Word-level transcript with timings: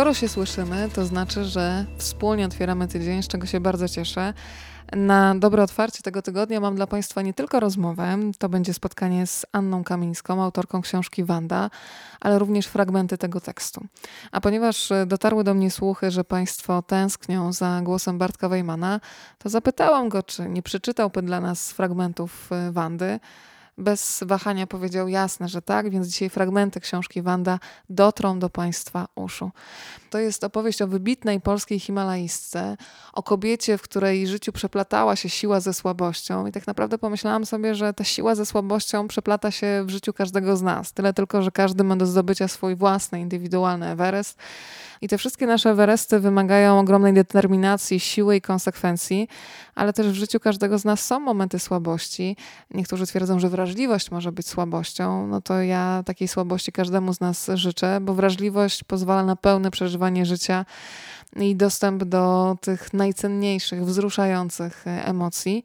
Skoro 0.00 0.14
się 0.14 0.28
słyszymy, 0.28 0.88
to 0.94 1.06
znaczy, 1.06 1.44
że 1.44 1.84
wspólnie 1.96 2.46
otwieramy 2.46 2.88
tydzień, 2.88 3.22
z 3.22 3.28
czego 3.28 3.46
się 3.46 3.60
bardzo 3.60 3.88
cieszę. 3.88 4.34
Na 4.92 5.34
dobre 5.34 5.62
otwarcie 5.62 6.02
tego 6.02 6.22
tygodnia 6.22 6.60
mam 6.60 6.76
dla 6.76 6.86
Państwa 6.86 7.22
nie 7.22 7.34
tylko 7.34 7.60
rozmowę, 7.60 8.18
to 8.38 8.48
będzie 8.48 8.74
spotkanie 8.74 9.26
z 9.26 9.46
Anną 9.52 9.84
Kamińską, 9.84 10.42
autorką 10.42 10.82
książki 10.82 11.24
Wanda, 11.24 11.70
ale 12.20 12.38
również 12.38 12.66
fragmenty 12.66 13.18
tego 13.18 13.40
tekstu. 13.40 13.86
A 14.32 14.40
ponieważ 14.40 14.88
dotarły 15.06 15.44
do 15.44 15.54
mnie 15.54 15.70
słuchy, 15.70 16.10
że 16.10 16.24
Państwo 16.24 16.82
tęsknią 16.82 17.52
za 17.52 17.80
głosem 17.82 18.18
Bartka 18.18 18.48
Wejmana, 18.48 19.00
to 19.38 19.48
zapytałam 19.48 20.08
go, 20.08 20.22
czy 20.22 20.48
nie 20.48 20.62
przeczytałby 20.62 21.22
dla 21.22 21.40
nas 21.40 21.72
fragmentów 21.72 22.50
y, 22.68 22.72
Wandy 22.72 23.20
bez 23.80 24.24
wahania 24.26 24.66
powiedział 24.66 25.08
jasne, 25.08 25.48
że 25.48 25.62
tak, 25.62 25.90
więc 25.90 26.08
dzisiaj 26.08 26.30
fragmenty 26.30 26.80
książki 26.80 27.22
Wanda 27.22 27.58
dotrą 27.90 28.38
do 28.38 28.50
Państwa 28.50 29.06
uszu. 29.14 29.50
To 30.10 30.18
jest 30.18 30.44
opowieść 30.44 30.82
o 30.82 30.86
wybitnej 30.86 31.40
polskiej 31.40 31.80
himalaistce, 31.80 32.76
o 33.12 33.22
kobiecie, 33.22 33.78
w 33.78 33.82
której 33.82 34.26
życiu 34.26 34.52
przeplatała 34.52 35.16
się 35.16 35.28
siła 35.28 35.60
ze 35.60 35.74
słabością 35.74 36.46
i 36.46 36.52
tak 36.52 36.66
naprawdę 36.66 36.98
pomyślałam 36.98 37.46
sobie, 37.46 37.74
że 37.74 37.92
ta 37.92 38.04
siła 38.04 38.34
ze 38.34 38.46
słabością 38.46 39.08
przeplata 39.08 39.50
się 39.50 39.84
w 39.86 39.90
życiu 39.90 40.12
każdego 40.12 40.56
z 40.56 40.62
nas. 40.62 40.92
Tyle 40.92 41.12
tylko, 41.12 41.42
że 41.42 41.50
każdy 41.50 41.84
ma 41.84 41.96
do 41.96 42.06
zdobycia 42.06 42.48
swój 42.48 42.76
własny, 42.76 43.20
indywidualny 43.20 43.86
Everest. 43.86 44.38
I 45.02 45.08
te 45.08 45.18
wszystkie 45.18 45.46
nasze 45.46 45.70
Everesty 45.70 46.20
wymagają 46.20 46.78
ogromnej 46.78 47.12
determinacji, 47.12 48.00
siły 48.00 48.36
i 48.36 48.40
konsekwencji, 48.40 49.28
ale 49.74 49.92
też 49.92 50.08
w 50.08 50.14
życiu 50.14 50.40
każdego 50.40 50.78
z 50.78 50.84
nas 50.84 51.06
są 51.06 51.20
momenty 51.20 51.58
słabości. 51.58 52.36
Niektórzy 52.70 53.06
twierdzą, 53.06 53.38
że 53.38 53.48
wrażliwość 53.48 53.69
może 54.10 54.32
być 54.32 54.48
słabością. 54.48 55.26
No 55.26 55.40
to 55.40 55.62
ja 55.62 56.02
takiej 56.06 56.28
słabości 56.28 56.72
każdemu 56.72 57.14
z 57.14 57.20
nas 57.20 57.50
życzę, 57.54 58.00
bo 58.00 58.14
wrażliwość 58.14 58.84
pozwala 58.84 59.24
na 59.24 59.36
pełne 59.36 59.70
przeżywanie 59.70 60.26
życia 60.26 60.64
i 61.36 61.56
dostęp 61.56 62.04
do 62.04 62.56
tych 62.60 62.92
najcenniejszych, 62.94 63.84
wzruszających 63.84 64.86
e, 64.86 65.04
emocji. 65.04 65.64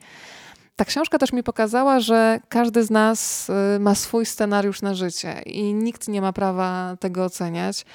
Ta 0.75 0.85
książka 0.85 1.17
też 1.17 1.33
mi 1.33 1.43
pokazała, 1.43 1.99
że 1.99 2.39
każdy 2.49 2.83
z 2.83 2.91
nas 2.91 3.49
e, 3.49 3.79
ma 3.79 3.95
swój 3.95 4.25
scenariusz 4.25 4.81
na 4.81 4.93
życie 4.93 5.41
i 5.45 5.73
nikt 5.73 6.07
nie 6.07 6.21
ma 6.21 6.33
prawa 6.33 6.97
tego 6.99 7.25
oceniać. 7.25 7.85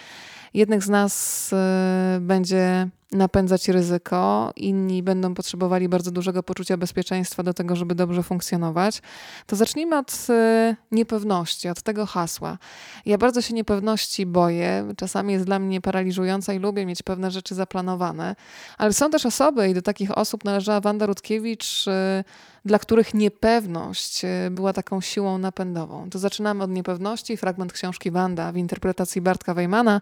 Jednych 0.54 0.82
z 0.82 0.88
nas 0.88 1.50
e, 1.52 2.18
będzie 2.20 2.88
napędzać 3.12 3.68
ryzyko, 3.68 4.52
inni 4.56 5.02
będą 5.02 5.34
potrzebowali 5.34 5.88
bardzo 5.88 6.10
dużego 6.10 6.42
poczucia 6.42 6.76
bezpieczeństwa 6.76 7.42
do 7.42 7.54
tego, 7.54 7.76
żeby 7.76 7.94
dobrze 7.94 8.22
funkcjonować, 8.22 9.02
to 9.46 9.56
zacznijmy 9.56 9.98
od 9.98 10.26
y, 10.30 10.76
niepewności, 10.92 11.68
od 11.68 11.82
tego 11.82 12.06
hasła. 12.06 12.58
Ja 13.06 13.18
bardzo 13.18 13.42
się 13.42 13.54
niepewności 13.54 14.26
boję, 14.26 14.92
czasami 14.96 15.32
jest 15.32 15.44
dla 15.44 15.58
mnie 15.58 15.80
paraliżująca 15.80 16.52
i 16.52 16.58
lubię 16.58 16.86
mieć 16.86 17.02
pewne 17.02 17.30
rzeczy 17.30 17.54
zaplanowane, 17.54 18.36
ale 18.78 18.92
są 18.92 19.10
też 19.10 19.26
osoby 19.26 19.68
i 19.68 19.74
do 19.74 19.82
takich 19.82 20.18
osób 20.18 20.44
należała 20.44 20.80
Wanda 20.80 21.06
Rutkiewicz, 21.06 21.86
y, 21.86 22.24
dla 22.64 22.78
których 22.78 23.14
niepewność 23.14 24.24
y, 24.24 24.50
była 24.50 24.72
taką 24.72 25.00
siłą 25.00 25.38
napędową. 25.38 26.10
To 26.10 26.18
zaczynamy 26.18 26.64
od 26.64 26.70
niepewności, 26.70 27.36
fragment 27.36 27.72
książki 27.72 28.10
Wanda 28.10 28.52
w 28.52 28.56
interpretacji 28.56 29.20
Bartka 29.20 29.54
Wejmana, 29.54 30.00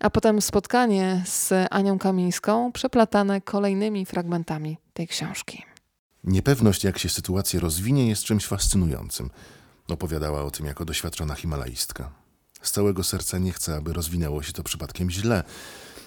a 0.00 0.10
potem 0.10 0.42
spotkanie 0.42 1.22
z 1.26 1.52
Anią 1.70 1.98
Kamińską 1.98 2.72
przeplatane 2.72 3.40
kolejnymi 3.40 4.06
fragmentami 4.06 4.76
tej 4.92 5.08
książki. 5.08 5.62
Niepewność, 6.24 6.84
jak 6.84 6.98
się 6.98 7.08
sytuacja 7.08 7.60
rozwinie, 7.60 8.08
jest 8.08 8.24
czymś 8.24 8.46
fascynującym. 8.46 9.30
Opowiadała 9.88 10.42
o 10.42 10.50
tym 10.50 10.66
jako 10.66 10.84
doświadczona 10.84 11.34
himalaistka. 11.34 12.10
Z 12.62 12.70
całego 12.70 13.04
serca 13.04 13.38
nie 13.38 13.52
chcę, 13.52 13.76
aby 13.76 13.92
rozwinęło 13.92 14.42
się 14.42 14.52
to 14.52 14.62
przypadkiem 14.62 15.10
źle, 15.10 15.44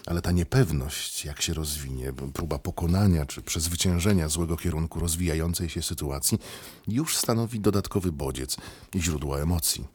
ale 0.05 0.21
ta 0.21 0.31
niepewność, 0.31 1.25
jak 1.25 1.41
się 1.41 1.53
rozwinie, 1.53 2.13
próba 2.33 2.59
pokonania 2.59 3.25
czy 3.25 3.41
przezwyciężenia 3.41 4.29
złego 4.29 4.57
kierunku 4.57 4.99
rozwijającej 4.99 5.69
się 5.69 5.81
sytuacji, 5.81 6.39
już 6.87 7.17
stanowi 7.17 7.59
dodatkowy 7.59 8.11
bodziec 8.11 8.57
i 8.93 9.01
źródło 9.01 9.41
emocji. 9.41 9.87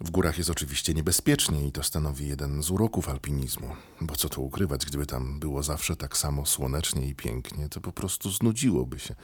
W 0.00 0.10
górach 0.10 0.38
jest 0.38 0.50
oczywiście 0.50 0.94
niebezpiecznie 0.94 1.66
i 1.66 1.72
to 1.72 1.82
stanowi 1.82 2.28
jeden 2.28 2.62
z 2.62 2.70
uroków 2.70 3.08
alpinizmu, 3.08 3.68
bo 4.00 4.16
co 4.16 4.28
tu 4.28 4.44
ukrywać, 4.44 4.86
gdyby 4.86 5.06
tam 5.06 5.40
było 5.40 5.62
zawsze 5.62 5.96
tak 5.96 6.16
samo 6.16 6.46
słonecznie 6.46 7.06
i 7.06 7.14
pięknie, 7.14 7.68
to 7.68 7.80
po 7.80 7.92
prostu 7.92 8.30
znudziłoby 8.30 8.98
się, 8.98 9.14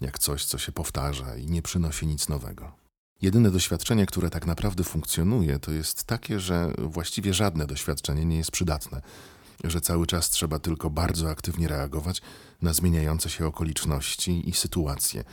jak 0.00 0.18
coś, 0.18 0.44
co 0.44 0.58
się 0.58 0.72
powtarza 0.72 1.36
i 1.36 1.46
nie 1.46 1.62
przynosi 1.62 2.06
nic 2.06 2.28
nowego. 2.28 2.72
Jedyne 3.22 3.50
doświadczenie, 3.50 4.06
które 4.06 4.30
tak 4.30 4.46
naprawdę 4.46 4.84
funkcjonuje, 4.84 5.58
to 5.58 5.72
jest 5.72 6.04
takie, 6.04 6.40
że 6.40 6.72
właściwie 6.78 7.34
żadne 7.34 7.66
doświadczenie 7.66 8.24
nie 8.24 8.36
jest 8.36 8.50
przydatne, 8.50 9.02
że 9.64 9.80
cały 9.80 10.06
czas 10.06 10.30
trzeba 10.30 10.58
tylko 10.58 10.90
bardzo 10.90 11.30
aktywnie 11.30 11.68
reagować 11.68 12.22
na 12.62 12.72
zmieniające 12.72 13.30
się 13.30 13.46
okoliczności 13.46 14.48
i 14.48 14.52
sytuacje 14.52 15.24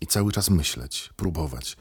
i 0.00 0.06
cały 0.06 0.32
czas 0.32 0.50
myśleć, 0.50 1.10
próbować 1.16 1.76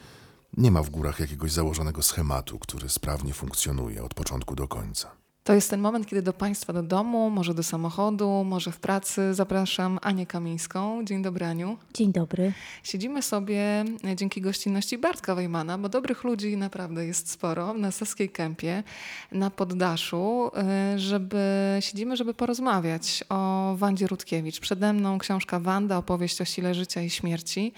nie 0.57 0.71
ma 0.71 0.83
w 0.83 0.89
górach 0.89 1.19
jakiegoś 1.19 1.51
założonego 1.51 2.01
schematu, 2.01 2.59
który 2.59 2.89
sprawnie 2.89 3.33
funkcjonuje 3.33 4.03
od 4.03 4.13
początku 4.13 4.55
do 4.55 4.67
końca. 4.67 5.11
To 5.47 5.53
jest 5.53 5.69
ten 5.69 5.79
moment, 5.79 6.07
kiedy 6.07 6.21
do 6.21 6.33
Państwa 6.33 6.73
do 6.73 6.83
domu, 6.83 7.29
może 7.29 7.53
do 7.53 7.63
samochodu, 7.63 8.43
może 8.43 8.71
w 8.71 8.79
pracy 8.79 9.33
zapraszam 9.33 9.99
Anię 10.01 10.25
Kamińską. 10.25 11.05
Dzień 11.05 11.21
dobry, 11.21 11.45
Aniu. 11.45 11.77
Dzień 11.93 12.11
dobry. 12.11 12.53
Siedzimy 12.83 13.21
sobie 13.21 13.85
e, 14.03 14.15
dzięki 14.15 14.41
gościnności 14.41 14.97
Bartka 14.97 15.35
Wejmana, 15.35 15.77
bo 15.77 15.89
dobrych 15.89 16.23
ludzi 16.23 16.57
naprawdę 16.57 17.05
jest 17.05 17.31
sporo 17.31 17.73
na 17.73 17.91
Saskiej 17.91 18.29
Kępie, 18.29 18.83
na 19.31 19.49
poddaszu, 19.51 20.51
e, 20.55 20.99
żeby 20.99 21.77
siedzimy, 21.79 22.17
żeby 22.17 22.33
porozmawiać 22.33 23.23
o 23.29 23.73
Wandzie 23.77 24.07
Rutkiewicz. 24.07 24.59
Przede 24.59 24.93
mną 24.93 25.17
książka 25.17 25.59
Wanda, 25.59 25.97
opowieść 25.97 26.41
o 26.41 26.45
sile 26.45 26.73
życia 26.73 27.01
i 27.01 27.09
śmierci. 27.09 27.73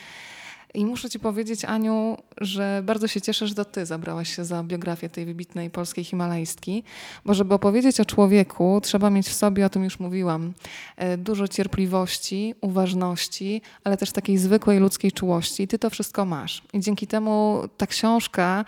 I 0.74 0.86
muszę 0.86 1.10
Ci 1.10 1.20
powiedzieć, 1.20 1.66
Aniu, 1.66 2.18
że 2.42 2.82
bardzo 2.86 3.08
się 3.08 3.22
cieszę, 3.22 3.48
że 3.48 3.56
to 3.56 3.66
Ty 3.66 3.86
zabrałaś 3.86 4.36
się 4.36 4.46
za 4.46 4.64
biografię 4.64 5.10
tej 5.10 5.26
wybitnej 5.26 5.70
polskiej 5.70 6.04
himalaistki, 6.04 6.84
bo 7.26 7.34
żeby 7.34 7.54
opowiedzieć 7.54 8.00
o 8.00 8.06
człowieku, 8.06 8.80
trzeba 8.84 9.10
mieć 9.10 9.28
w 9.28 9.34
sobie, 9.34 9.66
o 9.66 9.70
tym 9.70 9.84
już 9.84 10.00
mówiłam, 10.00 10.54
e, 10.98 11.18
dużo 11.18 11.48
cierpliwości, 11.48 12.56
uważności, 12.62 13.62
ale 13.84 13.98
też 13.98 14.12
takiej 14.12 14.38
zwykłej 14.38 14.80
ludzkiej 14.80 15.12
czułości. 15.12 15.64
I 15.64 15.68
Ty 15.68 15.80
to 15.80 15.90
wszystko 15.90 16.26
masz. 16.26 16.62
I 16.74 16.80
dzięki 16.80 17.08
temu 17.08 17.64
ta 17.78 17.88
książka 17.88 18.66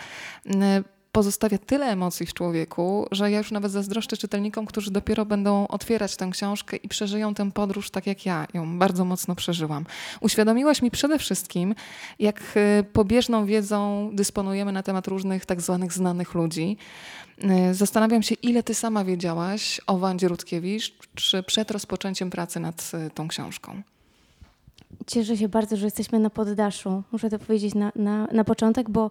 pozostawia 1.11 1.57
tyle 1.57 1.85
emocji 1.85 2.25
w 2.25 2.33
człowieku, 2.33 3.07
że 3.11 3.31
ja 3.31 3.37
już 3.37 3.51
nawet 3.51 3.71
zazdroszczę 3.71 4.17
czytelnikom, 4.17 4.65
którzy 4.65 4.91
dopiero 4.91 5.25
będą 5.25 5.67
otwierać 5.67 6.15
tę 6.15 6.29
książkę 6.31 6.77
i 6.77 6.87
przeżyją 6.87 7.33
tę 7.33 7.51
podróż 7.51 7.89
tak 7.89 8.07
jak 8.07 8.25
ja 8.25 8.47
ją 8.53 8.79
bardzo 8.79 9.05
mocno 9.05 9.35
przeżyłam. 9.35 9.85
Uświadomiłaś 10.21 10.81
mi 10.81 10.91
przede 10.91 11.19
wszystkim, 11.19 11.75
jak 12.19 12.41
y, 12.79 12.83
pobieżną 12.83 13.45
wiedzą 13.45 14.09
dysponujemy 14.13 14.71
na 14.71 14.83
temat 14.83 15.07
różnych 15.07 15.45
tak 15.45 15.61
zwanych 15.61 15.93
znanych 15.93 16.33
ludzi. 16.33 16.77
Y, 17.69 17.73
zastanawiam 17.73 18.23
się, 18.23 18.35
ile 18.35 18.63
ty 18.63 18.75
sama 18.75 19.03
wiedziałaś 19.03 19.81
o 19.87 19.97
Wandzie 19.97 20.27
Rutkiewicz 20.27 20.93
czy 21.15 21.43
przed 21.43 21.71
rozpoczęciem 21.71 22.29
pracy 22.29 22.59
nad 22.59 22.91
y, 23.07 23.09
tą 23.09 23.27
książką. 23.27 23.81
Cieszę 25.07 25.37
się 25.37 25.49
bardzo, 25.49 25.77
że 25.77 25.85
jesteśmy 25.85 26.19
na 26.19 26.29
poddaszu. 26.29 27.03
Muszę 27.11 27.29
to 27.29 27.39
powiedzieć 27.39 27.75
na, 27.75 27.91
na, 27.95 28.27
na 28.31 28.43
początek, 28.43 28.89
bo 28.89 29.09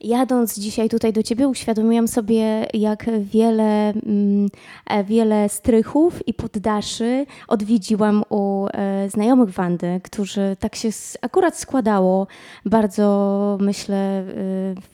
jadąc 0.00 0.58
dzisiaj 0.58 0.88
tutaj 0.88 1.12
do 1.12 1.22
Ciebie, 1.22 1.48
uświadomiłam 1.48 2.08
sobie, 2.08 2.66
jak 2.74 3.06
wiele, 3.20 3.88
mm, 3.88 4.48
e, 4.86 5.04
wiele 5.04 5.48
strychów 5.48 6.28
i 6.28 6.34
poddaszy 6.34 7.26
odwiedziłam 7.48 8.24
u 8.30 8.66
e, 8.72 9.10
znajomych 9.10 9.50
Wandy, 9.50 10.00
którzy 10.04 10.56
tak 10.60 10.76
się 10.76 10.88
akurat 11.20 11.58
składało 11.58 12.26
bardzo, 12.66 13.58
myślę, 13.60 14.24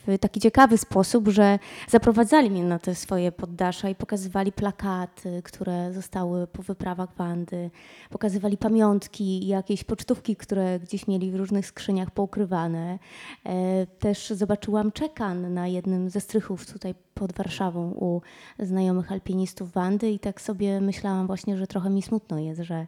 w 0.07 0.19
taki 0.21 0.41
ciekawy 0.41 0.79
sposób, 0.79 1.29
że 1.29 1.59
zaprowadzali 1.89 2.51
mnie 2.51 2.65
na 2.65 2.79
te 2.79 2.95
swoje 2.95 3.33
poddasza 3.33 3.89
i 3.89 3.95
pokazywali 3.95 4.53
plakaty, 4.53 5.43
które 5.45 5.93
zostały 5.93 6.47
po 6.47 6.63
wyprawach 6.63 7.15
Wandy, 7.17 7.71
pokazywali 8.11 8.57
pamiątki, 8.57 9.47
jakieś 9.47 9.85
pocztówki, 9.85 10.37
które 10.37 10.81
gdzieś 10.81 11.07
mieli 11.07 11.31
w 11.31 11.37
różnych 11.37 11.67
skrzyniach 11.67 12.11
poukrywane. 12.11 12.99
E, 13.47 13.87
też 13.87 14.31
zobaczyłam 14.31 14.93
czekan 14.97 15.55
na 15.55 15.69
jednym 15.69 16.11
ze 16.11 16.21
strychów 16.21 16.73
tutaj 16.73 16.95
pod 17.15 17.33
Warszawą 17.33 17.91
u 17.91 18.21
znajomych 18.59 19.13
alpinistów 19.13 19.73
Wandy 19.73 20.11
i 20.11 20.19
tak 20.19 20.41
sobie 20.41 20.81
myślałam 20.81 21.27
właśnie, 21.27 21.57
że 21.57 21.67
trochę 21.67 21.91
mi 21.91 22.03
smutno 22.03 22.39
jest, 22.39 22.61
że, 22.61 22.87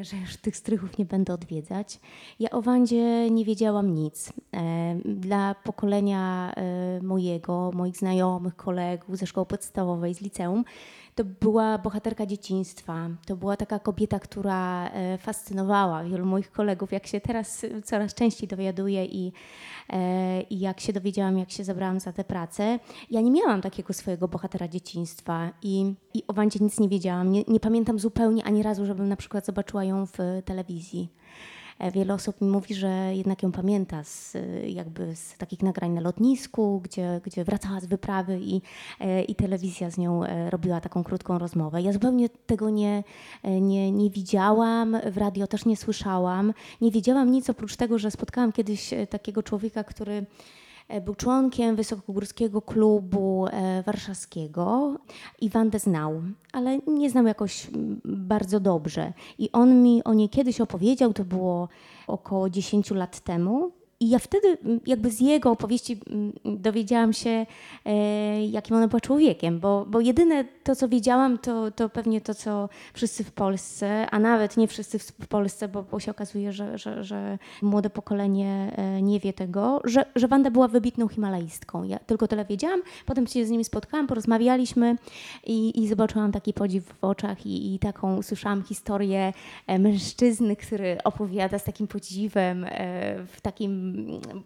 że 0.00 0.16
już 0.16 0.36
tych 0.36 0.56
strychów 0.56 0.98
nie 0.98 1.04
będę 1.04 1.34
odwiedzać. 1.34 2.00
Ja 2.40 2.50
o 2.50 2.62
Wandzie 2.62 3.30
nie 3.30 3.44
wiedziałam 3.44 3.94
nic. 3.94 4.32
E, 4.54 4.96
dla 5.04 5.54
pokolenia 5.54 6.52
e, 6.56 7.02
mojego, 7.02 7.70
moich 7.74 7.96
znajomych, 7.96 8.56
kolegów 8.56 9.16
ze 9.16 9.26
szkoły 9.26 9.46
podstawowej, 9.46 10.14
z 10.14 10.20
liceum, 10.20 10.64
to 11.16 11.24
była 11.24 11.78
bohaterka 11.78 12.26
dzieciństwa. 12.26 13.08
To 13.26 13.36
była 13.36 13.56
taka 13.56 13.78
kobieta, 13.78 14.18
która 14.20 14.88
e, 14.88 15.18
fascynowała 15.18 16.04
wielu 16.04 16.26
moich 16.26 16.52
kolegów, 16.52 16.92
jak 16.92 17.06
się 17.06 17.20
teraz 17.20 17.66
coraz 17.84 18.14
częściej 18.14 18.48
dowiaduję 18.48 19.04
i, 19.04 19.32
i 20.50 20.60
jak 20.60 20.80
się 20.80 20.92
dowiedziałam, 20.92 21.38
jak 21.38 21.50
się 21.50 21.64
zabrałam 21.64 22.00
za 22.00 22.12
tę 22.12 22.24
pracę. 22.24 22.78
Ja 23.10 23.20
nie 23.20 23.30
miałam 23.30 23.60
takiego 23.60 23.92
swojego 23.92 24.28
bohatera 24.28 24.68
dzieciństwa 24.68 25.50
i, 25.62 25.94
i 26.14 26.22
o 26.28 26.32
Wandzie 26.32 26.58
nic 26.62 26.80
nie 26.80 26.88
wiedziałam. 26.88 27.32
Nie, 27.32 27.44
nie 27.48 27.60
pamiętam 27.60 27.98
zupełnie 27.98 28.44
ani 28.44 28.62
razu, 28.62 28.86
żebym 28.86 29.08
na 29.08 29.16
przykład 29.16 29.46
zobaczyła 29.46 29.84
ją 29.84 30.06
w 30.06 30.18
telewizji. 30.44 31.08
E, 31.78 31.90
wiele 31.90 32.14
osób 32.14 32.40
mi 32.40 32.48
mówi, 32.48 32.74
że 32.74 32.88
jednak 33.14 33.42
ją 33.42 33.52
pamięta 33.52 34.04
z, 34.04 34.36
jakby 34.66 35.16
z 35.16 35.34
takich 35.38 35.62
nagrań 35.62 35.90
na 35.90 36.00
lotnisku, 36.00 36.80
gdzie, 36.84 37.20
gdzie 37.24 37.44
wracała 37.44 37.80
z 37.80 37.86
wyprawy 37.86 38.40
i, 38.42 38.62
e, 39.00 39.22
i 39.22 39.34
telewizja 39.34 39.90
z 39.90 39.98
nią 39.98 40.24
e, 40.24 40.50
robiła 40.50 40.80
taką 40.80 41.04
krótką 41.04 41.38
rozmowę. 41.38 41.82
Ja 41.82 41.92
zupełnie 41.92 42.28
tego 42.28 42.70
nie, 42.70 43.04
nie, 43.44 43.92
nie 43.92 44.10
widziałam, 44.10 44.96
w 45.10 45.16
radio 45.16 45.46
też 45.46 45.64
nie 45.64 45.76
słyszałam. 45.76 46.52
Nie 46.80 46.90
wiedziałam 46.90 47.30
nic 47.30 47.50
oprócz 47.50 47.76
tego, 47.76 47.98
że 47.98 48.10
spotkałam 48.10 48.52
kiedyś 48.52 48.90
takiego 49.10 49.42
człowieka, 49.42 49.84
który 49.84 50.16
E, 50.16 50.26
był 51.04 51.14
członkiem 51.14 51.76
Wysokogórskiego 51.76 52.62
Klubu 52.62 53.46
e, 53.46 53.82
Warszawskiego 53.82 54.96
i 55.40 55.48
Wandę 55.48 55.78
znał, 55.78 56.22
ale 56.52 56.78
nie 56.78 57.10
znał 57.10 57.26
jakoś 57.26 57.66
bardzo 58.04 58.60
dobrze. 58.60 59.12
I 59.38 59.52
on 59.52 59.82
mi 59.82 60.04
o 60.04 60.14
niej 60.14 60.28
kiedyś 60.28 60.60
opowiedział, 60.60 61.12
to 61.12 61.24
było 61.24 61.68
około 62.06 62.50
10 62.50 62.90
lat 62.90 63.20
temu. 63.20 63.72
I 64.00 64.08
ja 64.08 64.18
wtedy 64.18 64.58
jakby 64.86 65.10
z 65.10 65.20
jego 65.20 65.50
opowieści 65.50 66.00
dowiedziałam 66.44 67.12
się, 67.12 67.46
e, 67.84 68.46
jakim 68.46 68.76
on 68.76 68.88
był 68.88 69.00
człowiekiem, 69.00 69.60
bo, 69.60 69.86
bo 69.88 70.00
jedyne 70.00 70.44
to, 70.44 70.76
co 70.76 70.88
wiedziałam, 70.88 71.38
to, 71.38 71.70
to 71.70 71.88
pewnie 71.88 72.20
to, 72.20 72.34
co 72.34 72.68
wszyscy 72.94 73.24
w 73.24 73.32
Polsce, 73.32 74.06
a 74.10 74.18
nawet 74.18 74.56
nie 74.56 74.68
wszyscy 74.68 74.98
w 74.98 75.12
Polsce, 75.28 75.68
bo, 75.68 75.82
bo 75.82 76.00
się 76.00 76.10
okazuje, 76.10 76.52
że, 76.52 76.78
że, 76.78 77.04
że 77.04 77.38
młode 77.62 77.90
pokolenie 77.90 78.72
e, 78.76 79.02
nie 79.02 79.20
wie 79.20 79.32
tego, 79.32 79.80
że, 79.84 80.04
że 80.16 80.28
Wanda 80.28 80.50
była 80.50 80.68
wybitną 80.68 81.08
himalaistką. 81.08 81.84
Ja 81.84 81.98
tylko 81.98 82.28
tyle 82.28 82.44
wiedziałam, 82.44 82.82
potem 83.06 83.26
się 83.26 83.46
z 83.46 83.50
nimi 83.50 83.64
spotkałam, 83.64 84.06
porozmawialiśmy 84.06 84.96
i, 85.46 85.82
i 85.82 85.88
zobaczyłam 85.88 86.32
taki 86.32 86.52
podziw 86.52 86.84
w 86.84 87.04
oczach 87.04 87.46
i, 87.46 87.74
i 87.74 87.78
taką 87.78 88.16
usłyszałam 88.16 88.62
historię 88.62 89.32
e, 89.66 89.78
mężczyzny, 89.78 90.56
który 90.56 90.98
opowiada 91.04 91.58
z 91.58 91.64
takim 91.64 91.86
podziwem, 91.86 92.66
w 93.26 93.40
takim 93.42 93.85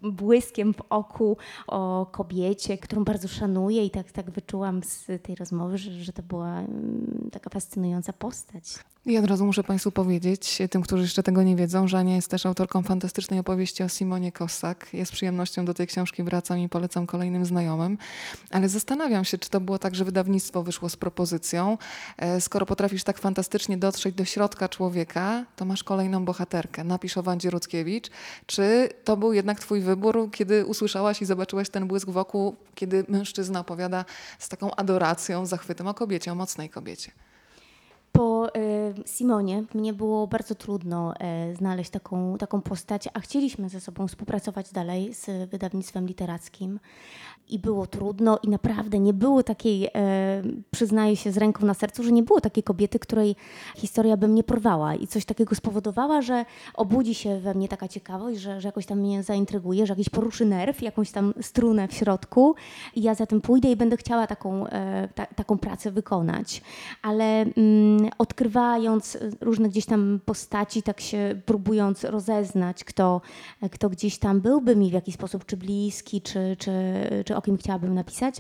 błyskiem 0.03 0.75
w 0.75 0.83
oku 0.91 1.37
o 1.67 2.07
kobiecie, 2.13 2.79
którą 2.79 3.05
bardzo 3.05 3.29
szanuję 3.29 3.85
i 3.85 3.91
tak, 3.91 4.13
tak 4.13 4.31
wyczułam 4.31 4.83
z 4.83 5.07
tej 5.23 5.35
rozmowy, 5.35 5.79
że, 5.79 5.93
że 5.93 6.13
to 6.13 6.23
była 6.23 6.59
mm, 6.59 7.29
taka 7.33 7.51
fascynująca 7.51 8.13
postać. 8.13 8.65
I 9.07 9.19
od 9.19 9.25
razu 9.25 9.47
muszę 9.47 9.65
Państwu 9.65 9.91
powiedzieć, 9.91 10.59
tym, 10.71 10.83
którzy 10.83 11.03
jeszcze 11.03 11.23
tego 11.23 11.43
nie 11.43 11.57
wiedzą, 11.57 11.89
że 11.89 11.99
Ania 11.99 12.17
jest 12.17 12.29
też 12.29 12.47
autorką 12.47 12.83
fantastycznej 12.83 13.41
opowieści 13.41 13.83
o 13.83 13.89
Simonie 13.89 14.33
Kossak. 14.33 14.87
Ja 14.93 15.05
z 15.05 15.11
przyjemnością 15.11 15.65
do 15.65 15.75
tej 15.75 15.87
książki 15.87 16.23
wracam 16.23 16.59
i 16.59 16.69
polecam 16.69 17.07
kolejnym 17.07 17.45
znajomym. 17.45 17.99
Ale 18.51 18.69
zastanawiam 18.69 19.25
się, 19.25 19.39
czy 19.39 19.51
to 19.51 19.61
było 19.61 19.79
tak, 19.79 19.95
że 19.95 20.05
wydawnictwo 20.05 20.63
wyszło 20.63 20.89
z 20.89 20.97
propozycją. 20.97 21.79
E, 22.17 22.41
skoro 22.41 22.67
potrafisz 22.67 23.05
tak 23.05 23.19
fantastycznie 23.19 23.79
dotrzeć 23.79 24.15
do 24.15 24.25
środka 24.25 24.69
człowieka, 24.69 25.45
to 25.57 25.65
masz 25.65 25.85
kolejną 25.85 26.25
bohaterkę. 26.25 26.85
Napisz 26.85 27.17
o 27.17 27.23
Wandzie 27.23 27.51
Rutkiewicz. 27.51 28.11
Czy 28.47 28.89
to 29.05 29.17
był 29.17 29.33
jednak 29.33 29.61
Twój 29.61 29.81
wybór, 29.81 30.29
kiedy 30.33 30.67
usłyszałaś 30.67 31.23
i 31.23 31.25
zobaczyłaś 31.25 31.71
ten 31.71 31.87
błysk 31.87 32.09
wokół, 32.09 32.57
kiedy 32.75 33.05
mężczyzna 33.09 33.61
opowiada 33.61 34.05
z 34.39 34.49
taką 34.49 34.75
adoracją, 34.75 35.47
zachwytem 35.47 35.87
o 35.87 35.95
kobiecie, 35.95 36.33
o 36.33 36.35
mocnej 36.35 36.69
kobiecie? 36.69 37.13
Po 38.13 38.49
Simonie 39.07 39.65
mnie 39.75 39.93
było 39.93 40.27
bardzo 40.27 40.55
trudno 40.55 41.15
y, 41.51 41.57
znaleźć 41.57 41.91
taką, 41.91 42.39
taką 42.39 42.61
postać, 42.61 43.09
a 43.15 43.21
chcieliśmy 43.21 43.69
ze 43.69 43.81
sobą 43.81 44.09
współpracować 44.09 44.73
dalej 44.73 45.15
z 45.15 45.51
wydawnictwem 45.51 46.07
literackim 46.07 46.81
i 47.51 47.59
było 47.59 47.87
trudno 47.87 48.39
i 48.43 48.49
naprawdę 48.49 48.99
nie 48.99 49.15
było 49.15 49.43
takiej, 49.43 49.87
e, 49.87 49.91
przyznaję 50.71 51.17
się 51.17 51.33
z 51.33 51.37
ręką 51.37 51.67
na 51.67 51.75
sercu, 51.75 52.03
że 52.03 52.13
nie 52.13 52.23
było 52.23 52.41
takiej 52.41 52.63
kobiety, 52.63 52.99
której 52.99 53.37
historia 53.77 54.17
by 54.17 54.29
mnie 54.29 54.45
porwała 54.45 54.95
i 54.95 55.07
coś 55.07 55.25
takiego 55.25 55.55
spowodowała, 55.55 56.23
że 56.23 56.45
obudzi 56.75 57.15
się 57.15 57.41
we 57.41 57.55
mnie 57.55 57.69
taka 57.69 57.89
ciekawość, 57.89 58.41
że, 58.41 58.61
że 58.61 58.69
jakoś 58.69 58.87
tam 58.87 58.99
mnie 58.99 59.23
zaintryguje, 59.23 59.87
że 59.87 59.93
jakiś 59.93 60.09
poruszy 60.09 60.45
nerw, 60.47 60.83
jakąś 60.83 61.11
tam 61.11 61.35
strunę 61.41 61.89
w 61.89 61.95
środku 61.95 62.55
i 62.95 63.03
ja 63.03 63.15
za 63.15 63.27
tym 63.27 63.41
pójdę 63.41 63.71
i 63.71 63.77
będę 63.77 63.97
chciała 63.97 64.27
taką, 64.27 64.67
e, 64.67 65.09
ta, 65.15 65.27
taką 65.27 65.59
pracę 65.59 65.91
wykonać. 65.91 66.63
Ale 67.03 67.25
mm, 67.25 68.11
odkrywając 68.19 69.19
różne 69.41 69.69
gdzieś 69.69 69.87
tam 69.87 70.21
postaci, 70.25 70.83
tak 70.83 71.01
się 71.01 71.41
próbując 71.47 72.05
rozeznać, 72.05 72.85
kto, 72.85 73.21
kto 73.73 73.91
gdzieś 73.91 74.19
tam 74.19 74.41
byłby 74.41 74.77
mi 74.77 74.91
w 74.91 74.93
jakiś 74.93 75.15
sposób, 75.15 75.47
czy 75.47 75.57
bliski, 75.57 76.23
czy, 76.23 76.57
czy, 76.59 76.73
czy 77.25 77.37
o 77.41 77.43
kim 77.43 77.57
chciałabym 77.57 77.95
napisać. 77.95 78.35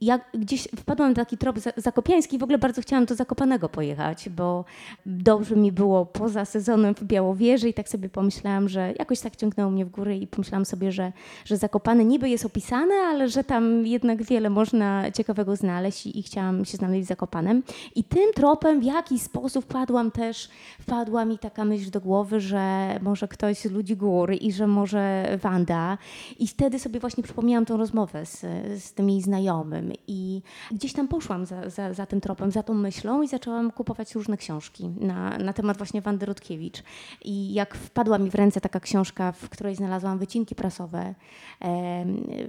Ja 0.00 0.20
gdzieś 0.34 0.68
wpadłam 0.76 1.08
na 1.08 1.14
taki 1.14 1.38
trop 1.38 1.56
zakopiański, 1.76 2.38
w 2.38 2.42
ogóle 2.42 2.58
bardzo 2.58 2.82
chciałam 2.82 3.04
do 3.04 3.14
Zakopanego 3.14 3.68
pojechać, 3.68 4.28
bo 4.28 4.64
dobrze 5.06 5.56
mi 5.56 5.72
było 5.72 6.06
poza 6.06 6.44
sezonem 6.44 6.94
w 6.94 7.04
Białowieży 7.04 7.68
i 7.68 7.74
tak 7.74 7.88
sobie 7.88 8.08
pomyślałam, 8.08 8.68
że 8.68 8.92
jakoś 8.98 9.20
tak 9.20 9.36
ciągnęło 9.36 9.70
mnie 9.70 9.84
w 9.84 9.90
górę 9.90 10.16
i 10.16 10.26
pomyślałam 10.26 10.64
sobie, 10.64 10.92
że, 10.92 11.12
że 11.44 11.56
Zakopane 11.56 12.04
niby 12.04 12.28
jest 12.28 12.46
opisane, 12.46 12.94
ale 12.94 13.28
że 13.28 13.44
tam 13.44 13.86
jednak 13.86 14.22
wiele 14.22 14.50
można 14.50 15.10
ciekawego 15.10 15.56
znaleźć 15.56 16.06
i, 16.06 16.18
i 16.18 16.22
chciałam 16.22 16.64
się 16.64 16.76
znaleźć 16.76 17.04
w 17.04 17.08
Zakopanem. 17.08 17.62
I 17.94 18.04
tym 18.04 18.32
tropem 18.34 18.80
w 18.80 18.84
jakiś 18.84 19.22
sposób 19.22 19.64
wpadłam 19.64 20.10
też, 20.10 20.48
wpadła 20.80 21.24
mi 21.24 21.38
taka 21.38 21.64
myśl 21.64 21.90
do 21.90 22.00
głowy, 22.00 22.40
że 22.40 22.98
może 23.02 23.28
ktoś 23.28 23.58
z 23.58 23.70
ludzi 23.70 23.96
góry 23.96 24.36
i 24.36 24.52
że 24.52 24.66
może 24.66 25.38
Wanda. 25.42 25.98
I 26.38 26.48
wtedy 26.48 26.78
sobie 26.78 27.00
właśnie 27.00 27.22
przypomniałam 27.22 27.66
tą 27.66 27.76
rozmowę 27.76 28.26
z, 28.26 28.41
z 28.78 28.92
tym 28.92 29.10
jej 29.10 29.22
znajomym 29.22 29.92
i 30.06 30.42
gdzieś 30.70 30.92
tam 30.92 31.08
poszłam 31.08 31.46
za, 31.46 31.70
za, 31.70 31.94
za 31.94 32.06
tym 32.06 32.20
tropem, 32.20 32.50
za 32.50 32.62
tą 32.62 32.74
myślą 32.74 33.22
i 33.22 33.28
zaczęłam 33.28 33.70
kupować 33.70 34.14
różne 34.14 34.36
książki 34.36 34.88
na, 35.00 35.38
na 35.38 35.52
temat 35.52 35.76
właśnie 35.76 36.00
Wandy 36.00 36.26
Rutkiewicz. 36.26 36.82
I 37.24 37.54
jak 37.54 37.74
wpadła 37.74 38.18
mi 38.18 38.30
w 38.30 38.34
ręce 38.34 38.60
taka 38.60 38.80
książka, 38.80 39.32
w 39.32 39.48
której 39.48 39.76
znalazłam 39.76 40.18
wycinki 40.18 40.54
prasowe, 40.54 41.14
e, 41.62 42.04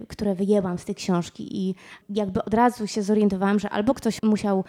które 0.08 0.36
wyjęłam 0.36 0.78
z 0.78 0.86
tej 0.86 0.96
książki 0.96 1.58
i 1.68 1.76
jakby 2.10 2.44
od 2.44 2.54
razu 2.54 2.88
się 2.88 3.04
zorientowałam, 3.04 3.60
że 3.60 3.70
albo 3.70 3.94
ktoś 3.94 4.24
musiał 4.24 4.64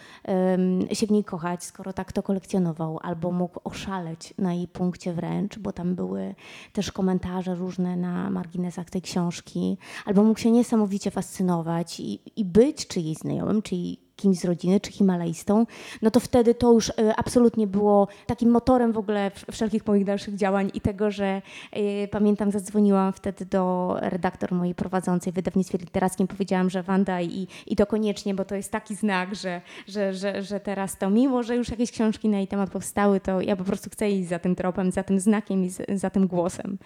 e, 0.90 0.94
się 0.94 1.06
w 1.06 1.10
niej 1.10 1.24
kochać, 1.24 1.64
skoro 1.64 1.92
tak 1.92 2.12
to 2.12 2.22
kolekcjonował, 2.22 2.98
albo 3.02 3.32
mógł 3.32 3.60
oszaleć 3.64 4.34
na 4.38 4.54
jej 4.54 4.68
punkcie 4.68 5.12
wręcz, 5.12 5.58
bo 5.58 5.72
tam 5.72 5.94
były 5.94 6.34
też 6.72 6.92
komentarze 6.92 7.54
różne 7.54 7.96
na 7.96 8.30
marginesach 8.30 8.90
tej 8.90 9.02
książki, 9.02 9.78
albo 10.04 10.24
mógł 10.24 10.40
się 10.40 10.50
niesamowicie 10.50 11.10
fascynować 11.14 12.00
i, 12.00 12.20
i 12.36 12.44
być 12.44 12.86
czyjejś 12.86 13.18
znajomym, 13.18 13.62
czyli 13.62 14.04
kimś 14.16 14.38
z 14.38 14.44
rodziny, 14.44 14.80
czy 14.80 14.92
himalaistą, 14.92 15.66
no 16.02 16.10
to 16.10 16.20
wtedy 16.20 16.54
to 16.54 16.72
już 16.72 16.90
e, 16.90 17.16
absolutnie 17.16 17.66
było 17.66 18.08
takim 18.26 18.50
motorem 18.50 18.92
w 18.92 18.98
ogóle 18.98 19.30
wszelkich 19.52 19.86
moich 19.86 20.04
dalszych 20.04 20.36
działań 20.36 20.70
i 20.74 20.80
tego, 20.80 21.10
że 21.10 21.42
y, 21.76 22.08
pamiętam, 22.10 22.50
zadzwoniłam 22.50 23.12
wtedy 23.12 23.46
do 23.46 23.96
redaktor 24.00 24.52
mojej 24.52 24.74
prowadzącej 24.74 25.32
w 25.32 25.36
wydawnictwie 25.36 25.78
literackim, 25.78 26.26
powiedziałam, 26.26 26.70
że 26.70 26.82
Wanda 26.82 27.20
i, 27.20 27.46
i 27.66 27.76
to 27.76 27.86
koniecznie, 27.86 28.34
bo 28.34 28.44
to 28.44 28.54
jest 28.54 28.72
taki 28.72 28.94
znak, 28.94 29.34
że, 29.34 29.60
że, 29.88 30.14
że, 30.14 30.42
że 30.42 30.60
teraz 30.60 30.98
to, 30.98 31.10
mimo 31.10 31.42
że 31.42 31.56
już 31.56 31.68
jakieś 31.68 31.92
książki 31.92 32.28
na 32.28 32.36
jej 32.36 32.48
temat 32.48 32.70
powstały, 32.70 33.20
to 33.20 33.40
ja 33.40 33.56
po 33.56 33.64
prostu 33.64 33.90
chcę 33.90 34.10
iść 34.10 34.28
za 34.28 34.38
tym 34.38 34.54
tropem, 34.54 34.90
za 34.90 35.02
tym 35.02 35.20
znakiem 35.20 35.64
i 35.64 35.70
za 35.98 36.10
tym 36.10 36.26
głosem. 36.26 36.78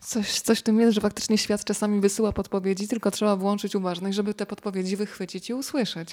Coś, 0.00 0.40
coś 0.40 0.58
w 0.58 0.62
tym 0.62 0.80
jest, 0.80 0.94
że 0.94 1.00
faktycznie 1.00 1.38
świat 1.38 1.64
czasami 1.64 2.00
wysyła 2.00 2.32
podpowiedzi, 2.32 2.88
tylko 2.88 3.10
trzeba 3.10 3.36
włączyć 3.36 3.74
uważność, 3.74 4.16
żeby 4.16 4.34
te 4.34 4.46
podpowiedzi 4.46 4.96
wychwycić 4.96 5.50
i 5.50 5.54
usłyszeć. 5.54 6.12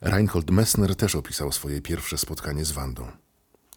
Reinhold 0.00 0.50
Messner 0.50 0.96
też 0.96 1.14
opisał 1.14 1.52
swoje 1.52 1.80
pierwsze 1.80 2.18
spotkanie 2.18 2.64
z 2.64 2.70
Wandą. 2.70 3.06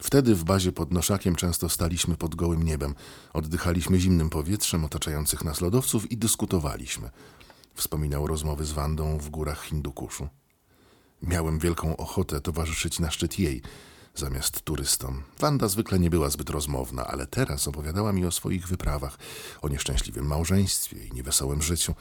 Wtedy 0.01 0.35
w 0.35 0.43
bazie 0.43 0.71
pod 0.71 0.91
Noszakiem 0.91 1.35
często 1.35 1.69
staliśmy 1.69 2.17
pod 2.17 2.35
gołym 2.35 2.63
niebem, 2.63 2.95
oddychaliśmy 3.33 3.99
zimnym 3.99 4.29
powietrzem 4.29 4.85
otaczających 4.85 5.43
nas 5.43 5.61
lodowców 5.61 6.11
i 6.11 6.17
dyskutowaliśmy. 6.17 7.09
Wspominał 7.75 8.27
rozmowy 8.27 8.65
z 8.65 8.71
Wandą 8.71 9.17
w 9.17 9.29
górach 9.29 9.63
Hindukuszu. 9.63 10.27
Miałem 11.21 11.59
wielką 11.59 11.97
ochotę 11.97 12.41
towarzyszyć 12.41 12.99
na 12.99 13.11
szczyt 13.11 13.39
jej, 13.39 13.61
zamiast 14.15 14.61
turystom. 14.61 15.23
Wanda 15.39 15.67
zwykle 15.67 15.99
nie 15.99 16.09
była 16.09 16.29
zbyt 16.29 16.49
rozmowna, 16.49 17.07
ale 17.07 17.27
teraz 17.27 17.67
opowiadała 17.67 18.13
mi 18.13 18.25
o 18.25 18.31
swoich 18.31 18.67
wyprawach, 18.67 19.17
o 19.61 19.69
nieszczęśliwym 19.69 20.25
małżeństwie 20.25 21.05
i 21.05 21.13
niewesołym 21.13 21.61
życiu. 21.61 21.95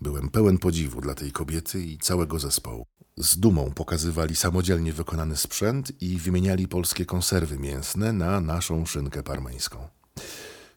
Byłem 0.00 0.28
pełen 0.28 0.58
podziwu 0.58 1.00
dla 1.00 1.14
tej 1.14 1.32
kobiety 1.32 1.84
i 1.84 1.98
całego 1.98 2.38
zespołu. 2.38 2.86
Z 3.16 3.38
dumą 3.38 3.72
pokazywali 3.74 4.36
samodzielnie 4.36 4.92
wykonany 4.92 5.36
sprzęt 5.36 6.02
i 6.02 6.18
wymieniali 6.18 6.68
polskie 6.68 7.06
konserwy 7.06 7.58
mięsne 7.58 8.12
na 8.12 8.40
naszą 8.40 8.86
szynkę 8.86 9.22
parmeńską. 9.22 9.88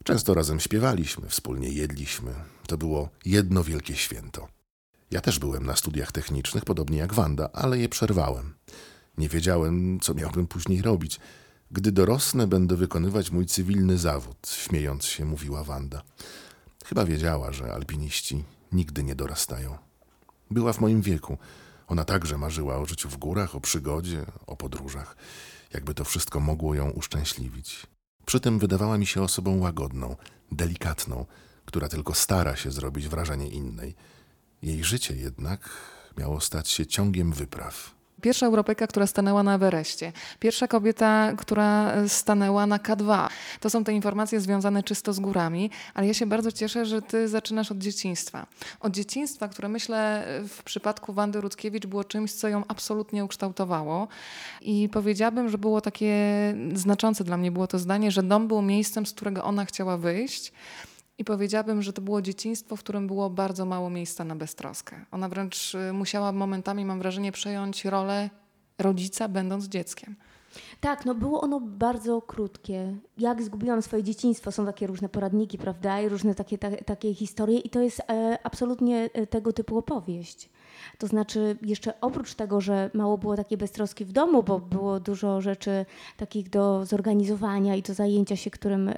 Często 0.03 0.34
razem 0.34 0.60
śpiewaliśmy, 0.60 1.29
wspólnie 1.29 1.69
jedliśmy. 1.69 2.34
To 2.67 2.77
było 2.77 3.10
jedno 3.25 3.63
wielkie 3.63 3.96
święto. 3.96 4.48
Ja 5.12 5.22
też 5.22 5.39
byłem 5.39 5.65
na 5.65 5.75
studiach 5.75 6.12
technicznych, 6.12 6.65
podobnie 6.65 6.98
jak 6.98 7.13
Wanda, 7.13 7.50
ale 7.53 7.77
je 7.77 7.89
przerwałem. 7.89 8.53
Nie 9.20 9.30
wiedziałem, 9.30 10.00
co 10.00 10.14
miałbym 10.14 10.48
później 10.48 10.82
robić. 10.82 11.20
Gdy 11.72 11.92
dorosnę, 11.92 12.48
będę 12.48 12.76
wykonywać 12.76 13.32
mój 13.32 13.46
cywilny 13.46 13.98
zawód, 13.98 14.48
śmiejąc 14.48 15.06
się, 15.06 15.26
mówiła 15.26 15.64
Wanda. 15.64 16.02
Chyba 16.86 17.06
wiedziała, 17.06 17.52
że 17.52 17.74
alpiniści 17.74 18.44
nigdy 18.72 19.04
nie 19.04 19.16
dorastają. 19.16 19.78
Była 20.52 20.74
w 20.74 20.80
moim 20.80 21.02
wieku. 21.02 21.38
Ona 21.88 22.06
także 22.06 22.38
marzyła 22.38 22.78
o 22.78 22.86
życiu 22.86 23.10
w 23.10 23.18
górach, 23.18 23.56
o 23.56 23.62
przygodzie, 23.62 24.26
o 24.48 24.56
podróżach, 24.56 25.16
jakby 25.74 25.94
to 25.94 26.04
wszystko 26.04 26.40
mogło 26.40 26.76
ją 26.76 26.90
uszczęśliwić. 26.90 27.88
Przy 28.26 28.40
tym 28.40 28.60
wydawała 28.60 28.98
mi 28.98 29.06
się 29.06 29.22
osobą 29.22 29.60
łagodną, 29.60 30.16
delikatną, 30.52 31.26
która 31.66 31.90
tylko 31.90 32.14
stara 32.14 32.56
się 32.56 32.72
zrobić 32.72 33.08
wrażenie 33.08 33.48
innej. 33.48 33.96
Jej 34.62 34.84
życie 34.84 35.16
jednak 35.16 35.70
miało 36.18 36.42
stać 36.42 36.70
się 36.70 36.86
ciągiem 36.86 37.34
wypraw. 37.34 37.99
Pierwsza 38.22 38.46
Europejka, 38.46 38.88
która 38.88 39.08
stanęła 39.08 39.44
na 39.44 39.56
Everestie. 39.56 40.12
Pierwsza 40.40 40.68
kobieta, 40.68 41.34
która 41.38 41.94
stanęła 42.08 42.66
na 42.66 42.78
K2. 42.78 43.28
To 43.60 43.70
są 43.70 43.84
te 43.84 43.94
informacje 43.94 44.40
związane 44.40 44.84
czysto 44.84 45.14
z 45.14 45.20
górami, 45.20 45.70
ale 45.94 46.08
ja 46.08 46.14
się 46.14 46.26
bardzo 46.26 46.52
cieszę, 46.52 46.86
że 46.86 47.02
ty 47.02 47.28
zaczynasz 47.28 47.72
od 47.72 47.78
dzieciństwa. 47.78 48.46
Od 48.80 48.94
dzieciństwa, 48.94 49.48
które 49.48 49.70
myślę 49.70 50.26
w 50.48 50.64
przypadku 50.64 51.14
Wandy 51.14 51.42
Rutkiewicz 51.42 51.86
było 51.86 52.04
czymś, 52.04 52.34
co 52.34 52.48
ją 52.48 52.64
absolutnie 52.68 53.26
ukształtowało. 53.26 54.08
I 54.62 54.90
powiedziałabym, 54.90 55.50
że 55.50 55.58
było 55.58 55.82
takie 55.82 56.14
znaczące 56.74 57.24
dla 57.24 57.38
mnie 57.38 57.52
było 57.52 57.68
to 57.68 57.80
zdanie, 57.80 58.12
że 58.12 58.24
dom 58.24 58.48
był 58.48 58.62
miejscem, 58.62 59.06
z 59.06 59.14
którego 59.14 59.44
ona 59.44 59.66
chciała 59.66 59.98
wyjść. 59.98 60.52
I 61.20 61.24
powiedziałabym, 61.24 61.82
że 61.82 61.94
to 61.94 62.02
było 62.02 62.22
dzieciństwo, 62.22 62.76
w 62.76 62.80
którym 62.80 63.08
było 63.08 63.30
bardzo 63.30 63.66
mało 63.66 63.90
miejsca 63.90 64.24
na 64.24 64.36
beztroskę. 64.36 65.06
Ona 65.12 65.30
wręcz 65.30 65.76
y, 65.76 65.94
musiała 65.94 66.32
momentami, 66.32 66.86
mam 66.86 67.00
wrażenie, 67.00 67.32
przejąć 67.32 67.86
rolę 67.86 68.30
rodzica, 68.78 69.28
będąc 69.28 69.66
dzieckiem. 69.66 70.16
Tak, 70.80 71.06
no 71.06 71.16
było 71.16 71.42
ono 71.42 71.60
bardzo 71.60 72.22
krótkie. 72.22 72.96
Jak 73.18 73.44
zgubiłam 73.44 73.82
swoje 73.82 74.04
dzieciństwo, 74.04 74.52
są 74.52 74.66
takie 74.66 74.88
różne 74.88 75.10
poradniki, 75.10 75.58
prawda, 75.58 76.02
i 76.02 76.10
różne 76.10 76.36
takie, 76.36 76.58
ta, 76.58 76.72
takie 76.72 77.14
historie 77.14 77.60
i 77.60 77.70
to 77.70 77.82
jest 77.82 78.00
e, 78.00 78.38
absolutnie 78.44 79.10
e, 79.14 79.28
tego 79.28 79.54
typu 79.54 79.78
opowieść. 79.78 80.50
To 80.98 81.08
znaczy, 81.08 81.58
jeszcze 81.62 82.02
oprócz 82.02 82.34
tego, 82.34 82.62
że 82.62 82.90
mało 82.94 83.18
było 83.18 83.36
takiej 83.36 83.58
beztroski 83.58 84.06
w 84.06 84.12
domu, 84.12 84.44
bo 84.44 84.60
było 84.60 85.00
dużo 85.00 85.42
rzeczy 85.42 85.86
takich 86.18 86.50
do 86.50 86.86
zorganizowania 86.86 87.76
i 87.76 87.82
do 87.82 87.94
zajęcia 87.94 88.36
się, 88.36 88.52
którym 88.52 88.90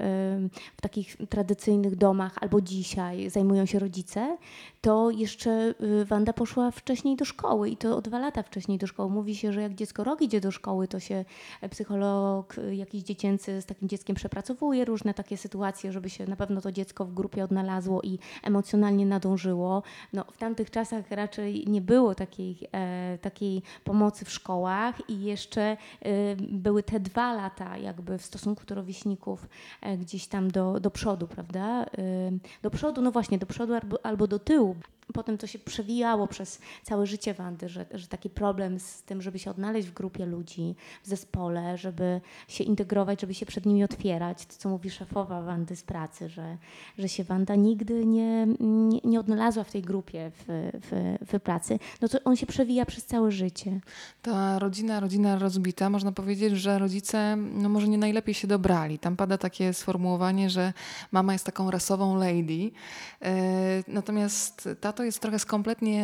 w 0.77 0.81
takich 0.81 1.17
tradycyjnych 1.29 1.95
domach 1.95 2.35
albo 2.41 2.61
dzisiaj 2.61 3.29
zajmują 3.29 3.65
się 3.65 3.79
rodzice, 3.79 4.37
to 4.81 5.11
jeszcze 5.11 5.73
y, 5.81 6.05
Wanda 6.05 6.33
poszła 6.33 6.71
wcześniej 6.71 7.15
do 7.15 7.25
szkoły 7.25 7.69
i 7.69 7.77
to 7.77 7.97
o 7.97 8.01
dwa 8.01 8.19
lata 8.19 8.43
wcześniej 8.43 8.77
do 8.77 8.87
szkoły. 8.87 9.09
Mówi 9.11 9.35
się, 9.35 9.53
że 9.53 9.61
jak 9.61 9.73
dziecko 9.73 10.03
rok 10.03 10.21
idzie 10.21 10.41
do 10.41 10.51
szkoły, 10.51 10.87
to 10.87 10.99
się 10.99 11.25
psycholog 11.69 12.57
y, 12.57 12.75
jakiś 12.75 13.03
dziecięcy 13.03 13.61
z 13.61 13.65
takim 13.65 13.89
dzieckiem 13.89 14.15
przepracowuje 14.15 14.85
różne 14.85 15.13
takie 15.13 15.37
sytuacje, 15.37 15.91
żeby 15.91 16.09
się 16.09 16.25
na 16.25 16.35
pewno 16.35 16.61
to 16.61 16.71
dziecko 16.71 17.05
w 17.05 17.13
grupie 17.13 17.43
odnalazło 17.43 18.01
i 18.01 18.19
emocjonalnie 18.43 19.05
nadążyło. 19.05 19.83
No, 20.13 20.25
w 20.31 20.37
tamtych 20.37 20.71
czasach 20.71 21.11
raczej 21.11 21.65
nie 21.67 21.80
było 21.81 22.15
takiej, 22.15 22.57
e, 22.71 23.17
takiej 23.21 23.63
pomocy 23.83 24.25
w 24.25 24.31
szkołach 24.31 25.09
i 25.09 25.21
jeszcze 25.21 25.61
e, 25.61 25.77
były 26.35 26.83
te 26.83 26.99
dwa 26.99 27.33
lata 27.33 27.77
jakby 27.77 28.17
w 28.17 28.25
stosunku 28.25 28.65
do 28.65 28.75
rówieśników 28.75 29.47
e, 29.81 29.97
gdzieś 29.97 30.27
tam 30.27 30.51
do, 30.51 30.79
do 30.79 30.91
przodu, 30.91 31.27
prawda? 31.27 31.85
Do 32.61 32.69
przodu, 32.69 33.01
no 33.01 33.11
właśnie, 33.11 33.37
do 33.37 33.45
przodu 33.45 33.73
albo, 33.73 34.05
albo 34.05 34.27
do 34.27 34.39
tyłu, 34.39 34.75
potem 35.13 35.37
to 35.37 35.47
się 35.47 35.59
przewijało 35.59 36.27
przez 36.27 36.59
całe 36.83 37.05
życie 37.05 37.33
Wandy, 37.33 37.69
że, 37.69 37.85
że 37.93 38.07
taki 38.07 38.29
problem 38.29 38.79
z 38.79 39.03
tym, 39.03 39.21
żeby 39.21 39.39
się 39.39 39.51
odnaleźć 39.51 39.87
w 39.87 39.93
grupie 39.93 40.25
ludzi, 40.25 40.75
w 41.03 41.07
zespole, 41.07 41.77
żeby 41.77 42.21
się 42.47 42.63
integrować, 42.63 43.21
żeby 43.21 43.33
się 43.33 43.45
przed 43.45 43.65
nimi 43.65 43.83
otwierać. 43.83 44.45
To, 44.45 44.53
co 44.57 44.69
mówi 44.69 44.89
szefowa 44.89 45.41
Wandy 45.41 45.75
z 45.75 45.83
pracy, 45.83 46.29
że, 46.29 46.57
że 46.97 47.09
się 47.09 47.23
Wanda 47.23 47.55
nigdy 47.55 48.05
nie, 48.05 48.47
nie, 48.59 48.99
nie 49.03 49.19
odnalazła 49.19 49.63
w 49.63 49.71
tej 49.71 49.81
grupie 49.81 50.31
w, 50.35 50.43
w, 50.73 51.17
w, 51.31 51.39
pracy, 51.39 51.79
no 52.01 52.07
to 52.07 52.17
on 52.23 52.35
się 52.35 52.45
przewija 52.45 52.85
przez 52.85 53.05
całe 53.05 53.31
życie. 53.31 53.79
Ta 54.21 54.59
rodzina, 54.59 54.99
rodzina 54.99 55.39
rozbita, 55.39 55.89
można 55.89 56.11
powiedzieć, 56.11 56.53
że 56.57 56.79
rodzice 56.79 57.35
no 57.35 57.69
może 57.69 57.87
nie 57.87 57.97
najlepiej 57.97 58.33
się 58.33 58.47
dobrali. 58.47 58.99
Tam 58.99 59.15
pada 59.15 59.37
takie 59.37 59.73
sformułowanie, 59.73 60.49
że 60.49 60.73
mama 61.11 61.33
jest 61.33 61.45
taką 61.45 61.71
rasową 61.71 62.15
lady, 62.15 62.53
yy, 62.53 62.71
natomiast 63.87 64.69
tato 64.81 65.00
to 65.01 65.05
jest 65.05 65.19
trochę 65.19 65.39
z 65.39 65.45
kompletnie 65.45 66.03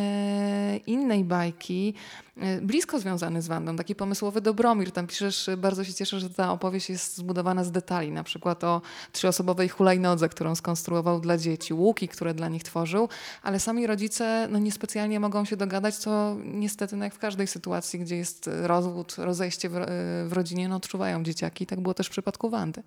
innej 0.86 1.24
bajki, 1.24 1.94
e, 2.36 2.60
blisko 2.60 3.00
związany 3.00 3.42
z 3.42 3.46
Wandą, 3.46 3.76
taki 3.76 3.94
pomysłowy 3.94 4.40
Dobromir. 4.40 4.90
Tam 4.90 5.06
piszesz, 5.06 5.50
bardzo 5.58 5.84
się 5.84 5.94
cieszę, 5.94 6.20
że 6.20 6.30
ta 6.30 6.52
opowieść 6.52 6.90
jest 6.90 7.16
zbudowana 7.16 7.64
z 7.64 7.70
detali, 7.72 8.10
na 8.10 8.24
przykład 8.24 8.64
o 8.64 8.82
trzyosobowej 9.12 9.68
hulajnodze, 9.68 10.28
którą 10.28 10.54
skonstruował 10.54 11.20
dla 11.20 11.38
dzieci, 11.38 11.74
łuki, 11.74 12.08
które 12.08 12.34
dla 12.34 12.48
nich 12.48 12.62
tworzył, 12.62 13.08
ale 13.42 13.60
sami 13.60 13.86
rodzice 13.86 14.48
no, 14.50 14.58
niespecjalnie 14.58 15.20
mogą 15.20 15.44
się 15.44 15.56
dogadać, 15.56 15.96
co 15.96 16.36
niestety 16.44 16.96
no, 16.96 17.04
jak 17.04 17.14
w 17.14 17.18
każdej 17.18 17.46
sytuacji, 17.46 17.98
gdzie 17.98 18.16
jest 18.16 18.50
rozwód, 18.62 19.14
rozejście 19.18 19.68
w, 19.68 19.76
e, 19.76 19.86
w 20.28 20.32
rodzinie, 20.32 20.68
no, 20.68 20.76
odczuwają 20.76 21.22
dzieciaki. 21.22 21.66
Tak 21.66 21.80
było 21.80 21.94
też 21.94 22.06
w 22.06 22.10
przypadku 22.10 22.50
Wandy. 22.50 22.82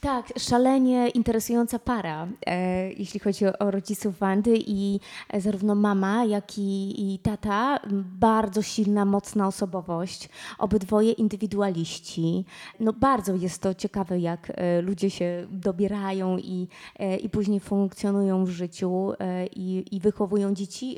Tak, 0.00 0.32
szalenie 0.38 1.08
interesująca 1.08 1.78
para, 1.78 2.28
e, 2.46 2.92
jeśli 2.92 3.20
chodzi 3.20 3.46
o, 3.46 3.58
o, 3.58 3.70
rodziców 3.70 4.18
Wandy 4.18 4.58
i 4.66 5.00
zarówno 5.38 5.74
mama, 5.74 6.24
jak 6.24 6.58
i, 6.58 6.94
i, 7.14 7.18
tata, 7.18 7.80
bardzo 8.18 8.62
silna, 8.62 9.04
mocna 9.04 9.46
osobowość, 9.46 10.28
obydwoje 10.58 11.12
indywidualiści. 11.12 12.44
No 12.80 12.92
bardzo 12.92 13.34
jest 13.34 13.62
to 13.62 13.74
ciekawe, 13.74 14.20
jak 14.20 14.52
e, 14.54 14.82
ludzie 14.82 15.10
się 15.10 15.46
dobierają 15.50 16.38
i, 16.38 16.68
e, 16.98 17.16
i 17.16 17.30
później 17.30 17.60
funkcjonują 17.60 18.44
w 18.44 18.50
życiu 18.50 19.12
e, 19.20 19.46
i, 19.46 19.96
i, 19.96 20.00
wychowują 20.00 20.54
dzieci. 20.54 20.96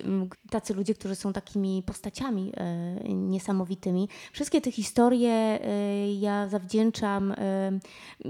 Tacy 0.50 0.74
ludzie, 0.74 0.94
którzy 0.94 1.14
są 1.14 1.32
takimi 1.32 1.82
postaciami 1.86 2.52
e, 2.56 3.14
niesamowitymi. 3.14 4.08
Wszystkie 4.32 4.60
te 4.60 4.72
historie 4.72 5.30
e, 5.30 6.12
ja 6.14 6.48
zawdzięczam 6.48 7.34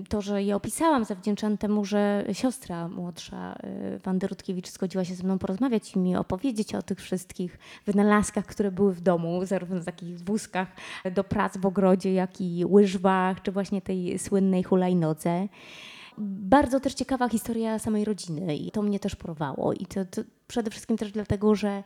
to, 0.09 0.21
że 0.23 0.43
je 0.43 0.57
opisałam, 0.63 1.05
zawdzięczam 1.05 1.59
temu, 1.59 1.85
że 1.85 2.25
siostra 2.33 2.89
młodsza 2.89 3.57
y, 3.95 3.99
Wandy 3.99 4.27
Rutkiewicz 4.27 4.69
zgodziła 4.69 5.05
się 5.05 5.15
ze 5.15 5.25
mną 5.25 5.39
porozmawiać 5.39 5.97
i 5.97 5.99
mi 5.99 6.17
opowiedzieć 6.17 6.75
o 6.75 6.83
tych 6.83 7.01
wszystkich 7.01 7.59
wynalazkach, 7.87 8.47
które 8.47 8.71
były 8.71 8.95
w 8.95 9.01
domu, 9.01 9.47
zarówno 9.47 9.81
w 9.81 9.85
takich 9.85 10.21
wózkach 10.21 10.69
do 11.15 11.25
prac 11.25 11.57
w 11.57 11.67
ogrodzie, 11.67 12.13
jak 12.13 12.41
i 12.41 12.65
łyżwach, 12.67 13.43
czy 13.43 13.53
właśnie 13.53 13.83
tej 13.83 14.19
słynnej 14.19 14.63
hulajnodze. 14.63 15.49
Bardzo 16.19 16.81
też 16.81 16.95
ciekawa 16.95 17.29
historia 17.29 17.79
samej 17.79 18.05
rodziny 18.05 18.57
i 18.57 18.71
to 18.71 18.83
mnie 18.83 19.01
też 19.01 19.17
porwało. 19.17 19.73
I 19.73 19.87
to, 19.87 20.05
to 20.05 20.23
przede 20.49 20.71
wszystkim 20.71 20.97
też 20.97 21.13
dlatego, 21.13 21.55
że, 21.55 21.85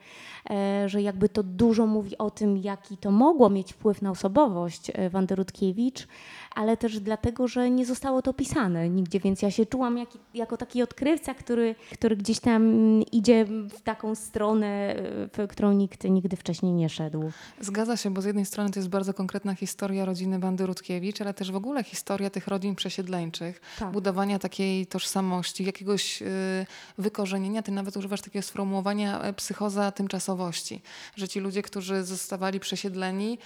e, 0.51 0.89
że 0.89 1.03
jakby 1.03 1.29
to 1.29 1.43
dużo 1.43 1.87
mówi 1.87 2.19
o 2.19 2.31
tym, 2.31 2.57
jaki 2.57 2.97
to 2.97 3.11
mogło 3.11 3.51
mieć 3.51 3.73
wpływ 3.73 4.03
na 4.03 4.11
osobowość 4.11 4.91
e, 4.95 5.11
Wandy 5.11 5.35
Rutkiewicz, 5.35 6.09
ale 6.55 6.77
też 6.77 7.01
dlatego, 7.01 7.49
że 7.49 7.71
nie 7.71 7.87
zostało 7.87 8.23
to 8.23 8.33
pisane 8.33 8.89
nigdzie, 8.89 9.21
więc 9.21 9.43
ja 9.43 9.51
się 9.51 9.67
czułam 9.67 9.99
jak, 9.99 10.09
jako 10.35 10.57
taki 10.57 10.83
odkrywca, 10.83 11.35
który, 11.35 11.75
który 11.93 12.17
gdzieś 12.17 12.41
tam 12.41 12.63
idzie 13.13 13.45
w 13.45 13.81
taką 13.81 14.15
stronę, 14.15 14.97
w 15.33 15.47
którą 15.49 15.73
nikt 15.73 16.05
nigdy 16.05 16.37
wcześniej 16.37 16.73
nie 16.73 16.89
szedł. 16.89 17.31
Zgadza 17.61 17.97
się, 17.97 18.15
bo 18.15 18.23
z 18.23 18.25
jednej 18.25 18.47
strony 18.47 18.71
to 18.71 18.79
jest 18.79 18.89
bardzo 18.89 19.15
konkretna 19.15 19.55
historia 19.55 20.05
rodziny 20.05 20.39
Wandy 20.39 20.67
Rutkiewicz, 20.67 21.21
ale 21.21 21.35
też 21.35 21.53
w 21.53 21.57
ogóle 21.57 21.85
historia 21.85 22.31
tych 22.31 22.49
rodzin 22.49 22.75
przesiedleńczych, 22.75 23.61
tak. 23.79 23.93
budowania 23.93 24.39
takiej 24.39 24.87
tożsamości, 24.87 25.65
jakiegoś 25.65 26.23
y, 26.23 26.27
wykorzenienia. 26.99 27.63
Ty 27.63 27.73
nawet 27.73 27.97
używasz 27.97 28.21
takiego 28.21 28.43
sformułowania 28.47 29.21
e, 29.23 29.33
psychoza 29.33 29.93
tymczasowości, 29.93 30.83
że 31.17 31.29
ci 31.29 31.41
ludzie, 31.41 31.63
którzy 31.63 32.05
zostawali 32.05 32.61
przesiedleni, 32.61 33.39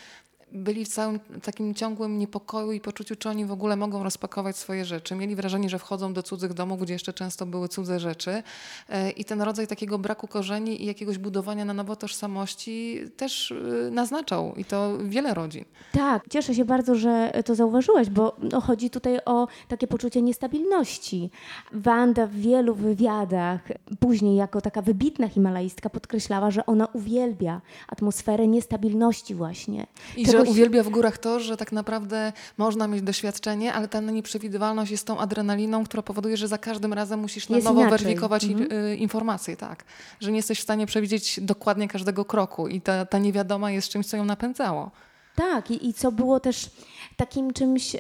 byli 0.53 0.85
w 0.85 0.89
całym 0.89 1.21
takim 1.43 1.75
ciągłym 1.75 2.19
niepokoju 2.19 2.73
i 2.73 2.81
poczuciu, 2.81 3.17
czy 3.17 3.29
oni 3.29 3.45
w 3.45 3.53
ogóle 3.53 3.77
mogą 3.77 4.03
rozpakować 4.03 4.57
swoje 4.57 4.85
rzeczy. 4.85 5.15
Mieli 5.15 5.37
wrażenie, 5.37 5.69
że 5.69 5.79
wchodzą 5.79 6.13
do 6.13 6.23
cudzych 6.23 6.55
domów, 6.55 6.81
gdzie 6.81 6.93
jeszcze 6.93 7.13
często 7.13 7.47
były 7.47 7.69
cudze 7.69 8.01
rzeczy. 8.01 8.43
E, 8.89 9.11
I 9.11 9.25
ten 9.25 9.43
rodzaj 9.43 9.67
takiego 9.67 9.99
braku 9.99 10.29
korzeni 10.29 10.83
i 10.83 10.87
jakiegoś 10.87 11.19
budowania 11.19 11.65
na 11.65 11.75
nowo 11.75 11.97
tożsamości 11.97 12.99
też 13.17 13.53
e, 13.53 13.91
naznaczał 13.91 14.55
i 14.57 14.65
to 14.65 14.99
wiele 15.05 15.35
rodzin. 15.35 15.65
Tak, 15.93 16.23
cieszę 16.31 16.55
się 16.55 16.65
bardzo, 16.65 16.95
że 16.95 17.33
to 17.45 17.55
zauważyłaś, 17.55 18.11
bo 18.11 18.37
no, 18.53 18.61
chodzi 18.61 18.91
tutaj 18.91 19.19
o 19.25 19.49
takie 19.69 19.87
poczucie 19.87 20.23
niestabilności. 20.23 21.31
Wanda 21.73 22.27
w 22.27 22.35
wielu 22.35 22.75
wywiadach, 22.75 23.69
później 24.01 24.37
jako 24.37 24.61
taka 24.61 24.83
wybitna 24.83 25.29
himalaistka 25.29 25.91
podkreślała, 25.91 26.51
że 26.51 26.67
ona 26.67 26.87
uwielbia 26.87 27.61
atmosferę 27.89 28.49
niestabilności 28.49 29.35
właśnie. 29.35 29.87
I 30.17 30.27
że 30.27 30.40
uwielbia 30.43 30.83
w 30.83 30.89
górach 30.89 31.19
to, 31.19 31.41
że 31.41 31.57
tak 31.57 31.73
naprawdę 31.73 32.33
można 32.59 32.89
mieć 32.89 33.03
doświadczenie, 33.03 33.75
ale 33.75 33.89
ta 33.89 34.01
nieprzewidywalność 34.01 34.91
jest 34.91 35.07
tą 35.07 35.19
adrenaliną, 35.19 35.85
która 35.85 36.03
powoduje, 36.03 36.37
że 36.37 36.49
za 36.49 36.59
każdym 36.59 36.93
razem 36.93 37.21
musisz 37.21 37.49
na 37.49 37.57
jest 37.57 37.65
nowo 37.65 37.81
inaczej. 37.81 37.99
weryfikować 37.99 38.45
mhm. 38.45 38.73
Y, 38.73 38.97
informacje, 38.97 39.57
tak. 39.57 39.85
Że 40.21 40.31
nie 40.31 40.37
jesteś 40.37 40.59
w 40.59 40.63
stanie 40.63 40.87
przewidzieć 40.87 41.41
dokładnie 41.43 41.89
każdego 41.89 42.25
kroku 42.25 42.69
i 42.69 42.81
ta, 42.81 43.07
ta 43.07 43.19
niewiadoma 43.19 43.71
jest 43.71 43.89
czymś, 43.89 44.07
co 44.07 44.17
ją 44.17 44.25
napędzało. 44.25 44.91
Tak, 45.35 45.71
i, 45.71 45.89
i 45.89 45.95
co 45.95 46.13
było 46.13 46.41
też 46.41 46.71
takim 47.17 47.53
czymś, 47.53 47.97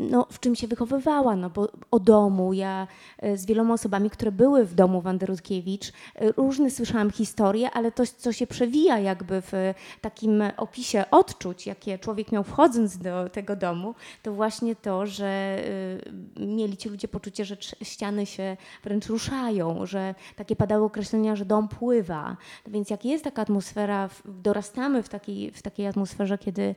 no, 0.00 0.26
w 0.30 0.40
czym 0.40 0.54
się 0.56 0.66
wychowywała, 0.66 1.36
no 1.36 1.50
bo 1.50 1.68
o 1.90 2.00
domu, 2.00 2.52
ja 2.52 2.86
e, 3.18 3.36
z 3.36 3.46
wieloma 3.46 3.74
osobami, 3.74 4.10
które 4.10 4.32
były 4.32 4.64
w 4.64 4.74
domu 4.74 5.00
Wandy 5.00 5.26
Rutkiewicz, 5.26 5.88
e, 5.88 6.32
różne 6.36 6.70
słyszałam 6.70 7.10
historie, 7.10 7.70
ale 7.70 7.92
to, 7.92 8.02
co 8.18 8.32
się 8.32 8.46
przewija 8.46 8.98
jakby 8.98 9.40
w 9.40 9.52
takim 10.00 10.42
opisie 10.56 11.04
odczuć, 11.10 11.66
jakie 11.66 11.98
człowiek 11.98 12.32
miał 12.32 12.44
wchodząc 12.44 12.98
do 12.98 13.28
tego 13.28 13.56
domu, 13.56 13.94
to 14.22 14.32
właśnie 14.32 14.76
to, 14.76 15.06
że 15.06 15.58
e, 16.36 16.46
mieli 16.46 16.76
ci 16.76 16.88
ludzie 16.88 17.08
poczucie, 17.08 17.44
że 17.44 17.56
ściany 17.82 18.26
się 18.26 18.56
wręcz 18.84 19.06
ruszają, 19.06 19.86
że 19.86 20.14
takie 20.36 20.56
padały 20.56 20.84
określenia, 20.84 21.36
że 21.36 21.44
dom 21.44 21.68
pływa. 21.68 22.36
Więc 22.66 22.90
jak 22.90 23.04
jest 23.04 23.24
taka 23.24 23.42
atmosfera, 23.42 24.08
dorastamy 24.24 25.02
w 25.02 25.08
takiej, 25.08 25.50
w 25.50 25.62
takiej 25.62 25.86
atmosferze, 25.86 26.31
kiedy 26.38 26.74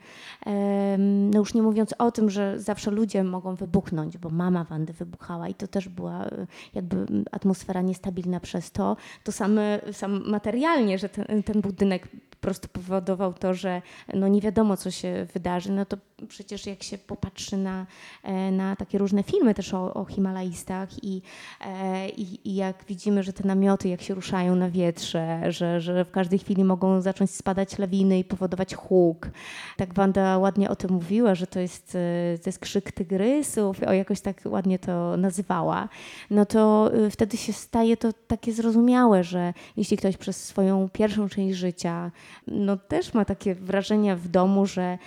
no 0.98 1.40
już 1.40 1.54
nie 1.54 1.62
mówiąc 1.62 1.94
o 1.98 2.12
tym, 2.12 2.30
że 2.30 2.60
zawsze 2.60 2.92
ludzie 2.92 3.24
mogą 3.24 3.56
wybuchnąć, 3.56 4.18
bo 4.18 4.30
mama 4.30 4.64
Wandy 4.64 4.94
wybuchała 4.94 5.48
i 5.48 5.54
to 5.54 5.68
też 5.68 5.90
była 5.90 6.26
e, 6.26 6.48
jakby 6.74 7.06
atmosfera 7.32 7.82
niestabilna 7.82 8.40
przez 8.40 8.72
to. 8.72 8.98
To 9.24 9.32
same, 9.32 9.80
sam 9.92 10.30
materialnie, 10.30 10.98
że 10.98 11.10
ten, 11.10 11.44
ten 11.44 11.62
budynek 11.62 12.08
po 12.30 12.38
prostu 12.48 12.68
powodował 12.68 13.34
to, 13.34 13.54
że 13.54 13.82
no 14.14 14.28
nie 14.28 14.42
wiadomo, 14.42 14.78
co 14.78 14.92
się 14.92 15.28
wydarzy, 15.34 15.72
no 15.72 15.86
to 15.86 15.98
przecież 16.28 16.66
jak 16.66 16.84
się 16.84 16.98
popatrzy 16.98 17.58
na, 17.58 17.86
e, 18.24 18.52
na 18.52 18.76
takie 18.76 18.98
różne 18.98 19.24
filmy 19.24 19.54
też 19.54 19.74
o, 19.74 19.94
o 19.94 20.06
Himalajstach 20.06 21.04
i, 21.04 21.22
e, 21.62 22.10
i, 22.10 22.50
i, 22.50 22.56
jak 22.56 22.84
widzimy, 22.88 23.24
że 23.24 23.34
te 23.34 23.48
namioty 23.48 23.90
jak 23.90 24.02
się 24.02 24.14
ruszają 24.14 24.56
na 24.56 24.70
wietrze, 24.70 25.52
że, 25.52 25.82
że 25.82 26.06
w 26.06 26.12
każdej 26.12 26.40
chwili 26.40 26.64
mogą 26.64 27.02
zacząć 27.02 27.32
spadać 27.32 27.78
lawiny 27.78 28.20
i 28.20 28.24
powodować 28.24 28.76
huk. 28.76 29.30
Tak 29.78 29.94
Wanda 29.94 30.38
ładnie 30.38 30.70
o 30.70 30.76
tym 30.76 30.92
mówiła, 30.92 31.36
że 31.36 31.48
to 31.48 31.60
jest, 31.60 31.96
e, 31.96 32.38
to 32.38 32.50
jest 32.50 32.60
krzyk 32.60 32.92
tygrysów, 32.92 33.84
o 33.84 33.94
jakoś 33.94 34.22
tak 34.22 34.42
ładnie 34.46 34.80
to 34.80 35.18
nazywała, 35.18 35.90
no 36.30 36.46
to 36.46 36.92
wtedy 37.12 37.38
się 37.38 37.54
staje 37.54 37.98
to 37.98 38.14
takie 38.28 38.54
zrozumiałe, 38.54 39.24
że 39.24 39.54
jeśli 39.78 39.98
ktoś 39.98 40.18
przez 40.18 40.46
swoją 40.46 40.90
pierwszą 40.90 41.30
część 41.30 41.58
życia 41.58 42.12
no 42.48 42.78
też 42.78 43.14
ma 43.14 43.26
takie 43.26 43.56
wrażenia 43.56 44.16
w 44.16 44.28
domu, 44.28 44.66
że, 44.66 44.98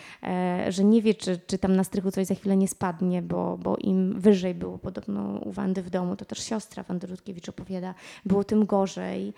że 0.68 0.84
nie 0.84 1.02
wie, 1.02 1.14
czy, 1.14 1.40
czy 1.46 1.58
tam 1.58 1.76
na 1.76 1.84
strychu 1.84 2.10
coś 2.10 2.26
za 2.26 2.34
chwilę 2.34 2.56
nie 2.56 2.68
spadnie, 2.68 3.22
bo, 3.22 3.58
bo 3.58 3.76
im 3.76 4.20
wyżej 4.20 4.54
było 4.54 4.78
podobno 4.78 5.38
u 5.44 5.52
Wandy 5.52 5.82
w 5.82 5.90
domu, 5.90 6.16
to 6.16 6.24
też 6.24 6.44
siostra 6.44 6.82
Wandy 6.82 7.06
Rutkiewicz 7.06 7.48
opowiada, 7.48 7.94
było 8.24 8.44
tym 8.44 8.66
gorzej, 8.66 9.32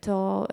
to, 0.00 0.46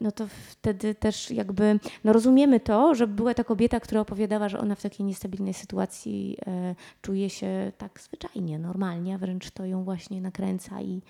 no 0.00 0.12
to 0.12 0.26
wtedy 0.50 0.94
też 0.94 1.30
jakby 1.30 1.80
no 2.04 2.12
rozumiemy 2.12 2.60
to, 2.60 2.94
że 2.94 3.06
była 3.06 3.27
ta 3.34 3.44
kobieta, 3.44 3.80
która 3.80 4.00
opowiadała, 4.00 4.48
że 4.48 4.58
ona 4.58 4.74
w 4.74 4.82
takiej 4.82 5.06
niestabilnej 5.06 5.54
sytuacji 5.54 6.36
y, 6.72 6.76
czuje 7.02 7.30
się 7.30 7.72
tak 7.78 8.00
zwyczajnie, 8.00 8.58
normalnie, 8.58 9.14
a 9.14 9.18
wręcz 9.18 9.50
to 9.50 9.64
ją 9.64 9.84
właśnie 9.84 10.20
nakręca 10.20 10.80
i, 10.80 11.02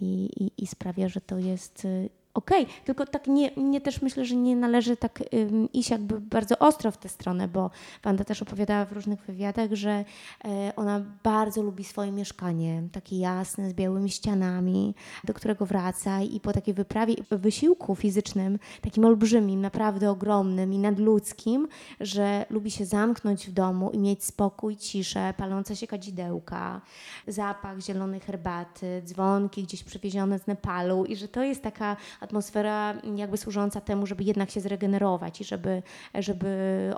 i, 0.00 0.30
i, 0.44 0.50
i 0.58 0.66
sprawia, 0.66 1.08
że 1.08 1.20
to 1.20 1.38
jest 1.38 1.84
y, 1.84 2.08
okej, 2.38 2.62
okay. 2.62 2.74
tylko 2.84 3.06
tak 3.06 3.26
nie, 3.26 3.50
nie 3.56 3.80
też 3.80 4.02
myślę, 4.02 4.24
że 4.24 4.36
nie 4.36 4.56
należy 4.56 4.96
tak 4.96 5.22
um, 5.32 5.72
iść 5.72 5.90
jakby 5.90 6.20
bardzo 6.20 6.58
ostro 6.58 6.90
w 6.90 6.96
tę 6.96 7.08
stronę, 7.08 7.48
bo 7.48 7.70
Wanda 8.02 8.24
też 8.24 8.42
opowiadała 8.42 8.84
w 8.84 8.92
różnych 8.92 9.20
wywiadach, 9.22 9.72
że 9.72 10.04
e, 10.44 10.72
ona 10.76 11.04
bardzo 11.22 11.62
lubi 11.62 11.84
swoje 11.84 12.12
mieszkanie, 12.12 12.82
takie 12.92 13.18
jasne, 13.18 13.70
z 13.70 13.74
białymi 13.74 14.10
ścianami, 14.10 14.94
do 15.24 15.34
którego 15.34 15.66
wraca 15.66 16.22
i 16.22 16.40
po 16.40 16.52
takiej 16.52 16.74
wyprawie, 16.74 17.14
wysiłku 17.30 17.94
fizycznym, 17.96 18.58
takim 18.80 19.04
olbrzymim, 19.04 19.60
naprawdę 19.60 20.10
ogromnym 20.10 20.72
i 20.72 20.78
nadludzkim, 20.78 21.68
że 22.00 22.46
lubi 22.50 22.70
się 22.70 22.86
zamknąć 22.86 23.46
w 23.48 23.52
domu 23.52 23.90
i 23.90 23.98
mieć 23.98 24.24
spokój, 24.24 24.76
ciszę, 24.76 25.34
palące 25.36 25.76
się 25.76 25.86
kadzidełka, 25.86 26.80
zapach 27.26 27.80
zielonej 27.80 28.20
herbaty, 28.20 29.02
dzwonki 29.04 29.62
gdzieś 29.62 29.84
przywiezione 29.84 30.38
z 30.38 30.46
Nepalu 30.46 31.04
i 31.04 31.16
że 31.16 31.28
to 31.28 31.42
jest 31.42 31.62
taka 31.62 31.96
atmosfera 32.28 32.94
jakby 33.16 33.36
służąca 33.36 33.80
temu, 33.80 34.06
żeby 34.06 34.24
jednak 34.24 34.50
się 34.50 34.60
zregenerować 34.60 35.40
i 35.40 35.44
żeby, 35.44 35.82
żeby 36.14 36.48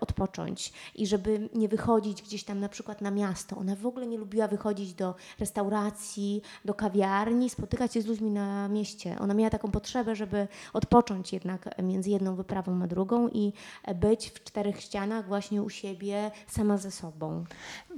odpocząć 0.01 0.73
i 0.95 1.07
żeby 1.07 1.49
nie 1.55 1.69
wychodzić 1.69 2.23
gdzieś 2.23 2.45
tam 2.45 2.61
na 2.61 2.69
przykład 2.69 3.01
na 3.01 3.11
miasto. 3.11 3.57
Ona 3.57 3.77
w 3.77 3.87
ogóle 3.87 4.07
nie 4.07 4.19
lubiła 4.19 4.49
wychodzić 4.49 4.95
do 4.95 5.15
restauracji, 5.39 6.43
do 6.65 6.75
kawiarni, 6.75 7.51
spotykać 7.51 7.95
się 7.95 8.03
z 8.03 8.07
ludźmi 8.07 8.31
na 8.31 8.69
mieście. 8.69 9.17
Ona 9.21 9.35
miała 9.35 9.51
taką 9.51 9.71
potrzebę, 9.71 10.17
żeby 10.17 10.49
odpocząć 10.73 11.33
jednak 11.33 11.83
między 11.83 12.11
jedną 12.11 12.37
wyprawą 12.37 12.83
a 12.83 12.87
drugą 12.87 13.29
i 13.29 13.53
być 13.95 14.31
w 14.31 14.45
czterech 14.45 14.81
ścianach 14.81 15.29
właśnie 15.29 15.63
u 15.63 15.71
siebie 15.71 16.31
sama 16.47 16.79
ze 16.79 16.91
sobą. 16.91 17.45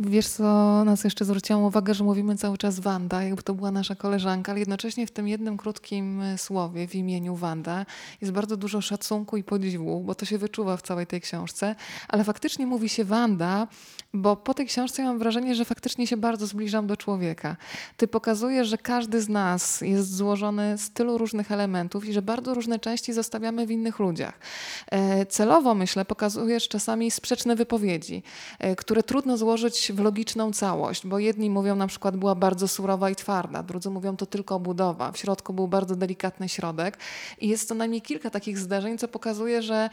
Wiesz 0.00 0.28
co, 0.28 0.44
nas 0.84 1.04
jeszcze 1.04 1.24
zwróciłam 1.24 1.62
uwagę, 1.62 1.94
że 1.94 2.04
mówimy 2.04 2.36
cały 2.36 2.58
czas 2.58 2.80
Wanda, 2.80 3.22
jakby 3.22 3.42
to 3.42 3.54
była 3.54 3.70
nasza 3.70 3.94
koleżanka, 3.94 4.52
ale 4.52 4.58
jednocześnie 4.58 5.06
w 5.06 5.10
tym 5.10 5.28
jednym 5.28 5.56
krótkim 5.56 6.22
słowie 6.36 6.88
w 6.88 6.94
imieniu 6.94 7.11
imieniu 7.12 7.36
Wanda 7.36 7.86
jest 8.20 8.32
bardzo 8.32 8.56
dużo 8.56 8.80
szacunku 8.80 9.36
i 9.36 9.44
podziwu, 9.44 10.00
bo 10.00 10.14
to 10.14 10.24
się 10.24 10.38
wyczuwa 10.38 10.76
w 10.76 10.82
całej 10.82 11.06
tej 11.06 11.20
książce, 11.20 11.74
ale 12.08 12.24
faktycznie 12.24 12.66
mówi 12.66 12.88
się 12.88 13.04
Wanda, 13.04 13.66
bo 14.14 14.36
po 14.36 14.54
tej 14.54 14.66
książce 14.66 15.04
mam 15.04 15.18
wrażenie, 15.18 15.54
że 15.54 15.64
faktycznie 15.64 16.06
się 16.06 16.16
bardzo 16.16 16.46
zbliżam 16.46 16.86
do 16.86 16.96
człowieka. 16.96 17.56
Ty 17.96 18.08
pokazujesz, 18.08 18.68
że 18.68 18.78
każdy 18.78 19.20
z 19.20 19.28
nas 19.28 19.80
jest 19.80 20.16
złożony 20.16 20.78
z 20.78 20.90
tylu 20.90 21.18
różnych 21.18 21.52
elementów 21.52 22.04
i 22.04 22.12
że 22.12 22.22
bardzo 22.22 22.54
różne 22.54 22.78
części 22.78 23.12
zostawiamy 23.12 23.66
w 23.66 23.70
innych 23.70 23.98
ludziach. 23.98 24.38
E, 24.90 25.26
celowo, 25.26 25.74
myślę, 25.74 26.04
pokazujesz 26.04 26.68
czasami 26.68 27.10
sprzeczne 27.10 27.56
wypowiedzi, 27.56 28.22
e, 28.58 28.76
które 28.76 29.02
trudno 29.02 29.36
złożyć 29.36 29.92
w 29.94 29.98
logiczną 29.98 30.52
całość, 30.52 31.06
bo 31.06 31.18
jedni 31.18 31.50
mówią 31.50 31.76
na 31.76 31.86
przykład 31.86 32.16
była 32.16 32.34
bardzo 32.34 32.68
surowa 32.68 33.10
i 33.10 33.16
twarda, 33.16 33.62
drudzy 33.62 33.90
mówią 33.90 34.16
to 34.16 34.26
tylko 34.26 34.60
budowa, 34.60 35.12
w 35.12 35.18
środku 35.18 35.52
był 35.52 35.68
bardzo 35.68 35.96
delikatny 35.96 36.48
środek, 36.48 36.98
i 37.38 37.48
jest 37.48 37.68
to 37.68 37.74
najmniej 37.74 38.02
kilka 38.02 38.30
takich 38.30 38.58
zdarzeń, 38.58 38.98
co 38.98 39.08
pokazuje, 39.08 39.62
że 39.62 39.90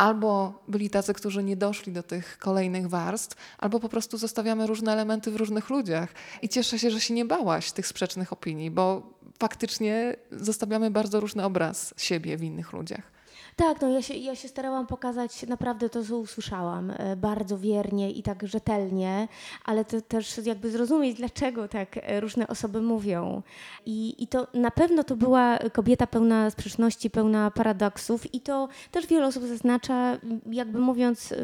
albo 0.00 0.62
byli 0.68 0.90
tacy, 0.90 1.14
którzy 1.14 1.42
nie 1.42 1.56
doszli 1.56 1.92
do 1.92 2.02
tych 2.02 2.38
kolejnych 2.38 2.88
warstw, 2.88 3.36
albo 3.58 3.80
po 3.80 3.88
prostu 3.88 4.18
zostawiamy 4.18 4.66
różne 4.66 4.92
elementy 4.92 5.30
w 5.30 5.36
różnych 5.36 5.70
ludziach. 5.70 6.08
I 6.42 6.48
cieszę 6.48 6.78
się, 6.78 6.90
że 6.90 7.00
się 7.00 7.14
nie 7.14 7.24
bałaś 7.24 7.72
tych 7.72 7.86
sprzecznych 7.86 8.32
opinii, 8.32 8.70
bo 8.70 9.02
faktycznie 9.38 10.16
zostawiamy 10.32 10.90
bardzo 10.90 11.20
różny 11.20 11.44
obraz 11.44 11.94
siebie 11.96 12.36
w 12.36 12.42
innych 12.42 12.72
ludziach. 12.72 13.19
Tak, 13.60 13.80
no 13.80 13.88
ja 13.88 14.02
się, 14.02 14.14
ja 14.14 14.36
się 14.36 14.48
starałam 14.48 14.86
pokazać 14.86 15.46
naprawdę 15.46 15.88
to, 15.88 16.04
co 16.04 16.18
usłyszałam, 16.18 16.90
e, 16.90 17.16
bardzo 17.16 17.58
wiernie 17.58 18.10
i 18.10 18.22
tak 18.22 18.48
rzetelnie, 18.48 19.28
ale 19.64 19.84
to 19.84 20.00
też 20.00 20.40
jakby 20.44 20.70
zrozumieć, 20.70 21.16
dlaczego 21.16 21.68
tak 21.68 21.96
e, 21.96 22.20
różne 22.20 22.48
osoby 22.48 22.82
mówią. 22.82 23.42
I, 23.86 24.22
I 24.22 24.26
to 24.26 24.46
na 24.54 24.70
pewno 24.70 25.04
to 25.04 25.16
była 25.16 25.58
kobieta 25.72 26.06
pełna 26.06 26.50
sprzeczności, 26.50 27.10
pełna 27.10 27.50
paradoksów 27.50 28.34
i 28.34 28.40
to 28.40 28.68
też 28.90 29.06
wiele 29.06 29.26
osób 29.26 29.44
zaznacza, 29.44 30.18
jakby 30.50 30.78
mówiąc, 30.78 31.32
e, 31.32 31.36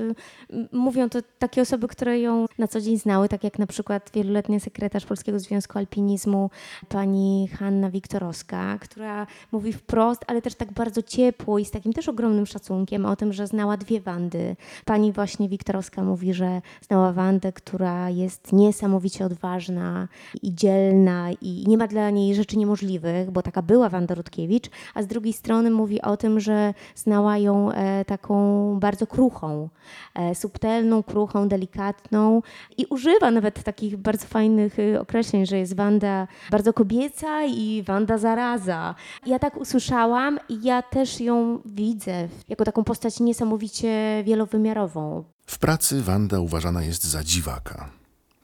mówią 0.72 1.08
to 1.08 1.18
takie 1.38 1.62
osoby, 1.62 1.88
które 1.88 2.20
ją 2.20 2.46
na 2.58 2.68
co 2.68 2.80
dzień 2.80 2.98
znały, 2.98 3.28
tak 3.28 3.44
jak 3.44 3.58
na 3.58 3.66
przykład 3.66 4.10
wieloletni 4.14 4.60
sekretarz 4.60 5.06
Polskiego 5.06 5.38
Związku 5.38 5.78
Alpinizmu, 5.78 6.50
pani 6.88 7.48
Hanna 7.58 7.90
Wiktorowska, 7.90 8.78
która 8.78 9.26
mówi 9.52 9.72
wprost, 9.72 10.24
ale 10.26 10.42
też 10.42 10.54
tak 10.54 10.72
bardzo 10.72 11.02
ciepło 11.02 11.58
i 11.58 11.64
z 11.64 11.70
takim 11.70 11.92
też 11.92 12.05
ogromnym 12.08 12.46
szacunkiem 12.46 13.06
o 13.06 13.16
tym, 13.16 13.32
że 13.32 13.46
znała 13.46 13.76
dwie 13.76 14.00
Wandy. 14.00 14.56
Pani 14.84 15.12
właśnie 15.12 15.48
Wiktorowska 15.48 16.02
mówi, 16.02 16.34
że 16.34 16.62
znała 16.80 17.12
Wandę, 17.12 17.52
która 17.52 18.10
jest 18.10 18.52
niesamowicie 18.52 19.26
odważna 19.26 20.08
i 20.42 20.54
dzielna 20.54 21.30
i 21.42 21.64
nie 21.66 21.78
ma 21.78 21.86
dla 21.86 22.10
niej 22.10 22.34
rzeczy 22.34 22.58
niemożliwych, 22.58 23.30
bo 23.30 23.42
taka 23.42 23.62
była 23.62 23.88
Wanda 23.88 24.14
Rutkiewicz, 24.14 24.70
a 24.94 25.02
z 25.02 25.06
drugiej 25.06 25.32
strony 25.32 25.70
mówi 25.70 26.02
o 26.02 26.16
tym, 26.16 26.40
że 26.40 26.74
znała 26.94 27.38
ją 27.38 27.72
e, 27.72 28.04
taką 28.04 28.36
bardzo 28.80 29.06
kruchą, 29.06 29.68
e, 30.14 30.34
subtelną, 30.34 31.02
kruchą, 31.02 31.48
delikatną 31.48 32.42
i 32.78 32.86
używa 32.86 33.30
nawet 33.30 33.62
takich 33.62 33.96
bardzo 33.96 34.26
fajnych 34.26 34.78
y, 34.78 35.00
określeń, 35.00 35.46
że 35.46 35.58
jest 35.58 35.76
Wanda 35.76 36.28
bardzo 36.50 36.72
kobieca 36.72 37.44
i 37.44 37.82
Wanda 37.86 38.18
zaraza. 38.18 38.94
Ja 39.26 39.38
tak 39.38 39.56
usłyszałam 39.56 40.38
i 40.48 40.62
ja 40.62 40.82
też 40.82 41.20
ją 41.20 41.58
widzę 41.96 42.28
jako 42.48 42.64
taką 42.64 42.84
postać 42.84 43.20
niesamowicie 43.20 44.22
wielowymiarową. 44.26 45.24
W 45.46 45.58
pracy 45.58 46.02
Wanda 46.02 46.40
uważana 46.40 46.82
jest 46.82 47.04
za 47.04 47.24
dziwaka. 47.24 47.90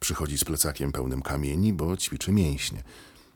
Przychodzi 0.01 0.39
z 0.39 0.45
plecakiem 0.45 0.93
pełnym 0.93 1.23
kamieni, 1.23 1.73
bo 1.73 1.97
ćwiczy 1.97 2.33
mięśnie. 2.33 2.83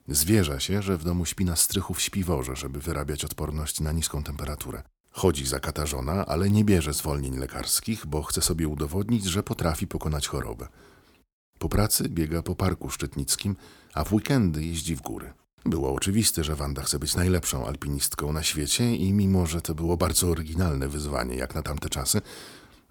Zwierza 0.09 0.61
się, 0.61 0.83
że 0.83 0.99
w 0.99 1.05
domu 1.05 1.25
śpi 1.25 1.45
na 1.45 1.57
strychu 1.57 1.95
w 1.95 2.01
śpiworze, 2.01 2.57
żeby 2.57 2.81
wyrabiać 2.81 3.25
odporność 3.25 3.81
na 3.81 3.93
niską 3.93 4.23
temperaturę. 4.23 4.83
Chodzi 5.11 5.47
zakatarzona, 5.47 6.27
ale 6.27 6.51
nie 6.51 6.65
bierze 6.65 6.93
zwolnień 6.93 7.39
lekarskich, 7.39 8.07
bo 8.07 8.23
chce 8.23 8.43
sobie 8.43 8.69
udowodnić, 8.69 9.25
że 9.25 9.43
potrafi 9.43 9.87
pokonać 9.87 10.29
chorobę. 10.29 10.69
Po 11.59 11.69
pracy 11.69 12.09
biega 12.09 12.43
po 12.43 12.55
parku 12.55 12.91
szczytnickim, 12.91 13.57
a 13.95 14.05
w 14.05 14.13
weekendy 14.13 14.65
jeździ 14.65 14.97
w 14.97 15.03
góry. 15.03 15.33
Było 15.67 15.95
oczywiste, 15.95 16.45
że 16.45 16.57
Wanda 16.57 16.83
chce 16.83 16.99
być 16.99 17.15
najlepszą 17.15 17.67
alpinistką 17.67 18.33
na 18.33 18.43
świecie 18.43 18.97
i 18.97 19.13
mimo, 19.13 19.47
że 19.47 19.63
to 19.63 19.75
było 19.75 19.97
bardzo 19.97 20.29
oryginalne 20.29 20.89
wyzwanie 20.89 21.37
jak 21.37 21.55
na 21.55 21.63
tamte 21.63 21.89
czasy, 21.89 22.21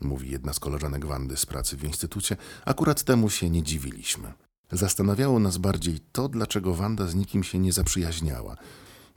mówi 0.01 0.31
jedna 0.31 0.53
z 0.53 0.59
koleżanek 0.59 1.05
Wandy 1.05 1.38
z 1.38 1.45
pracy 1.45 1.77
w 1.77 1.83
instytucie. 1.83 2.38
Akurat 2.65 3.03
temu 3.03 3.29
się 3.29 3.49
nie 3.49 3.63
dziwiliśmy. 3.63 4.33
Zastanawiało 4.71 5.39
nas 5.39 5.57
bardziej 5.57 5.99
to, 6.11 6.29
dlaczego 6.29 6.73
Wanda 6.73 7.07
z 7.07 7.15
nikim 7.15 7.43
się 7.43 7.59
nie 7.59 7.73
zaprzyjaźniała, 7.73 8.57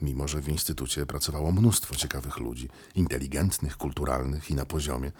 mimo 0.00 0.28
że 0.28 0.42
w 0.42 0.48
instytucie 0.48 1.06
pracowało 1.06 1.52
mnóstwo 1.52 1.94
ciekawych 1.94 2.38
ludzi, 2.38 2.68
inteligentnych, 2.94 3.76
kulturalnych 3.76 4.50
i 4.50 4.54
na 4.54 4.66
poziomie. 4.66 5.12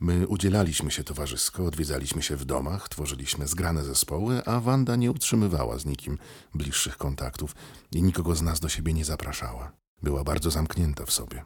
My 0.00 0.28
udzielaliśmy 0.28 0.90
się 0.90 1.04
towarzysko, 1.04 1.64
odwiedzaliśmy 1.64 2.22
się 2.22 2.36
w 2.36 2.44
domach, 2.44 2.88
tworzyliśmy 2.88 3.46
zgrane 3.46 3.84
zespoły, 3.84 4.44
a 4.44 4.60
Wanda 4.60 4.96
nie 4.96 5.10
utrzymywała 5.10 5.78
z 5.78 5.86
nikim 5.86 6.18
bliższych 6.54 6.96
kontaktów 6.96 7.54
i 7.92 8.02
nikogo 8.02 8.34
z 8.34 8.42
nas 8.42 8.60
do 8.60 8.68
siebie 8.68 8.94
nie 8.94 9.04
zapraszała. 9.04 9.72
Była 10.02 10.24
bardzo 10.24 10.50
zamknięta 10.50 11.06
w 11.06 11.10
sobie. 11.10 11.44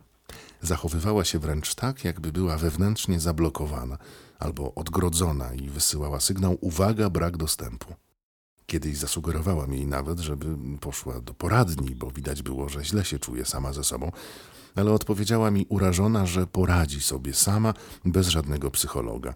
Zachowywała 0.63 1.25
się 1.25 1.39
wręcz 1.39 1.75
tak, 1.75 2.05
jakby 2.05 2.33
była 2.33 2.59
wewnętrznie 2.59 3.21
zablokowana 3.21 3.99
albo 4.39 4.75
odgrodzona 4.75 5.55
i 5.55 5.71
wysyłała 5.71 6.21
sygnał 6.21 6.59
uwaga, 6.61 7.11
brak 7.11 7.37
dostępu. 7.37 7.95
Kiedyś 8.67 8.97
zasugerowałam 8.97 9.73
jej 9.73 9.87
nawet, 9.87 10.21
żeby 10.21 10.47
poszła 10.81 11.21
do 11.21 11.35
poradni, 11.35 11.95
bo 11.95 12.11
widać 12.11 12.43
było, 12.43 12.69
że 12.69 12.85
źle 12.85 13.05
się 13.05 13.19
czuje 13.19 13.45
sama 13.45 13.73
ze 13.73 13.85
sobą, 13.85 14.13
ale 14.75 14.93
odpowiedziała 14.93 15.51
mi 15.51 15.67
urażona, 15.69 16.27
że 16.27 16.47
poradzi 16.47 17.01
sobie 17.01 17.35
sama, 17.35 17.75
bez 18.05 18.29
żadnego 18.29 18.71
psychologa. 18.71 19.35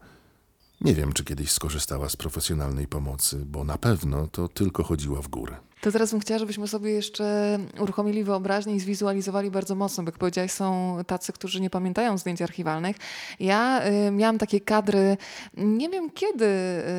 Nie 0.81 0.95
wiem, 0.95 1.13
czy 1.13 1.25
kiedyś 1.25 1.51
skorzystała 1.51 2.09
z 2.09 2.17
profesjonalnej 2.17 2.87
pomocy, 2.87 3.45
bo 3.47 3.65
na 3.65 3.79
pewno 3.79 4.27
to 4.27 4.49
tylko 4.49 4.85
chodziła 4.85 5.23
w 5.23 5.29
górę. 5.29 5.57
To 5.81 5.93
teraz 5.93 6.11
bym 6.11 6.21
chciała, 6.21 6.39
żebyśmy 6.39 6.69
sobie 6.69 6.91
jeszcze 6.91 7.59
uruchomili 7.81 8.25
wyobraźnię 8.25 8.75
i 8.75 8.81
zwizualizowali 8.81 9.51
bardzo 9.51 9.75
mocno, 9.75 10.05
bo 10.05 10.09
jak 10.09 10.19
powiedziałaś, 10.19 10.51
są 10.51 10.99
tacy, 11.07 11.33
którzy 11.33 11.61
nie 11.61 11.71
pamiętają 11.71 12.19
zdjęć 12.19 12.43
archiwalnych. 12.43 12.97
Ja 13.41 13.87
y, 13.87 14.11
miałam 14.11 14.39
takie 14.39 14.61
kadry, 14.61 15.17
nie 15.57 15.89
wiem 15.89 16.11
kiedy 16.11 16.45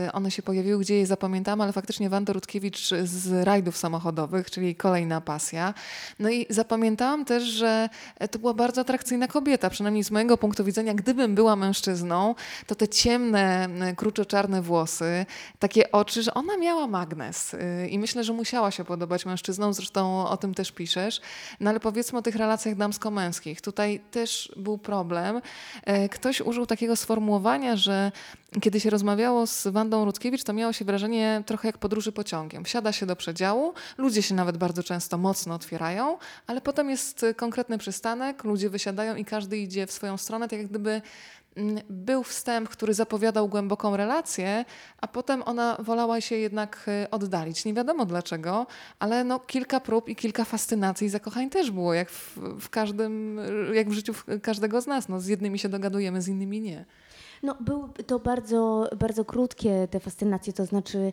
y, 0.07 0.11
one 0.13 0.31
się 0.31 0.41
pojawiły, 0.41 0.79
gdzie 0.79 0.95
je 0.95 1.05
zapamiętałam, 1.07 1.61
ale 1.61 1.73
faktycznie 1.73 2.09
Wanda 2.09 2.33
Rutkiewicz 2.33 2.89
z 3.03 3.47
rajdów 3.47 3.77
samochodowych, 3.77 4.51
czyli 4.51 4.75
kolejna 4.75 5.21
pasja. 5.21 5.73
No 6.19 6.29
i 6.29 6.45
zapamiętałam 6.49 7.25
też, 7.25 7.43
że 7.43 7.89
to 8.31 8.39
była 8.39 8.53
bardzo 8.53 8.81
atrakcyjna 8.81 9.27
kobieta, 9.27 9.69
przynajmniej 9.69 10.03
z 10.03 10.11
mojego 10.11 10.37
punktu 10.37 10.63
widzenia. 10.63 10.93
Gdybym 10.93 11.35
była 11.35 11.55
mężczyzną, 11.55 12.35
to 12.67 12.75
te 12.75 12.87
ciemne, 12.87 13.67
y, 13.91 13.95
kruczo-czarne 13.95 14.61
włosy, 14.61 15.25
takie 15.59 15.91
oczy, 15.91 16.23
że 16.23 16.33
ona 16.33 16.57
miała 16.57 16.87
magnes 16.87 17.53
y, 17.53 17.87
i 17.89 17.99
myślę, 17.99 18.23
że 18.23 18.33
musiała 18.33 18.68
się 18.71 18.85
podobać 18.85 19.25
mężczyznom, 19.25 19.73
zresztą 19.73 20.27
o 20.27 20.37
tym 20.37 20.53
też 20.53 20.71
piszesz. 20.71 21.21
No 21.59 21.69
ale 21.69 21.79
powiedzmy 21.79 22.19
o 22.19 22.21
tych 22.21 22.35
relacjach 22.35 22.75
damsko-męskich. 22.75 23.61
Tutaj 23.61 23.99
też 24.11 24.51
był 24.57 24.77
problem. 24.77 25.41
E, 25.85 26.09
ktoś 26.09 26.41
użył 26.41 26.65
takiego 26.65 26.95
sformułowania, 26.95 27.75
że 27.75 28.11
kiedy 28.61 28.79
się 28.79 28.89
rozmawiało 28.89 29.47
z 29.47 29.67
Wandą 29.67 30.05
Rutkiewicz, 30.05 30.43
to 30.43 30.53
miało 30.53 30.73
się 30.73 30.85
wrażenie 30.85 31.43
trochę 31.45 31.67
jak 31.67 31.77
podróży 31.77 32.11
pociągiem. 32.11 32.65
Wsiada 32.65 32.91
się 32.91 33.05
do 33.05 33.15
przedziału, 33.15 33.73
ludzie 33.97 34.21
się 34.21 34.35
nawet 34.35 34.57
bardzo 34.57 34.83
często 34.83 35.17
mocno 35.17 35.55
otwierają, 35.55 36.17
ale 36.47 36.61
potem 36.61 36.89
jest 36.89 37.25
konkretny 37.37 37.77
przystanek, 37.77 38.43
ludzie 38.43 38.69
wysiadają 38.69 39.15
i 39.15 39.25
każdy 39.25 39.57
idzie 39.57 39.87
w 39.87 39.91
swoją 39.91 40.17
stronę, 40.17 40.47
tak 40.47 40.59
jak 40.59 40.67
gdyby 40.67 41.01
był 41.89 42.23
wstęp, 42.23 42.69
który 42.69 42.93
zapowiadał 42.93 43.47
głęboką 43.47 43.97
relację, 43.97 44.65
a 45.01 45.07
potem 45.07 45.43
ona 45.45 45.77
wolała 45.79 46.21
się 46.21 46.35
jednak 46.35 46.85
y, 47.05 47.09
oddalić. 47.09 47.65
Nie 47.65 47.73
wiadomo 47.73 48.05
dlaczego, 48.05 48.67
ale 48.99 49.23
no, 49.23 49.39
kilka 49.39 49.79
prób 49.79 50.09
i 50.09 50.15
kilka 50.15 50.45
fascynacji 50.45 51.07
i 51.07 51.09
zakochań 51.09 51.49
też 51.49 51.71
było, 51.71 51.93
jak 51.93 52.09
w, 52.09 52.37
w 52.59 52.69
każdym, 52.69 53.39
jak 53.73 53.89
w 53.89 53.93
życiu 53.93 54.13
każdego 54.41 54.81
z 54.81 54.87
nas. 54.87 55.09
No, 55.09 55.19
z 55.19 55.27
jednymi 55.27 55.59
się 55.59 55.69
dogadujemy, 55.69 56.21
z 56.21 56.27
innymi 56.27 56.61
nie. 56.61 56.85
No, 57.43 57.55
były 57.59 57.89
to 58.07 58.19
bardzo, 58.19 58.89
bardzo 58.97 59.25
krótkie 59.25 59.87
te 59.91 59.99
fascynacje, 59.99 60.53
to 60.53 60.65
znaczy 60.65 61.11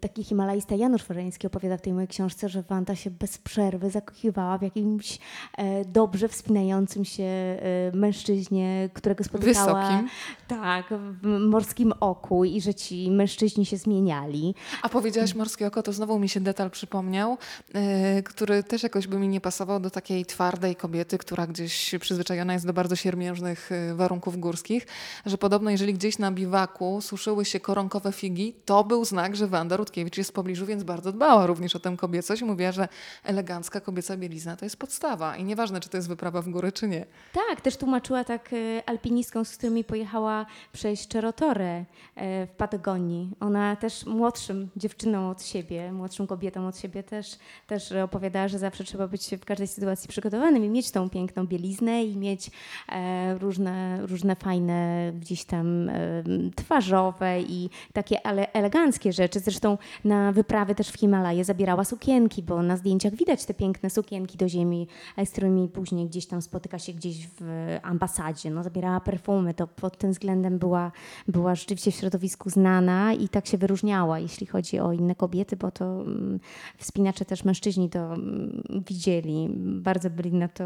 taki 0.00 0.24
himalaista 0.24 0.74
Janusz 0.74 1.02
Fereński 1.02 1.46
opowiada 1.46 1.76
w 1.76 1.80
tej 1.80 1.92
mojej 1.92 2.08
książce, 2.08 2.48
że 2.48 2.62
Wanda 2.62 2.96
się 2.96 3.10
bez 3.10 3.38
przerwy 3.38 3.90
zakochiwała 3.90 4.58
w 4.58 4.62
jakimś 4.62 5.18
e, 5.58 5.84
dobrze 5.84 6.28
wspinającym 6.28 7.04
się 7.04 7.22
e, 7.22 7.58
mężczyźnie, 7.94 8.90
którego 8.94 9.24
spotykała. 9.24 9.80
Wysokim. 9.80 10.08
Tak, 10.48 10.86
w 11.22 11.26
morskim 11.50 11.92
oku 12.00 12.44
i 12.44 12.60
że 12.60 12.74
ci 12.74 13.10
mężczyźni 13.10 13.66
się 13.66 13.76
zmieniali. 13.76 14.54
A 14.82 14.88
powiedziałaś 14.88 15.34
morskie 15.34 15.66
oko, 15.66 15.82
to 15.82 15.92
znowu 15.92 16.18
mi 16.18 16.28
się 16.28 16.40
detal 16.40 16.70
przypomniał, 16.70 17.38
e, 17.74 18.22
który 18.22 18.62
też 18.62 18.82
jakoś 18.82 19.06
by 19.06 19.18
mi 19.18 19.28
nie 19.28 19.40
pasował 19.40 19.80
do 19.80 19.90
takiej 19.90 20.26
twardej 20.26 20.76
kobiety, 20.76 21.18
która 21.18 21.46
gdzieś 21.46 21.94
przyzwyczajona 22.00 22.52
jest 22.52 22.66
do 22.66 22.72
bardzo 22.72 22.96
siermiężnych 22.96 23.70
warunków 23.94 24.38
górskich, 24.38 24.86
że 25.26 25.38
podobno 25.38 25.70
jeżeli 25.70 25.94
gdzieś 25.94 26.18
na 26.18 26.32
biwaku 26.32 27.00
suszyły 27.00 27.44
się 27.44 27.60
koronkowe 27.60 28.12
figi, 28.12 28.54
to 28.64 28.84
był 28.84 29.04
znak, 29.04 29.36
że 29.36 29.46
Wanda 29.46 29.76
Rutkiewicz 29.76 30.18
jest 30.18 30.30
w 30.30 30.32
pobliżu, 30.32 30.66
więc 30.66 30.82
bardzo 30.82 31.12
dbała 31.12 31.46
również 31.46 31.76
o 31.76 31.80
tę 31.80 31.96
kobiecość. 31.96 32.42
Mówiła, 32.42 32.72
że 32.72 32.88
elegancka 33.24 33.80
kobieca 33.80 34.16
bielizna 34.16 34.56
to 34.56 34.64
jest 34.64 34.76
podstawa 34.76 35.36
i 35.36 35.44
nieważne, 35.44 35.80
czy 35.80 35.88
to 35.88 35.96
jest 35.96 36.08
wyprawa 36.08 36.42
w 36.42 36.48
góry, 36.48 36.72
czy 36.72 36.88
nie. 36.88 37.06
Tak, 37.32 37.60
też 37.60 37.76
tłumaczyła 37.76 38.24
tak 38.24 38.52
e, 38.52 38.88
alpinistką, 38.88 39.44
z 39.44 39.56
którymi 39.56 39.84
pojechała 39.84 40.46
przejść 40.72 41.08
Czerotorę 41.08 41.84
e, 42.14 42.46
w 42.46 42.50
Patagonii. 42.50 43.30
Ona 43.40 43.76
też 43.76 44.06
młodszym 44.06 44.68
dziewczyną 44.76 45.30
od 45.30 45.42
siebie, 45.42 45.92
młodszą 45.92 46.26
kobietą 46.26 46.66
od 46.66 46.78
siebie 46.78 47.02
też, 47.02 47.38
też 47.66 47.92
opowiadała, 47.92 48.48
że 48.48 48.58
zawsze 48.58 48.84
trzeba 48.84 49.08
być 49.08 49.30
w 49.40 49.44
każdej 49.44 49.68
sytuacji 49.68 50.08
przygotowanym 50.08 50.64
i 50.64 50.68
mieć 50.68 50.90
tą 50.90 51.10
piękną 51.10 51.46
bieliznę 51.46 52.04
i 52.04 52.16
mieć 52.16 52.50
e, 52.88 53.38
różne, 53.38 54.06
różne 54.06 54.36
fajne 54.36 55.09
gdzieś 55.12 55.44
tam 55.44 55.90
twarzowe 56.56 57.40
i 57.40 57.70
takie 57.92 58.26
ale 58.26 58.52
eleganckie 58.52 59.12
rzeczy. 59.12 59.40
Zresztą 59.40 59.78
na 60.04 60.32
wyprawy 60.32 60.74
też 60.74 60.88
w 60.88 60.96
Himalaje 60.96 61.44
zabierała 61.44 61.84
sukienki, 61.84 62.42
bo 62.42 62.62
na 62.62 62.76
zdjęciach 62.76 63.14
widać 63.14 63.44
te 63.44 63.54
piękne 63.54 63.90
sukienki 63.90 64.38
do 64.38 64.48
ziemi, 64.48 64.86
z 65.24 65.30
którymi 65.30 65.68
później 65.68 66.06
gdzieś 66.06 66.26
tam 66.26 66.42
spotyka 66.42 66.78
się 66.78 66.92
gdzieś 66.92 67.28
w 67.40 67.78
ambasadzie. 67.82 68.50
No, 68.50 68.62
zabierała 68.62 69.00
perfumy, 69.00 69.54
to 69.54 69.66
pod 69.66 69.98
tym 69.98 70.12
względem 70.12 70.58
była, 70.58 70.92
była 71.28 71.54
rzeczywiście 71.54 71.90
w 71.90 71.94
środowisku 71.94 72.50
znana 72.50 73.12
i 73.12 73.28
tak 73.28 73.46
się 73.46 73.58
wyróżniała, 73.58 74.18
jeśli 74.18 74.46
chodzi 74.46 74.80
o 74.80 74.92
inne 74.92 75.14
kobiety, 75.14 75.56
bo 75.56 75.70
to 75.70 75.84
mm, 75.84 76.40
wspinacze 76.78 77.24
też 77.24 77.44
mężczyźni 77.44 77.90
to 77.90 78.14
mm, 78.14 78.62
widzieli, 78.88 79.48
bardzo 79.58 80.10
byli 80.10 80.32
na 80.32 80.48
to, 80.48 80.64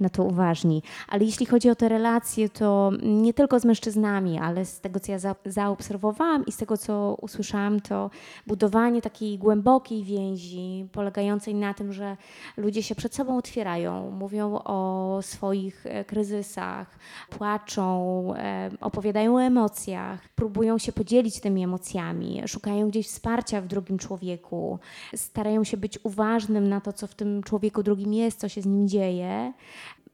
na 0.00 0.08
to 0.08 0.24
uważni. 0.24 0.82
Ale 1.08 1.24
jeśli 1.24 1.46
chodzi 1.46 1.70
o 1.70 1.74
te 1.74 1.88
relacje, 1.88 2.48
to 2.48 2.92
nie 3.24 3.34
tylko 3.34 3.60
z 3.60 3.64
mężczyznami, 3.64 4.38
ale 4.38 4.64
z 4.64 4.80
tego, 4.80 5.00
co 5.00 5.12
ja 5.12 5.18
za, 5.18 5.34
zaobserwowałam 5.46 6.46
i 6.46 6.52
z 6.52 6.56
tego, 6.56 6.76
co 6.76 7.16
usłyszałam, 7.20 7.80
to 7.80 8.10
budowanie 8.46 9.02
takiej 9.02 9.38
głębokiej 9.38 10.04
więzi, 10.04 10.88
polegającej 10.92 11.54
na 11.54 11.74
tym, 11.74 11.92
że 11.92 12.16
ludzie 12.56 12.82
się 12.82 12.94
przed 12.94 13.14
sobą 13.14 13.36
otwierają, 13.36 14.10
mówią 14.10 14.58
o 14.64 15.18
swoich 15.22 15.86
e, 15.86 16.04
kryzysach, 16.04 16.98
płaczą, 17.30 18.24
e, 18.36 18.70
opowiadają 18.80 19.34
o 19.34 19.42
emocjach, 19.42 20.28
próbują 20.28 20.78
się 20.78 20.92
podzielić 20.92 21.40
tymi 21.40 21.64
emocjami, 21.64 22.42
szukają 22.46 22.88
gdzieś 22.88 23.08
wsparcia 23.08 23.60
w 23.60 23.66
drugim 23.66 23.98
człowieku, 23.98 24.78
starają 25.16 25.64
się 25.64 25.76
być 25.76 25.98
uważnym 26.02 26.68
na 26.68 26.80
to, 26.80 26.92
co 26.92 27.06
w 27.06 27.14
tym 27.14 27.42
człowieku 27.42 27.82
drugim 27.82 28.12
jest, 28.12 28.40
co 28.40 28.48
się 28.48 28.62
z 28.62 28.66
nim 28.66 28.88
dzieje 28.88 29.52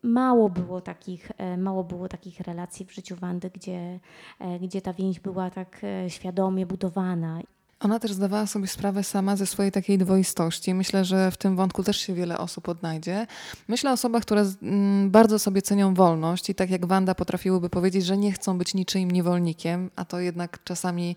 mało 0.03 0.49
było 0.49 0.81
takich, 0.81 1.33
e, 1.39 1.57
mało 1.57 1.85
było 1.85 2.09
takich 2.09 2.41
relacji 2.41 2.87
w 2.87 2.93
życiu 2.95 3.17
Wandy, 3.17 3.51
gdzie, 3.51 4.01
e, 4.39 4.59
gdzie 4.59 4.83
ta 4.83 4.93
więź 4.93 5.21
była 5.21 5.51
tak 5.51 5.81
e, 5.85 6.11
świadomie 6.11 6.67
budowana. 6.67 7.41
Ona 7.81 7.99
też 7.99 8.13
zdawała 8.13 8.47
sobie 8.47 8.67
sprawę 8.67 9.05
sama 9.05 9.37
ze 9.37 9.47
swojej 9.47 9.73
takiej 9.73 9.99
dwoistości. 9.99 10.75
Myślę, 10.75 11.05
że 11.05 11.31
w 11.31 11.37
tym 11.37 11.57
wątku 11.57 11.83
też 11.83 11.97
się 11.97 12.15
wiele 12.15 12.39
osób 12.39 12.69
odnajdzie. 12.69 13.27
Myślę 13.69 13.91
o 13.91 13.93
osobach, 13.93 14.23
które 14.23 14.45
mm, 14.63 15.11
bardzo 15.11 15.39
sobie 15.39 15.63
cenią 15.63 15.95
wolność 15.95 16.51
i 16.51 16.55
tak 16.55 16.71
jak 16.71 16.87
Wanda 16.87 17.15
potrafiłyby 17.15 17.71
powiedzieć, 17.71 18.05
że 18.05 18.17
nie 18.17 18.33
chcą 18.33 18.59
być 18.59 18.75
niczyim 18.75 19.11
niewolnikiem, 19.11 19.91
a 19.97 20.05
to 20.05 20.21
jednak 20.21 20.65
czasami 20.65 21.17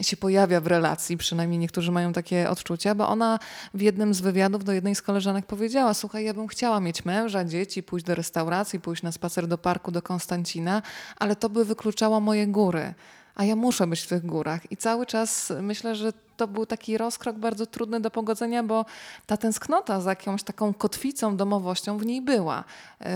się 0.00 0.16
pojawia 0.16 0.60
w 0.60 0.66
relacji, 0.66 1.16
przynajmniej 1.16 1.58
niektórzy 1.58 1.92
mają 1.92 2.12
takie 2.12 2.50
odczucia, 2.50 2.94
bo 2.94 3.08
ona 3.08 3.38
w 3.74 3.80
jednym 3.80 4.14
z 4.14 4.20
wywiadów 4.20 4.64
do 4.64 4.72
jednej 4.72 4.94
z 4.94 5.02
koleżanek 5.02 5.46
powiedziała: 5.46 5.94
Słuchaj, 5.94 6.24
ja 6.24 6.34
bym 6.34 6.48
chciała 6.48 6.80
mieć 6.80 7.04
męża, 7.04 7.44
dzieci, 7.44 7.82
pójść 7.82 8.06
do 8.06 8.14
restauracji, 8.14 8.80
pójść 8.80 9.02
na 9.02 9.12
spacer 9.12 9.46
do 9.46 9.58
parku, 9.58 9.90
do 9.90 10.02
Konstancina, 10.02 10.82
ale 11.18 11.36
to 11.36 11.48
by 11.48 11.64
wykluczało 11.64 12.20
moje 12.20 12.46
góry. 12.46 12.94
A 13.34 13.44
ja 13.44 13.56
muszę 13.56 13.86
być 13.86 14.00
w 14.00 14.08
tych 14.08 14.26
górach. 14.26 14.72
I 14.72 14.76
cały 14.76 15.06
czas 15.06 15.52
myślę, 15.60 15.96
że 15.96 16.12
to 16.36 16.48
był 16.48 16.66
taki 16.66 16.98
rozkrok 16.98 17.36
bardzo 17.38 17.66
trudny 17.66 18.00
do 18.00 18.10
pogodzenia, 18.10 18.62
bo 18.62 18.84
ta 19.26 19.36
tęsknota 19.36 20.00
za 20.00 20.10
jakąś 20.10 20.42
taką 20.42 20.74
kotwicą, 20.74 21.36
domowością 21.36 21.98
w 21.98 22.06
niej 22.06 22.22
była. 22.22 22.64
Yy, 23.00 23.06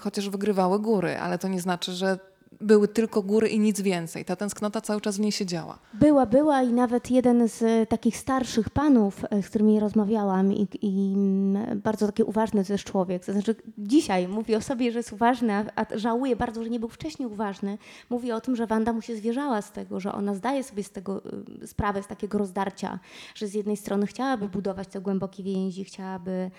chociaż 0.00 0.28
wygrywały 0.28 0.78
góry, 0.78 1.18
ale 1.18 1.38
to 1.38 1.48
nie 1.48 1.60
znaczy, 1.60 1.92
że 1.92 2.18
były 2.62 2.88
tylko 2.88 3.22
góry 3.22 3.48
i 3.48 3.58
nic 3.60 3.80
więcej. 3.80 4.24
Ta 4.24 4.36
tęsknota 4.36 4.80
cały 4.80 5.00
czas 5.00 5.16
w 5.16 5.20
niej 5.20 5.32
się 5.32 5.46
działa. 5.46 5.78
Była, 5.94 6.26
była 6.26 6.62
i 6.62 6.72
nawet 6.72 7.10
jeden 7.10 7.48
z 7.48 7.62
e, 7.62 7.86
takich 7.86 8.16
starszych 8.16 8.70
panów, 8.70 9.24
e, 9.30 9.42
z 9.42 9.48
którymi 9.48 9.80
rozmawiałam 9.80 10.52
i, 10.52 10.68
i 10.82 11.12
mm, 11.16 11.80
bardzo 11.80 12.06
taki 12.06 12.22
uważny 12.22 12.64
też 12.64 12.84
człowiek, 12.84 13.24
to 13.24 13.32
znaczy 13.32 13.54
dzisiaj 13.78 14.28
mówi 14.28 14.54
o 14.56 14.60
sobie, 14.60 14.92
że 14.92 14.98
jest 14.98 15.12
uważny, 15.12 15.52
a, 15.76 15.86
żałuje 15.94 16.36
bardzo, 16.36 16.64
że 16.64 16.70
nie 16.70 16.80
był 16.80 16.88
wcześniej 16.88 17.28
uważny. 17.28 17.78
Mówi 18.10 18.32
o 18.32 18.40
tym, 18.40 18.56
że 18.56 18.66
Wanda 18.66 18.92
mu 18.92 19.02
się 19.02 19.16
zwierzała 19.16 19.62
z 19.62 19.72
tego, 19.72 20.00
że 20.00 20.12
ona 20.12 20.34
zdaje 20.34 20.64
sobie 20.64 20.84
z 20.84 20.90
tego 20.90 21.22
y, 21.62 21.66
sprawę, 21.66 22.02
z 22.02 22.06
takiego 22.06 22.38
rozdarcia, 22.38 22.98
że 23.34 23.46
z 23.46 23.54
jednej 23.54 23.76
strony 23.76 24.06
chciałaby 24.06 24.48
budować 24.48 24.88
te 24.88 25.00
głębokie 25.00 25.42
więzi, 25.42 25.84
chciałaby 25.84 26.50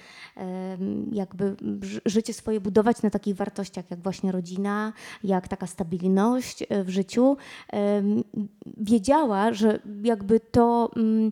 jakby 1.12 1.56
ży- 1.82 2.02
życie 2.06 2.34
swoje 2.34 2.62
budować 2.62 3.02
na 3.02 3.10
takich 3.10 3.36
wartościach 3.36 3.92
jak 3.92 4.00
właśnie 4.00 4.32
rodzina, 4.32 4.94
jak 5.24 5.48
taka 5.48 5.68
stabilność 5.68 5.93
e, 6.70 6.84
w 6.84 6.90
życiu. 6.90 7.38
Wiedziała, 8.78 9.54
że 9.54 9.80
jakby 10.04 10.40
to 10.40 10.92
mm, 10.96 11.32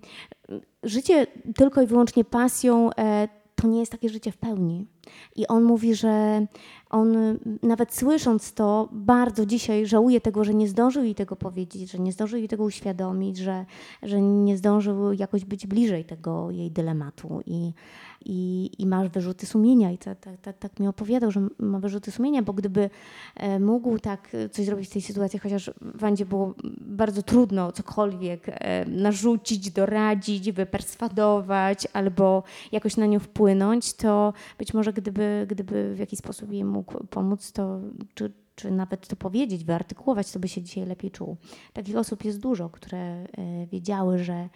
życie 0.84 1.28
tylko 1.56 1.82
i 1.82 1.88
wyłącznie 1.88 2.26
pasją 2.26 2.90
e, 2.98 3.28
to 3.56 3.68
nie 3.68 3.80
jest 3.80 3.92
takie 3.92 4.10
życie 4.10 4.32
w 4.32 4.38
pełni. 4.38 4.88
I 5.36 5.48
on 5.48 5.64
mówi, 5.64 5.96
że 5.96 6.46
on 6.92 7.16
y, 7.16 7.40
nawet 7.64 7.96
słysząc 7.96 8.54
to, 8.54 8.90
bardzo 8.92 9.46
dzisiaj 9.46 9.86
żałuje 9.86 10.22
tego, 10.22 10.44
że 10.44 10.54
nie 10.54 10.68
zdążył 10.68 11.04
jej 11.04 11.16
tego 11.16 11.36
powiedzieć, 11.36 11.92
że 11.92 12.00
nie 12.00 12.12
zdążył 12.12 12.40
jej 12.40 12.48
tego 12.48 12.64
uświadomić, 12.64 13.38
że, 13.38 13.66
że 14.04 14.22
nie 14.22 14.58
zdążył 14.58 15.14
jakoś 15.14 15.46
być 15.46 15.68
bliżej 15.68 16.06
tego 16.06 16.52
jej 16.52 16.72
dylematu. 16.72 17.42
I, 17.46 17.74
i, 18.26 18.70
i 18.80 18.86
ma 18.86 19.10
wyrzuty 19.10 19.46
sumienia. 19.46 19.92
I 19.92 19.98
tak, 19.98 20.20
tak, 20.20 20.42
tak, 20.42 20.58
tak 20.58 20.80
mi 20.80 20.88
opowiadał, 20.88 21.32
że 21.32 21.48
ma 21.60 21.80
wyrzuty 21.80 22.12
sumienia, 22.12 22.42
bo 22.42 22.54
gdyby 22.54 22.90
e, 23.36 23.60
mógł 23.60 24.00
tak 24.00 24.36
e, 24.36 24.50
coś 24.50 24.66
zrobić 24.66 24.90
w 24.90 24.94
tej 24.94 25.02
sytuacji, 25.02 25.40
chociaż 25.40 25.72
Wandzie 25.82 26.26
było 26.26 26.54
bardzo 26.82 27.24
trudno 27.24 27.72
cokolwiek 27.72 28.46
e, 28.48 28.86
narzucić, 28.86 29.72
doradzić, 29.72 30.52
wyperswadować 30.52 31.88
albo 31.94 32.44
jakoś 32.72 32.98
na 32.98 33.06
nią 33.06 33.20
wpłynąć, 33.20 33.94
to 33.94 34.34
być 34.58 34.74
może 34.74 34.94
gdyby, 34.94 35.46
gdyby 35.50 35.96
w 35.96 36.00
jakiś 36.00 36.20
sposób 36.20 36.52
jej 36.52 36.64
mógł 36.64 36.81
pomóc, 36.84 37.52
to 37.52 37.82
czy, 38.14 38.34
czy 38.56 38.72
nawet 38.72 39.08
to 39.08 39.16
powiedzieć, 39.16 39.64
wyartykułować, 39.64 40.32
to 40.32 40.40
by 40.40 40.48
się 40.48 40.62
dzisiaj 40.62 40.86
lepiej 40.86 41.12
czuł. 41.12 41.38
Takich 41.74 41.98
osób 41.98 42.26
jest 42.26 42.40
dużo, 42.40 42.70
które 42.70 42.98
e, 42.98 43.28
wiedziały, 43.68 44.18
że 44.18 44.50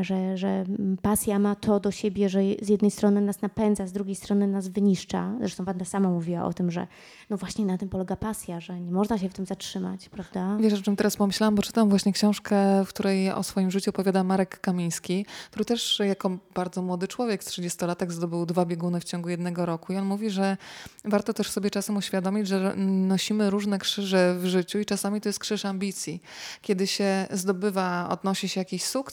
że, 0.00 0.36
że 0.36 0.64
pasja 1.02 1.38
ma 1.38 1.54
to 1.54 1.80
do 1.80 1.90
siebie, 1.90 2.28
że 2.28 2.40
z 2.62 2.68
jednej 2.68 2.90
strony 2.90 3.20
nas 3.20 3.42
napędza, 3.42 3.86
z 3.86 3.92
drugiej 3.92 4.14
strony 4.14 4.46
nas 4.46 4.68
wyniszcza. 4.68 5.34
Zresztą 5.38 5.64
Wanda 5.64 5.84
sama 5.84 6.10
mówiła 6.10 6.44
o 6.44 6.52
tym, 6.52 6.70
że 6.70 6.86
no 7.30 7.36
właśnie 7.36 7.64
na 7.66 7.78
tym 7.78 7.88
polega 7.88 8.16
pasja, 8.16 8.60
że 8.60 8.80
nie 8.80 8.92
można 8.92 9.18
się 9.18 9.28
w 9.28 9.34
tym 9.34 9.46
zatrzymać, 9.46 10.08
prawda? 10.08 10.56
Wiesz, 10.60 10.72
o 10.72 10.82
czym 10.82 10.96
teraz 10.96 11.16
pomyślałam, 11.16 11.54
bo 11.54 11.62
czytam 11.62 11.88
właśnie 11.88 12.12
książkę, 12.12 12.84
w 12.84 12.88
której 12.88 13.30
o 13.32 13.42
swoim 13.42 13.70
życiu 13.70 13.90
opowiada 13.90 14.24
Marek 14.24 14.60
Kamiński, 14.60 15.26
który 15.50 15.64
też 15.64 16.02
jako 16.04 16.38
bardzo 16.54 16.82
młody 16.82 17.08
człowiek, 17.08 17.42
30-latek, 17.42 18.10
zdobył 18.10 18.46
dwa 18.46 18.66
bieguny 18.66 19.00
w 19.00 19.04
ciągu 19.04 19.28
jednego 19.28 19.66
roku. 19.66 19.92
I 19.92 19.96
on 19.96 20.04
mówi, 20.04 20.30
że 20.30 20.56
warto 21.04 21.34
też 21.34 21.50
sobie 21.50 21.70
czasem 21.70 21.96
uświadomić, 21.96 22.48
że 22.48 22.74
nosimy 22.76 23.50
różne 23.50 23.78
krzyże 23.78 24.34
w 24.38 24.46
życiu 24.46 24.78
i 24.78 24.84
czasami 24.84 25.20
to 25.20 25.28
jest 25.28 25.38
krzyż 25.38 25.64
ambicji. 25.64 26.22
Kiedy 26.62 26.86
się 26.86 27.26
zdobywa, 27.30 28.08
odnosi 28.10 28.48
się 28.48 28.60
jakiś 28.60 28.84
sukces 28.84 29.03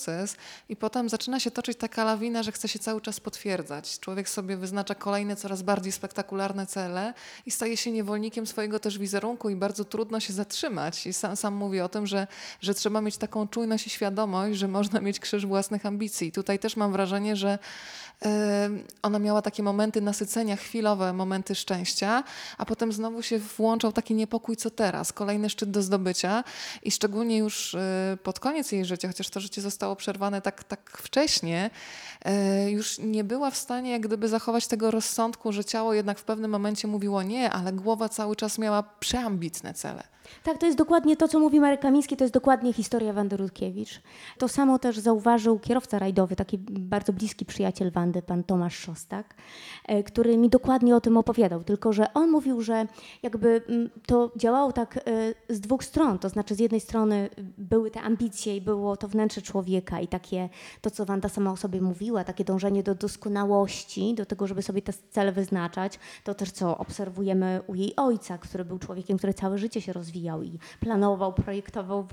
i 0.69 0.75
potem 0.75 1.09
zaczyna 1.09 1.39
się 1.39 1.51
toczyć 1.51 1.77
taka 1.77 2.03
lawina, 2.03 2.43
że 2.43 2.51
chce 2.51 2.67
się 2.67 2.79
cały 2.79 3.01
czas 3.01 3.19
potwierdzać. 3.19 3.99
Człowiek 3.99 4.29
sobie 4.29 4.57
wyznacza 4.57 4.95
kolejne, 4.95 5.35
coraz 5.35 5.61
bardziej 5.61 5.91
spektakularne 5.91 6.67
cele 6.67 7.13
i 7.45 7.51
staje 7.51 7.77
się 7.77 7.91
niewolnikiem 7.91 8.47
swojego 8.47 8.79
też 8.79 8.97
wizerunku 8.97 9.49
i 9.49 9.55
bardzo 9.55 9.85
trudno 9.85 10.19
się 10.19 10.33
zatrzymać. 10.33 11.07
I 11.07 11.13
sam, 11.13 11.35
sam 11.35 11.53
mówi 11.53 11.81
o 11.81 11.89
tym, 11.89 12.07
że, 12.07 12.27
że 12.61 12.73
trzeba 12.73 13.01
mieć 13.01 13.17
taką 13.17 13.47
czujność 13.47 13.87
i 13.87 13.89
świadomość, 13.89 14.59
że 14.59 14.67
można 14.67 14.99
mieć 14.99 15.19
krzyż 15.19 15.45
własnych 15.45 15.85
ambicji. 15.85 16.27
I 16.27 16.31
tutaj 16.31 16.59
też 16.59 16.75
mam 16.75 16.91
wrażenie, 16.91 17.35
że 17.35 17.59
ona 19.01 19.19
miała 19.19 19.41
takie 19.41 19.63
momenty 19.63 20.01
nasycenia, 20.01 20.55
chwilowe 20.55 21.13
momenty 21.13 21.55
szczęścia, 21.55 22.23
a 22.57 22.65
potem 22.65 22.91
znowu 22.93 23.21
się 23.21 23.39
włączał 23.39 23.91
taki 23.91 24.15
niepokój, 24.15 24.57
co 24.57 24.69
teraz, 24.69 25.13
kolejny 25.13 25.49
szczyt 25.49 25.71
do 25.71 25.81
zdobycia 25.81 26.43
i 26.83 26.91
szczególnie 26.91 27.37
już 27.37 27.75
e, 27.75 28.17
pod 28.23 28.39
koniec 28.39 28.71
jej 28.71 28.85
życia, 28.85 29.07
chociaż 29.07 29.29
to 29.29 29.39
życie 29.39 29.61
zostało 29.61 29.80
przerwane 29.95 30.41
tak, 30.41 30.63
tak 30.63 30.97
wcześnie, 30.97 31.69
e, 32.25 32.71
już 32.71 32.99
nie 32.99 33.23
była 33.23 33.51
w 33.51 33.57
stanie 33.57 33.91
jak 33.91 34.01
gdyby 34.01 34.27
zachować 34.27 34.67
tego 34.67 34.91
rozsądku, 34.91 35.51
że 35.51 35.65
ciało 35.65 35.93
jednak 35.93 36.19
w 36.19 36.23
pewnym 36.23 36.51
momencie 36.51 36.87
mówiło 36.87 37.23
nie, 37.23 37.49
ale 37.49 37.73
głowa 37.73 38.09
cały 38.09 38.35
czas 38.35 38.57
miała 38.57 38.83
przeambitne 38.83 39.73
cele. 39.73 40.03
Tak, 40.43 40.57
to 40.57 40.65
jest 40.65 40.77
dokładnie 40.77 41.17
to, 41.17 41.27
co 41.27 41.39
mówi 41.39 41.59
Marek 41.59 41.81
Kamiński, 41.81 42.17
to 42.17 42.23
jest 42.23 42.33
dokładnie 42.33 42.73
historia 42.73 43.13
Wandy 43.13 43.37
Rutkiewicz. 43.37 44.01
To 44.37 44.47
samo 44.47 44.79
też 44.79 44.99
zauważył 44.99 45.59
kierowca 45.59 45.99
rajdowy, 45.99 46.35
taki 46.35 46.57
bardzo 46.69 47.13
bliski 47.13 47.45
przyjaciel 47.45 47.91
Wandy, 47.91 48.21
pan 48.21 48.43
Tomasz 48.43 48.75
Szostak, 48.75 49.35
e, 49.85 50.03
który 50.03 50.37
mi 50.37 50.49
dokładnie 50.49 50.95
o 50.95 51.01
tym 51.01 51.17
opowiadał, 51.17 51.63
tylko 51.63 51.93
że 51.93 52.13
on 52.13 52.31
mówił, 52.31 52.61
że 52.61 52.87
jakby 53.23 53.61
mm, 53.67 53.89
to 54.05 54.31
działało 54.35 54.71
tak 54.71 54.97
e, 54.97 55.01
z 55.49 55.59
dwóch 55.59 55.83
stron, 55.83 56.19
to 56.19 56.29
znaczy 56.29 56.55
z 56.55 56.59
jednej 56.59 56.81
strony 56.81 57.29
były 57.57 57.91
te 57.91 58.01
ambicje 58.01 58.55
i 58.55 58.61
było 58.61 58.97
to 58.97 59.07
wnętrze 59.07 59.41
człowieka 59.41 59.99
i 59.99 60.07
takie, 60.07 60.49
to 60.81 60.91
co 60.91 61.05
Wanda 61.05 61.29
sama 61.29 61.51
o 61.51 61.57
sobie 61.57 61.81
mówiła, 61.81 62.23
takie 62.23 62.43
dążenie 62.43 62.83
do 62.83 62.95
doskonałości, 62.95 64.13
do 64.13 64.25
tego, 64.25 64.47
żeby 64.47 64.61
sobie 64.61 64.81
te 64.81 64.93
cele 65.09 65.31
wyznaczać, 65.31 65.99
to 66.23 66.33
też 66.33 66.51
co 66.51 66.77
obserwujemy 66.77 67.61
u 67.67 67.75
jej 67.75 67.95
ojca, 67.95 68.37
który 68.37 68.65
był 68.65 68.79
człowiekiem, 68.79 69.17
który 69.17 69.33
całe 69.33 69.57
życie 69.57 69.81
się 69.81 69.93
rozwijał 69.93 70.20
i 70.21 70.59
planował, 70.79 71.33
projektował 71.33 72.03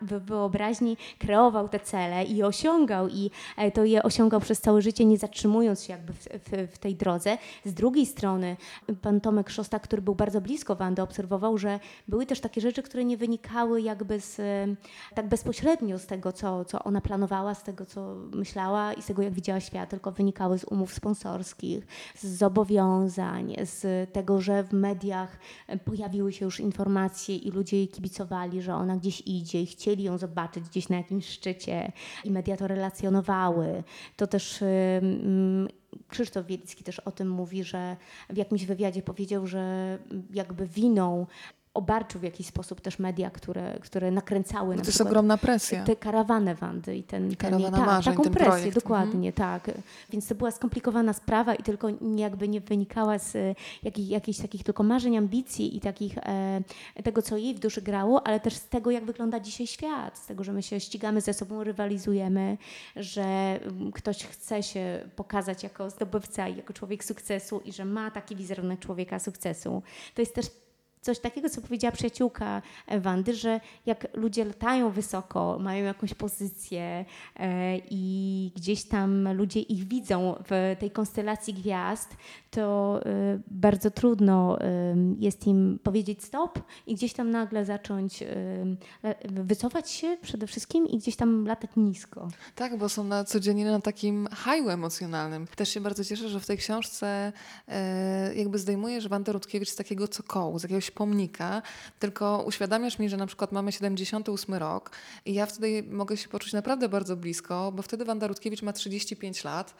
w 0.00 0.20
wyobraźni, 0.26 0.96
kreował 1.18 1.68
te 1.68 1.80
cele 1.80 2.24
i 2.24 2.42
osiągał 2.42 3.08
i 3.08 3.30
e, 3.56 3.70
to 3.70 3.84
je 3.84 4.02
osiągał 4.02 4.40
przez 4.40 4.60
całe 4.60 4.82
życie, 4.82 5.04
nie 5.04 5.18
zatrzymując 5.18 5.84
się 5.84 5.92
jakby 5.92 6.12
w, 6.12 6.18
w, 6.18 6.74
w 6.74 6.78
tej 6.78 6.94
drodze. 6.94 7.38
Z 7.64 7.74
drugiej 7.74 8.06
strony 8.06 8.56
pan 9.02 9.20
Tomek 9.20 9.50
Szostak, 9.50 9.82
który 9.82 10.02
był 10.02 10.14
bardzo 10.14 10.40
blisko 10.40 10.76
Wandy, 10.76 11.02
obserwował, 11.02 11.58
że 11.58 11.80
były 12.08 12.26
też 12.26 12.40
takie 12.40 12.60
rzeczy, 12.60 12.82
które 12.82 13.04
nie 13.04 13.16
wynikały 13.16 13.82
jakby 13.82 14.20
z, 14.20 14.40
e, 14.40 14.66
tak 15.14 15.28
bezpośrednio 15.28 15.98
z 15.98 16.06
tego, 16.06 16.32
co, 16.32 16.64
co 16.64 16.84
ona 16.84 17.00
planowała, 17.00 17.54
z 17.54 17.62
tego, 17.62 17.86
co 17.86 18.14
myślała 18.14 18.92
i 18.92 19.02
z 19.02 19.06
tego, 19.06 19.22
jak 19.22 19.32
widziała 19.32 19.60
świat, 19.60 19.90
tylko 19.90 20.12
wynikały 20.12 20.58
z 20.58 20.64
umów 20.64 20.94
sponsorskich, 20.94 21.86
z 22.16 22.26
zobowiązań, 22.26 23.54
z 23.64 24.12
tego, 24.12 24.40
że 24.40 24.64
w 24.64 24.72
mediach 24.72 25.38
e, 25.66 25.78
pojawiły 25.78 26.32
się 26.32 26.44
już 26.44 26.60
informacje 26.60 27.36
i 27.48 27.50
ludzie 27.50 27.76
jej 27.76 27.88
kibicowali, 27.88 28.62
że 28.62 28.74
ona 28.74 28.96
gdzieś 28.96 29.22
idzie 29.26 29.62
i 29.62 29.66
chcieli 29.66 30.04
ją 30.04 30.18
zobaczyć 30.18 30.64
gdzieś 30.64 30.88
na 30.88 30.96
jakimś 30.96 31.28
szczycie 31.28 31.92
i 32.24 32.30
media 32.30 32.56
to 32.56 32.68
relacjonowały. 32.68 33.82
To 34.16 34.26
też 34.26 34.62
ym, 34.62 35.68
Krzysztof 36.08 36.46
Wielicki 36.46 36.84
też 36.84 36.98
o 37.00 37.10
tym 37.12 37.30
mówi, 37.30 37.64
że 37.64 37.96
w 38.30 38.36
jakimś 38.36 38.64
wywiadzie 38.64 39.02
powiedział, 39.02 39.46
że 39.46 39.98
jakby 40.34 40.66
winą 40.66 41.26
obarczył 41.78 42.20
w 42.20 42.24
jakiś 42.24 42.46
sposób 42.46 42.80
też 42.80 42.98
media, 42.98 43.30
które, 43.30 43.78
które 43.80 44.10
nakręcały 44.10 44.76
No 44.76 44.82
to 44.82 44.88
jest 44.88 45.00
ogromna 45.00 45.38
presja. 45.38 45.84
tę 45.84 45.96
karawanę 45.96 46.54
Wandy 46.54 46.96
i 46.96 47.02
ten, 47.02 47.36
ten 47.36 47.62
tak, 47.62 47.72
marzeń, 47.72 48.12
taką 48.12 48.22
ten 48.22 48.32
presję, 48.32 48.52
projekt. 48.52 48.74
dokładnie, 48.74 49.32
tak. 49.32 49.70
Więc 50.10 50.28
to 50.28 50.34
była 50.34 50.50
skomplikowana 50.50 51.12
sprawa 51.12 51.54
i 51.54 51.62
tylko 51.62 51.88
jakby 52.16 52.48
nie 52.48 52.60
wynikała 52.60 53.18
z 53.18 53.36
e, 53.36 53.54
jakich, 53.82 54.08
jakichś 54.08 54.38
takich 54.38 54.64
tylko 54.64 54.82
marzeń, 54.82 55.16
ambicji 55.16 55.76
i 55.76 55.80
takich 55.80 56.18
e, 56.18 56.62
tego, 57.04 57.22
co 57.22 57.36
jej 57.36 57.54
w 57.54 57.58
duszy 57.58 57.82
grało, 57.82 58.26
ale 58.26 58.40
też 58.40 58.54
z 58.54 58.68
tego, 58.68 58.90
jak 58.90 59.04
wygląda 59.04 59.40
dzisiaj 59.40 59.66
świat, 59.66 60.18
z 60.18 60.26
tego, 60.26 60.44
że 60.44 60.52
my 60.52 60.62
się 60.62 60.80
ścigamy 60.80 61.20
ze 61.20 61.34
sobą, 61.34 61.64
rywalizujemy, 61.64 62.58
że 62.96 63.22
mm, 63.62 63.92
ktoś 63.92 64.24
chce 64.24 64.62
się 64.62 65.00
pokazać 65.16 65.62
jako 65.62 65.90
zdobywca 65.90 66.48
i 66.48 66.56
jako 66.56 66.72
człowiek 66.72 67.04
sukcesu 67.04 67.60
i 67.64 67.72
że 67.72 67.84
ma 67.84 68.10
taki 68.10 68.36
wizerunek 68.36 68.80
człowieka 68.80 69.18
sukcesu. 69.18 69.82
To 70.14 70.22
jest 70.22 70.34
też 70.34 70.46
coś 71.00 71.18
takiego, 71.18 71.50
co 71.50 71.60
powiedziała 71.60 71.92
przyjaciółka 71.92 72.62
Wandy, 73.00 73.34
że 73.34 73.60
jak 73.86 74.16
ludzie 74.16 74.44
latają 74.44 74.90
wysoko, 74.90 75.58
mają 75.60 75.84
jakąś 75.84 76.14
pozycję 76.14 77.04
e, 77.36 77.78
i 77.90 78.52
gdzieś 78.56 78.84
tam 78.84 79.36
ludzie 79.36 79.60
ich 79.60 79.88
widzą 79.88 80.34
w 80.50 80.76
tej 80.80 80.90
konstelacji 80.90 81.54
gwiazd, 81.54 82.16
to 82.50 83.00
e, 83.06 83.38
bardzo 83.50 83.90
trudno 83.90 84.58
jest 85.18 85.46
im 85.46 85.78
powiedzieć 85.82 86.24
stop 86.24 86.58
i 86.86 86.94
gdzieś 86.94 87.12
tam 87.12 87.30
nagle 87.30 87.64
zacząć 87.64 88.24
wycofać 89.24 89.90
się 89.90 90.16
przede 90.22 90.46
wszystkim 90.46 90.86
i 90.86 90.98
gdzieś 90.98 91.16
tam 91.16 91.46
latać 91.46 91.70
nisko. 91.76 92.28
Tak, 92.54 92.78
bo 92.78 92.88
są 92.88 93.04
na 93.04 93.24
codziennie 93.24 93.64
na 93.64 93.80
takim 93.80 94.28
haju 94.32 94.68
emocjonalnym. 94.68 95.46
Też 95.46 95.68
się 95.68 95.80
bardzo 95.80 96.04
cieszę, 96.04 96.28
że 96.28 96.40
w 96.40 96.46
tej 96.46 96.58
książce 96.58 97.32
e, 97.68 98.34
jakby 98.34 98.58
zdejmujesz 98.58 99.08
Wandę 99.08 99.32
Rutkiewicz 99.32 99.68
z 99.68 99.76
takiego 99.76 100.08
cokołu, 100.08 100.58
z 100.58 100.62
jakiegoś 100.62 100.87
pomnika, 100.90 101.62
tylko 101.98 102.42
uświadamiasz 102.46 102.98
mi, 102.98 103.08
że 103.08 103.16
na 103.16 103.26
przykład 103.26 103.52
mamy 103.52 103.72
78 103.72 104.54
rok 104.54 104.90
i 105.24 105.34
ja 105.34 105.46
wtedy 105.46 105.82
mogę 105.90 106.16
się 106.16 106.28
poczuć 106.28 106.52
naprawdę 106.52 106.88
bardzo 106.88 107.16
blisko, 107.16 107.72
bo 107.72 107.82
wtedy 107.82 108.04
Wanda 108.04 108.26
Rutkiewicz 108.26 108.62
ma 108.62 108.72
35 108.72 109.44
lat 109.44 109.74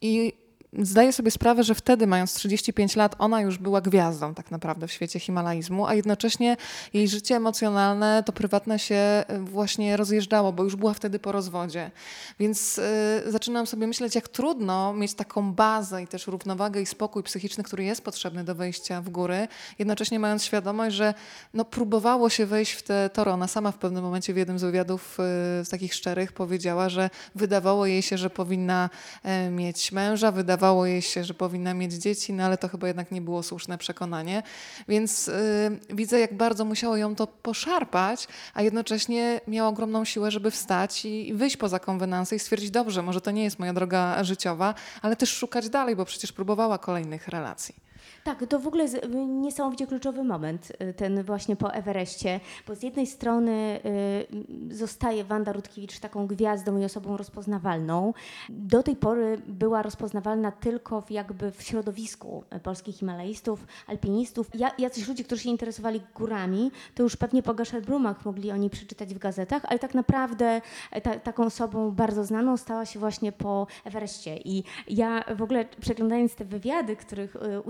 i 0.00 0.32
zdaję 0.78 1.12
sobie 1.12 1.30
sprawę, 1.30 1.64
że 1.64 1.74
wtedy, 1.74 2.06
mając 2.06 2.34
35 2.34 2.96
lat, 2.96 3.14
ona 3.18 3.40
już 3.40 3.58
była 3.58 3.80
gwiazdą 3.80 4.34
tak 4.34 4.50
naprawdę 4.50 4.86
w 4.86 4.92
świecie 4.92 5.20
himalaizmu, 5.20 5.86
a 5.86 5.94
jednocześnie 5.94 6.56
jej 6.92 7.08
życie 7.08 7.36
emocjonalne, 7.36 8.22
to 8.26 8.32
prywatne 8.32 8.78
się 8.78 9.24
y, 9.30 9.38
właśnie 9.38 9.96
rozjeżdżało, 9.96 10.52
bo 10.52 10.64
już 10.64 10.76
była 10.76 10.94
wtedy 10.94 11.18
po 11.18 11.32
rozwodzie. 11.32 11.90
Więc 12.38 12.78
y, 12.78 12.82
zaczynam 13.26 13.66
sobie 13.66 13.86
myśleć, 13.86 14.14
jak 14.14 14.28
trudno 14.28 14.92
mieć 14.92 15.14
taką 15.14 15.52
bazę 15.52 16.02
i 16.02 16.06
też 16.06 16.26
równowagę 16.26 16.80
i 16.80 16.86
spokój 16.86 17.22
psychiczny, 17.22 17.64
który 17.64 17.84
jest 17.84 18.02
potrzebny 18.04 18.44
do 18.44 18.54
wejścia 18.54 19.02
w 19.02 19.08
góry, 19.08 19.48
jednocześnie 19.78 20.18
mając 20.18 20.44
świadomość, 20.44 20.96
że 20.96 21.14
no, 21.54 21.64
próbowało 21.64 22.28
się 22.28 22.46
wejść 22.46 22.72
w 22.72 22.82
te 22.82 23.10
tory. 23.10 23.30
Ona 23.30 23.48
sama 23.48 23.72
w 23.72 23.78
pewnym 23.78 24.04
momencie 24.04 24.34
w 24.34 24.36
jednym 24.36 24.58
z 24.58 24.62
wywiadów 24.62 25.18
y, 25.62 25.70
takich 25.70 25.94
szczerych 25.94 26.32
powiedziała, 26.32 26.88
że 26.88 27.10
wydawało 27.34 27.86
jej 27.86 28.02
się, 28.02 28.18
że 28.18 28.30
powinna 28.30 28.90
mieć 29.50 29.92
męża, 29.92 30.32
wydawało 30.32 30.59
wydawało 30.60 30.86
jej 30.86 31.02
się, 31.02 31.24
że 31.24 31.34
powinna 31.34 31.74
mieć 31.74 31.92
dzieci, 31.92 32.32
no 32.32 32.44
ale 32.44 32.58
to 32.58 32.68
chyba 32.68 32.86
jednak 32.86 33.12
nie 33.12 33.20
było 33.20 33.42
słuszne 33.42 33.78
przekonanie. 33.78 34.42
Więc 34.88 35.28
y, 35.28 35.32
widzę, 35.90 36.20
jak 36.20 36.36
bardzo 36.36 36.64
musiało 36.64 36.96
ją 36.96 37.14
to 37.14 37.26
poszarpać, 37.26 38.28
a 38.54 38.62
jednocześnie 38.62 39.40
miała 39.48 39.68
ogromną 39.68 40.04
siłę, 40.04 40.30
żeby 40.30 40.50
wstać 40.50 41.04
i, 41.04 41.28
i 41.28 41.34
wyjść 41.34 41.56
poza 41.56 41.78
konwenansę 41.78 42.36
i 42.36 42.38
stwierdzić, 42.38 42.70
dobrze, 42.70 43.02
może 43.02 43.20
to 43.20 43.30
nie 43.30 43.44
jest 43.44 43.58
moja 43.58 43.72
droga 43.72 44.24
życiowa, 44.24 44.74
ale 45.02 45.16
też 45.16 45.32
szukać 45.32 45.68
dalej, 45.68 45.96
bo 45.96 46.04
przecież 46.04 46.32
próbowała 46.32 46.78
kolejnych 46.78 47.28
relacji. 47.28 47.89
Tak, 48.24 48.46
to 48.46 48.58
w 48.58 48.66
ogóle 48.66 48.86
niesamowicie 49.26 49.86
kluczowy 49.86 50.24
moment, 50.24 50.72
y, 50.82 50.94
ten 50.94 51.22
właśnie 51.22 51.56
po 51.56 51.74
Everestie, 51.74 52.40
bo 52.66 52.74
z 52.74 52.82
jednej 52.82 53.06
strony 53.06 53.80
y, 54.70 54.74
zostaje 54.74 55.24
Wanda 55.24 55.52
Rutkiewicz 55.52 55.98
taką 55.98 56.26
gwiazdą 56.26 56.78
i 56.78 56.84
osobą 56.84 57.16
rozpoznawalną. 57.16 58.14
Do 58.48 58.82
tej 58.82 58.96
pory 58.96 59.38
była 59.46 59.82
rozpoznawalna 59.82 60.52
tylko 60.52 61.00
w, 61.00 61.10
jakby 61.10 61.50
w 61.50 61.62
środowisku 61.62 62.44
polskich 62.62 62.96
himalaistów, 62.96 63.66
alpinistów. 63.86 64.50
Ja, 64.54 64.70
jacyś 64.78 65.08
ludzie, 65.08 65.24
którzy 65.24 65.42
się 65.42 65.50
interesowali 65.50 66.00
górami, 66.14 66.70
to 66.94 67.02
już 67.02 67.16
pewnie 67.16 67.42
po 67.42 67.54
Gasherbrumach 67.54 68.24
mogli 68.24 68.50
oni 68.50 68.70
przeczytać 68.70 69.14
w 69.14 69.18
gazetach, 69.18 69.62
ale 69.64 69.78
tak 69.78 69.94
naprawdę 69.94 70.60
e, 70.90 71.00
ta, 71.00 71.18
taką 71.18 71.44
osobą 71.44 71.90
bardzo 71.90 72.24
znaną 72.24 72.56
stała 72.56 72.86
się 72.86 72.98
właśnie 72.98 73.32
po 73.32 73.66
Everestie. 73.84 74.36
I 74.36 74.64
ja 74.88 75.24
w 75.36 75.42
ogóle 75.42 75.64
przeglądając 75.80 76.34
te 76.34 76.44
wywiady, 76.44 76.96
których 76.96 77.36
y, 77.36 77.62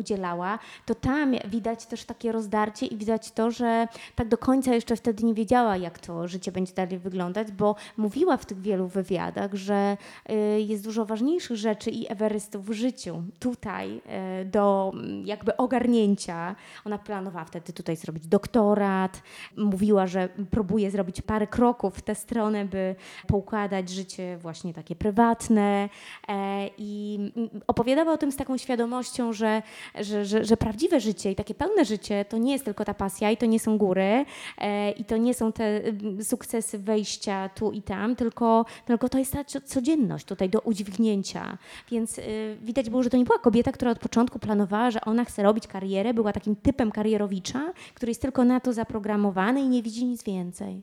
to 0.87 0.95
tam 0.95 1.35
widać 1.47 1.87
też 1.87 2.05
takie 2.05 2.33
rozdarcie 2.33 2.87
i 2.87 2.97
widać 2.97 3.33
to, 3.33 3.51
że 3.51 3.89
tak 4.15 4.29
do 4.29 4.39
końca 4.39 4.75
jeszcze 4.75 4.97
wtedy 4.97 5.25
nie 5.25 5.35
wiedziała, 5.35 5.77
jak 5.77 5.99
to 5.99 6.29
życie 6.29 6.53
będzie 6.53 6.75
dalej 6.75 6.99
wyglądać, 6.99 7.53
bo 7.53 7.75
mówiła 7.97 8.37
w 8.37 8.47
tych 8.47 8.61
wielu 8.61 8.89
wywiadach, 8.89 9.55
że 9.55 9.97
y, 10.31 10.61
jest 10.61 10.85
dużo 10.85 11.05
ważniejszych 11.05 11.57
rzeczy 11.57 11.91
i 11.91 12.13
Everestów 12.13 12.67
w 12.67 12.73
życiu. 12.73 13.23
Tutaj 13.39 14.01
y, 14.41 14.45
do 14.45 14.93
mm, 14.95 15.27
jakby 15.27 15.57
ogarnięcia. 15.57 16.57
Ona 16.85 16.99
planowała 16.99 17.45
wtedy 17.45 17.73
tutaj 17.73 17.97
zrobić 17.97 18.27
doktorat, 18.27 19.23
mówiła, 19.57 20.07
że 20.07 20.29
próbuje 20.51 20.91
zrobić 20.91 21.23
parę 21.23 21.47
kroków 21.47 21.97
w 21.97 22.03
tę 22.03 22.15
stronę, 22.15 22.65
by 22.65 22.95
poukładać 23.27 23.91
życie 23.91 24.39
właśnie 24.39 24.75
takie 24.75 24.97
prywatne. 24.97 25.89
E, 26.29 26.71
i 26.79 27.19
mm, 27.37 27.51
opowiadała 27.67 28.13
o 28.13 28.17
tym 28.17 28.33
z 28.33 28.37
taką 28.37 28.57
świadomością, 28.57 29.33
że, 29.33 29.63
że, 30.01 30.25
że, 30.31 30.45
że 30.45 30.57
prawdziwe 30.57 31.01
życie 31.01 31.33
i 31.33 31.35
takie 31.35 31.55
pełne 31.55 31.85
życie 31.85 32.25
to 32.25 32.39
nie 32.39 32.53
jest 32.53 32.65
tylko 32.65 32.85
ta 32.85 32.95
pasja 32.95 33.31
i 33.31 33.37
to 33.37 33.47
nie 33.47 33.61
są 33.61 33.79
góry 33.79 34.25
e, 34.59 34.91
i 34.91 35.05
to 35.05 35.17
nie 35.17 35.35
są 35.35 35.53
te 35.53 35.85
mm, 35.85 36.25
sukcesy 36.25 36.79
wejścia 36.79 37.49
tu 37.49 37.73
i 37.73 37.83
tam, 37.83 38.17
tylko, 38.17 38.65
tylko 38.87 39.09
to 39.09 39.19
jest 39.19 39.33
ta 39.33 39.45
codzienność 39.45 40.25
tutaj 40.25 40.51
do 40.51 40.61
udźwignięcia. 40.61 41.59
Więc 41.91 42.19
y, 42.19 42.57
widać 42.63 42.91
było, 42.91 43.03
że 43.03 43.11
to 43.11 43.17
nie 43.17 43.25
była 43.25 43.39
kobieta, 43.39 43.73
która 43.73 43.91
od 43.91 43.99
początku 43.99 44.39
planowała, 44.39 44.91
że 44.91 45.01
ona 45.01 45.25
chce 45.25 45.43
robić 45.43 45.67
karierę, 45.67 46.15
była 46.15 46.33
takim 46.33 46.57
typem 46.57 46.93
karierowicza, 46.93 47.73
który 47.95 48.11
jest 48.11 48.23
tylko 48.23 48.45
na 48.45 48.61
to 48.61 48.73
zaprogramowany 48.73 49.61
i 49.61 49.69
nie 49.69 49.83
widzi 49.83 50.05
nic 50.05 50.23
więcej. 50.23 50.83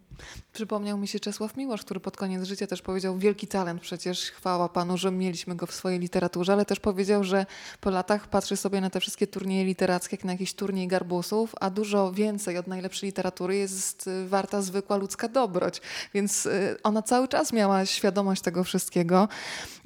Przypomniał 0.53 0.97
mi 0.97 1.07
się 1.07 1.19
Czesław 1.19 1.57
Miłosz, 1.57 1.81
który 1.81 1.99
pod 1.99 2.17
koniec 2.17 2.43
życia 2.43 2.67
też 2.67 2.81
powiedział 2.81 3.17
wielki 3.17 3.47
talent, 3.47 3.81
przecież 3.81 4.31
chwała 4.31 4.69
Panu, 4.69 4.97
że 4.97 5.11
mieliśmy 5.11 5.55
go 5.55 5.65
w 5.65 5.73
swojej 5.73 5.99
literaturze, 5.99 6.53
ale 6.53 6.65
też 6.65 6.79
powiedział, 6.79 7.23
że 7.23 7.45
po 7.81 7.89
latach 7.89 8.27
patrzy 8.27 8.57
sobie 8.57 8.81
na 8.81 8.89
te 8.89 8.99
wszystkie 8.99 9.27
turnieje 9.37 9.65
literackie 9.65 10.15
jak 10.15 10.25
na 10.25 10.31
jakiś 10.31 10.53
turniej 10.53 10.87
garbusów, 10.87 11.55
a 11.61 11.69
dużo 11.69 12.11
więcej 12.11 12.57
od 12.57 12.67
najlepszej 12.67 13.07
literatury 13.07 13.55
jest 13.55 14.07
y, 14.07 14.27
warta 14.27 14.61
zwykła 14.61 14.97
ludzka 14.97 15.27
dobroć. 15.27 15.81
Więc 16.13 16.45
y, 16.45 16.77
ona 16.83 17.01
cały 17.01 17.27
czas 17.27 17.53
miała 17.53 17.85
świadomość 17.85 18.41
tego 18.41 18.63
wszystkiego. 18.63 19.27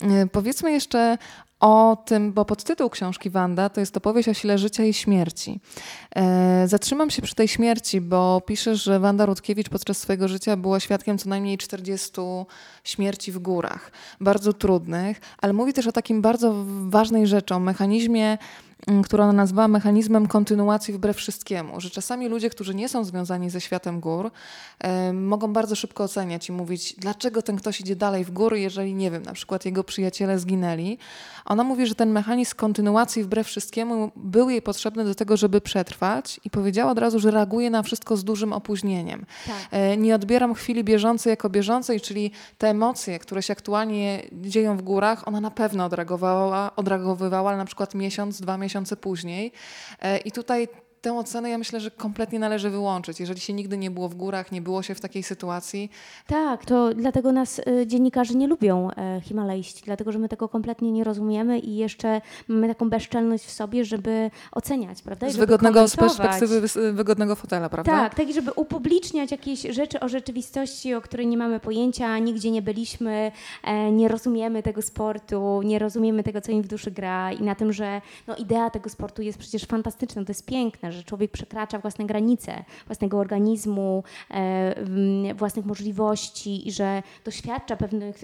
Y, 0.04 0.28
powiedzmy 0.32 0.72
jeszcze 0.72 1.18
o 1.62 1.98
tym, 2.06 2.34
bo 2.34 2.46
podtytuł 2.46 2.90
książki 2.90 3.30
Wanda 3.30 3.70
to 3.70 3.80
jest 3.80 3.98
opowieść 3.98 4.30
o 4.30 4.34
sile 4.34 4.58
życia 4.58 4.84
i 4.84 4.94
śmierci. 4.94 5.60
E, 6.16 6.68
zatrzymam 6.68 7.10
się 7.10 7.22
przy 7.22 7.36
tej 7.36 7.48
śmierci, 7.48 8.02
bo 8.02 8.42
piszesz, 8.46 8.84
że 8.84 9.00
Wanda 9.00 9.26
Rutkiewicz 9.26 9.70
podczas 9.70 9.98
swojego 9.98 10.28
życia 10.28 10.58
była 10.58 10.80
świadkiem 10.80 11.18
co 11.18 11.30
najmniej 11.30 11.58
40 11.58 12.12
śmierci 12.84 13.32
w 13.32 13.40
górach, 13.40 13.92
bardzo 14.22 14.54
trudnych, 14.54 15.22
ale 15.38 15.54
mówi 15.54 15.74
też 15.74 15.88
o 15.88 15.92
takim 15.92 16.22
bardzo 16.22 16.66
ważnej 16.90 17.28
rzeczy, 17.28 17.56
o 17.56 17.60
mechanizmie 17.60 18.38
którą 19.04 19.24
ona 19.24 19.34
nazwała 19.34 19.68
mechanizmem 19.68 20.28
kontynuacji 20.28 20.94
wbrew 20.94 21.18
wszystkiemu, 21.18 21.82
że 21.82 21.90
czasami 21.90 22.28
ludzie, 22.28 22.50
którzy 22.50 22.76
nie 22.76 22.90
są 22.90 23.04
związani 23.04 23.50
ze 23.50 23.62
światem 23.62 24.00
gór, 24.00 24.32
y, 25.10 25.14
mogą 25.14 25.54
bardzo 25.54 25.76
szybko 25.76 26.04
oceniać 26.04 26.50
i 26.50 26.52
mówić, 26.52 26.96
dlaczego 26.98 27.42
ten 27.42 27.56
ktoś 27.56 27.82
idzie 27.82 27.96
dalej 27.96 28.26
w 28.26 28.32
góry, 28.32 28.60
jeżeli, 28.60 28.94
nie 28.94 29.12
wiem, 29.12 29.24
na 29.24 29.34
przykład 29.34 29.66
jego 29.66 29.84
przyjaciele 29.84 30.40
zginęli. 30.40 30.98
Ona 31.46 31.64
mówi, 31.64 31.86
że 31.86 31.96
ten 31.96 32.12
mechanizm 32.12 32.56
kontynuacji 32.56 33.24
wbrew 33.24 33.48
wszystkiemu 33.48 34.12
był 34.16 34.50
jej 34.50 34.62
potrzebny 34.62 35.06
do 35.06 35.16
tego, 35.16 35.38
żeby 35.38 35.62
przetrwać 35.62 36.40
i 36.46 36.50
powiedziała 36.50 36.92
od 36.92 36.98
razu, 36.98 37.20
że 37.20 37.32
reaguje 37.32 37.70
na 37.70 37.84
wszystko 37.84 38.18
z 38.18 38.24
dużym 38.24 38.54
opóźnieniem. 38.54 39.26
Tak. 39.48 39.80
Y, 39.94 39.98
nie 39.98 40.16
odbieram 40.16 40.54
chwili 40.54 40.84
bieżącej 40.84 41.32
jako 41.32 41.50
bieżącej, 41.50 42.02
czyli 42.02 42.32
te 42.58 42.70
emocje, 42.70 43.20
które 43.20 43.44
się 43.44 43.54
aktualnie 43.54 44.24
dzieją 44.32 44.78
w 44.78 44.82
górach, 44.82 45.28
ona 45.28 45.42
na 45.42 45.52
pewno 45.52 45.86
odreagowała, 45.86 46.76
odreagowywała, 46.76 47.50
ale 47.50 47.58
na 47.58 47.66
przykład 47.66 47.96
miesiąc, 47.96 48.42
dwa 48.42 48.58
miesiące 48.58 48.71
miesiące 48.72 48.98
później. 48.98 49.52
E, 50.02 50.18
I 50.18 50.32
tutaj 50.32 50.68
tę 51.02 51.18
ocenę 51.18 51.50
ja 51.50 51.58
myślę, 51.58 51.80
że 51.80 51.92
kompletnie 51.92 52.40
należy 52.40 52.70
wyłączyć. 52.70 53.20
Jeżeli 53.20 53.40
się 53.40 53.54
nigdy 53.54 53.78
nie 53.78 53.92
było 53.92 54.10
w 54.10 54.16
górach, 54.16 54.52
nie 54.52 54.62
było 54.62 54.84
się 54.84 54.96
w 54.96 55.00
takiej 55.00 55.24
sytuacji. 55.24 55.92
Tak, 56.28 56.66
to 56.66 56.94
dlatego 56.94 57.32
nas 57.32 57.60
y, 57.60 57.88
dziennikarze 57.88 58.34
nie 58.34 58.48
lubią 58.48 58.92
e, 58.92 59.22
himalaiści, 59.22 59.84
dlatego 59.86 60.12
że 60.12 60.20
my 60.20 60.30
tego 60.30 60.50
kompletnie 60.50 60.92
nie 60.92 61.04
rozumiemy 61.04 61.60
i 61.60 61.76
jeszcze 61.76 62.22
mamy 62.48 62.68
taką 62.68 62.90
bezczelność 62.90 63.46
w 63.46 63.52
sobie, 63.52 63.86
żeby 63.86 64.32
oceniać, 64.52 65.02
prawda? 65.02 65.30
z 65.30 65.36
wygodnego, 65.36 65.88
z 65.88 65.96
perspektywy 65.96 66.62
wygodnego 66.94 67.36
fotela, 67.36 67.70
prawda? 67.70 67.92
Tak, 67.92 68.16
tak, 68.16 68.34
żeby 68.34 68.52
upubliczniać 68.52 69.32
jakieś 69.32 69.62
rzeczy 69.62 70.00
o 70.00 70.10
rzeczywistości, 70.10 70.94
o 70.94 71.02
której 71.02 71.28
nie 71.28 71.38
mamy 71.38 71.60
pojęcia, 71.60 72.18
nigdzie 72.18 72.52
nie 72.52 72.62
byliśmy, 72.62 73.32
e, 73.64 73.92
nie 73.92 74.08
rozumiemy 74.08 74.64
tego 74.64 74.82
sportu, 74.82 75.62
nie 75.62 75.80
rozumiemy 75.80 76.24
tego, 76.24 76.42
co 76.42 76.52
im 76.52 76.62
w 76.62 76.68
duszy 76.68 76.92
gra 76.92 77.32
i 77.32 77.44
na 77.44 77.56
tym, 77.56 77.74
że 77.74 78.02
no, 78.28 78.36
idea 78.36 78.70
tego 78.70 78.90
sportu 78.90 79.22
jest 79.22 79.38
przecież 79.38 79.66
fantastyczna, 79.66 80.26
to 80.26 80.32
jest 80.32 80.46
piękne, 80.46 80.91
że 80.92 81.04
człowiek 81.04 81.32
przekracza 81.32 81.80
własne 81.80 82.06
granice, 82.06 82.64
własnego 82.86 83.18
organizmu, 83.20 84.04
e, 84.32 85.34
własnych 85.34 85.66
możliwości 85.66 86.68
i 86.68 86.72
że 86.72 87.04
doświadcza 87.26 87.76
pewnych, 87.78 88.24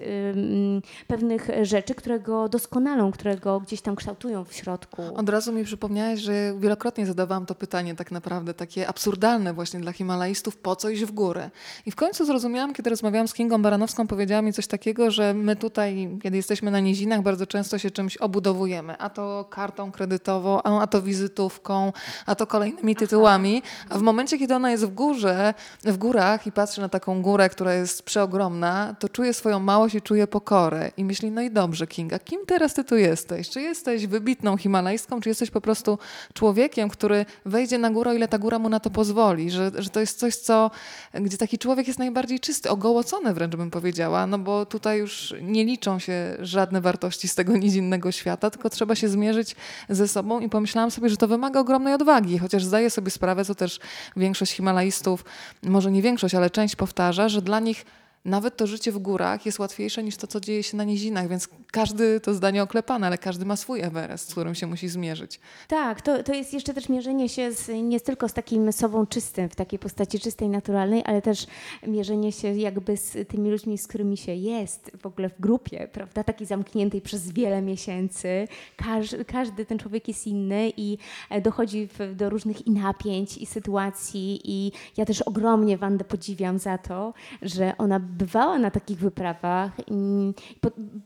pewnych 1.06 1.48
rzeczy, 1.62 1.94
które 1.94 2.20
go 2.20 2.48
doskonalą, 2.48 3.12
które 3.12 3.36
go 3.36 3.60
gdzieś 3.60 3.80
tam 3.80 3.96
kształtują 3.96 4.44
w 4.44 4.52
środku. 4.52 5.02
Od 5.16 5.28
razu 5.28 5.52
mi 5.52 5.64
przypomniałeś, 5.64 6.20
że 6.20 6.54
wielokrotnie 6.58 7.06
zadawałam 7.06 7.46
to 7.46 7.54
pytanie 7.54 7.94
tak 7.94 8.12
naprawdę, 8.12 8.54
takie 8.54 8.88
absurdalne 8.88 9.54
właśnie 9.54 9.80
dla 9.80 9.92
himalaistów, 9.92 10.56
po 10.56 10.76
co 10.76 10.88
iść 10.88 11.04
w 11.04 11.12
górę? 11.12 11.50
I 11.86 11.90
w 11.90 11.96
końcu 11.96 12.24
zrozumiałam, 12.24 12.74
kiedy 12.74 12.90
rozmawiałam 12.90 13.28
z 13.28 13.34
Kingą 13.34 13.62
Baranowską, 13.62 14.06
powiedziała 14.06 14.42
mi 14.42 14.52
coś 14.52 14.66
takiego, 14.66 15.10
że 15.10 15.34
my 15.34 15.56
tutaj, 15.56 16.18
kiedy 16.22 16.36
jesteśmy 16.36 16.70
na 16.70 16.80
nizinach, 16.80 17.22
bardzo 17.22 17.46
często 17.46 17.78
się 17.78 17.90
czymś 17.90 18.16
obudowujemy, 18.16 18.98
a 18.98 19.10
to 19.10 19.44
kartą 19.50 19.92
kredytową, 19.92 20.62
a 20.62 20.86
to 20.86 21.02
wizytówką, 21.02 21.92
a 22.26 22.34
to 22.34 22.46
kolejnymi 22.58 22.96
tytułami, 22.96 23.62
a 23.88 23.98
w 23.98 24.02
momencie, 24.02 24.38
kiedy 24.38 24.54
ona 24.54 24.70
jest 24.70 24.84
w 24.84 24.94
górze, 24.94 25.54
w 25.84 25.96
górach 25.96 26.46
i 26.46 26.52
patrzy 26.52 26.80
na 26.80 26.88
taką 26.88 27.22
górę, 27.22 27.48
która 27.48 27.74
jest 27.74 28.02
przeogromna, 28.02 28.96
to 28.98 29.08
czuje 29.08 29.34
swoją 29.34 29.60
małość 29.60 29.94
i 29.94 30.02
czuje 30.02 30.26
pokorę. 30.26 30.90
I 30.96 31.04
myśli, 31.04 31.30
no 31.30 31.42
i 31.42 31.50
dobrze, 31.50 31.86
Kinga, 31.86 32.18
kim 32.18 32.40
teraz 32.46 32.74
ty 32.74 32.84
tu 32.84 32.96
jesteś? 32.96 33.48
Czy 33.48 33.60
jesteś 33.60 34.06
wybitną 34.06 34.56
himalajską, 34.56 35.20
czy 35.20 35.28
jesteś 35.28 35.50
po 35.50 35.60
prostu 35.60 35.98
człowiekiem, 36.32 36.88
który 36.88 37.26
wejdzie 37.44 37.78
na 37.78 37.90
górę, 37.90 38.16
ile 38.16 38.28
ta 38.28 38.38
góra 38.38 38.58
mu 38.58 38.68
na 38.68 38.80
to 38.80 38.90
pozwoli? 38.90 39.50
Że, 39.50 39.70
że 39.74 39.90
to 39.90 40.00
jest 40.00 40.18
coś, 40.18 40.36
co, 40.36 40.70
gdzie 41.14 41.38
taki 41.38 41.58
człowiek 41.58 41.86
jest 41.86 41.98
najbardziej 41.98 42.40
czysty, 42.40 42.70
ogołocony 42.70 43.34
wręcz 43.34 43.56
bym 43.56 43.70
powiedziała, 43.70 44.26
no 44.26 44.38
bo 44.38 44.66
tutaj 44.66 44.98
już 44.98 45.34
nie 45.42 45.64
liczą 45.64 45.98
się 45.98 46.36
żadne 46.40 46.80
wartości 46.80 47.28
z 47.28 47.34
tego 47.34 47.56
nic 47.56 47.74
innego 47.74 48.12
świata, 48.12 48.50
tylko 48.50 48.70
trzeba 48.70 48.94
się 48.94 49.08
zmierzyć 49.08 49.56
ze 49.88 50.08
sobą 50.08 50.40
i 50.40 50.48
pomyślałam 50.48 50.90
sobie, 50.90 51.08
że 51.08 51.16
to 51.16 51.28
wymaga 51.28 51.60
ogromnej 51.60 51.94
odwagi, 51.94 52.38
chociaż 52.48 52.64
zdaję 52.64 52.90
sobie 52.90 53.10
sprawę, 53.10 53.44
co 53.44 53.54
też 53.54 53.80
większość 54.16 54.52
himalaistów, 54.52 55.24
może 55.62 55.90
nie 55.90 56.02
większość, 56.02 56.34
ale 56.34 56.50
część 56.50 56.76
powtarza, 56.76 57.28
że 57.28 57.42
dla 57.42 57.60
nich 57.60 57.84
nawet 58.28 58.56
to 58.56 58.66
życie 58.66 58.92
w 58.92 58.98
górach 58.98 59.46
jest 59.46 59.58
łatwiejsze 59.58 60.02
niż 60.02 60.16
to, 60.16 60.26
co 60.26 60.40
dzieje 60.40 60.62
się 60.62 60.76
na 60.76 60.84
nizinach, 60.84 61.28
więc 61.28 61.48
każdy, 61.72 62.20
to 62.20 62.34
zdanie 62.34 62.62
oklepane, 62.62 63.06
ale 63.06 63.18
każdy 63.18 63.44
ma 63.44 63.56
swój 63.56 63.80
Everest, 63.80 64.28
z 64.28 64.32
którym 64.32 64.54
się 64.54 64.66
musi 64.66 64.88
zmierzyć. 64.88 65.40
Tak, 65.68 66.02
to, 66.02 66.22
to 66.22 66.34
jest 66.34 66.54
jeszcze 66.54 66.74
też 66.74 66.88
mierzenie 66.88 67.28
się 67.28 67.52
z, 67.52 67.68
nie 67.82 68.00
tylko 68.00 68.28
z 68.28 68.32
takim 68.32 68.72
sobą 68.72 69.06
czystym, 69.06 69.48
w 69.48 69.54
takiej 69.54 69.78
postaci 69.78 70.20
czystej, 70.20 70.48
naturalnej, 70.48 71.02
ale 71.04 71.22
też 71.22 71.46
mierzenie 71.86 72.32
się 72.32 72.54
jakby 72.54 72.96
z 72.96 73.28
tymi 73.28 73.50
ludźmi, 73.50 73.78
z 73.78 73.86
którymi 73.86 74.16
się 74.16 74.34
jest 74.34 74.90
w 75.02 75.06
ogóle 75.06 75.28
w 75.28 75.40
grupie, 75.40 75.88
prawda, 75.92 76.24
takiej 76.24 76.46
zamkniętej 76.46 77.00
przez 77.00 77.32
wiele 77.32 77.62
miesięcy. 77.62 78.48
Każdy, 78.76 79.24
każdy 79.24 79.66
ten 79.66 79.78
człowiek 79.78 80.08
jest 80.08 80.26
inny 80.26 80.72
i 80.76 80.98
e, 81.30 81.40
dochodzi 81.40 81.88
w, 81.88 82.14
do 82.14 82.30
różnych 82.30 82.66
i 82.66 82.70
napięć, 82.70 83.38
i 83.38 83.46
sytuacji 83.46 84.40
i 84.44 84.72
ja 84.96 85.04
też 85.04 85.22
ogromnie 85.22 85.78
Wandę 85.78 86.04
podziwiam 86.04 86.58
za 86.58 86.78
to, 86.78 87.14
że 87.42 87.72
ona 87.78 88.00
bywała 88.18 88.58
na 88.58 88.70
takich 88.70 88.98
wyprawach 88.98 89.72
i 89.86 90.32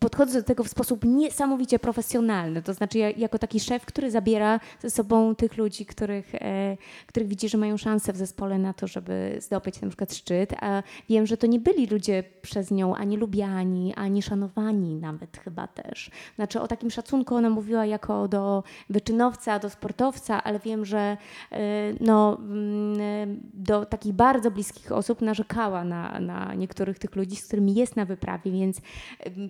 podchodzę 0.01 0.41
do 0.41 0.47
tego 0.47 0.65
w 0.65 0.69
sposób 0.69 1.05
niesamowicie 1.05 1.79
profesjonalny. 1.79 2.63
To 2.63 2.75
znaczy, 2.75 2.99
ja, 2.99 3.11
jako 3.11 3.39
taki 3.39 3.61
szef, 3.61 3.87
który 3.87 4.11
zabiera 4.11 4.61
ze 4.81 4.91
sobą 4.91 5.35
tych 5.35 5.57
ludzi, 5.57 5.87
których, 5.87 6.35
e, 6.35 6.77
których 7.07 7.29
widzi, 7.29 7.49
że 7.49 7.59
mają 7.59 7.77
szansę 7.77 8.13
w 8.13 8.17
zespole 8.17 8.59
na 8.59 8.73
to, 8.73 8.87
żeby 8.87 9.37
zdobyć 9.41 9.81
na 9.81 9.89
przykład 9.89 10.15
szczyt, 10.15 10.53
a 10.61 10.83
wiem, 11.09 11.27
że 11.27 11.37
to 11.37 11.47
nie 11.47 11.61
byli 11.61 11.87
ludzie 11.87 12.25
przez 12.43 12.71
nią 12.71 12.95
ani 12.95 13.17
lubiani, 13.17 13.95
ani 13.95 14.23
szanowani 14.23 14.95
nawet 14.97 15.37
chyba 15.37 15.67
też. 15.67 16.11
Znaczy, 16.37 16.61
o 16.61 16.69
takim 16.69 16.91
szacunku 16.91 17.35
ona 17.35 17.51
mówiła 17.51 17.87
jako 17.87 18.29
do 18.29 18.63
wyczynowca, 18.91 19.59
do 19.59 19.71
sportowca, 19.71 20.45
ale 20.45 20.59
wiem, 20.59 20.85
że 20.85 21.17
e, 21.53 21.59
no, 22.01 22.39
mm, 22.41 23.41
do 23.55 23.87
takich 23.87 24.13
bardzo 24.13 24.51
bliskich 24.51 24.93
osób 24.93 25.21
narzekała 25.21 25.85
na, 25.85 26.21
na 26.21 26.55
niektórych 26.55 26.92
tych 26.99 27.17
ludzi, 27.17 27.37
z 27.37 27.47
którymi 27.47 27.75
jest 27.75 27.97
na 27.97 28.05
wyprawie, 28.05 28.53
więc 28.53 28.81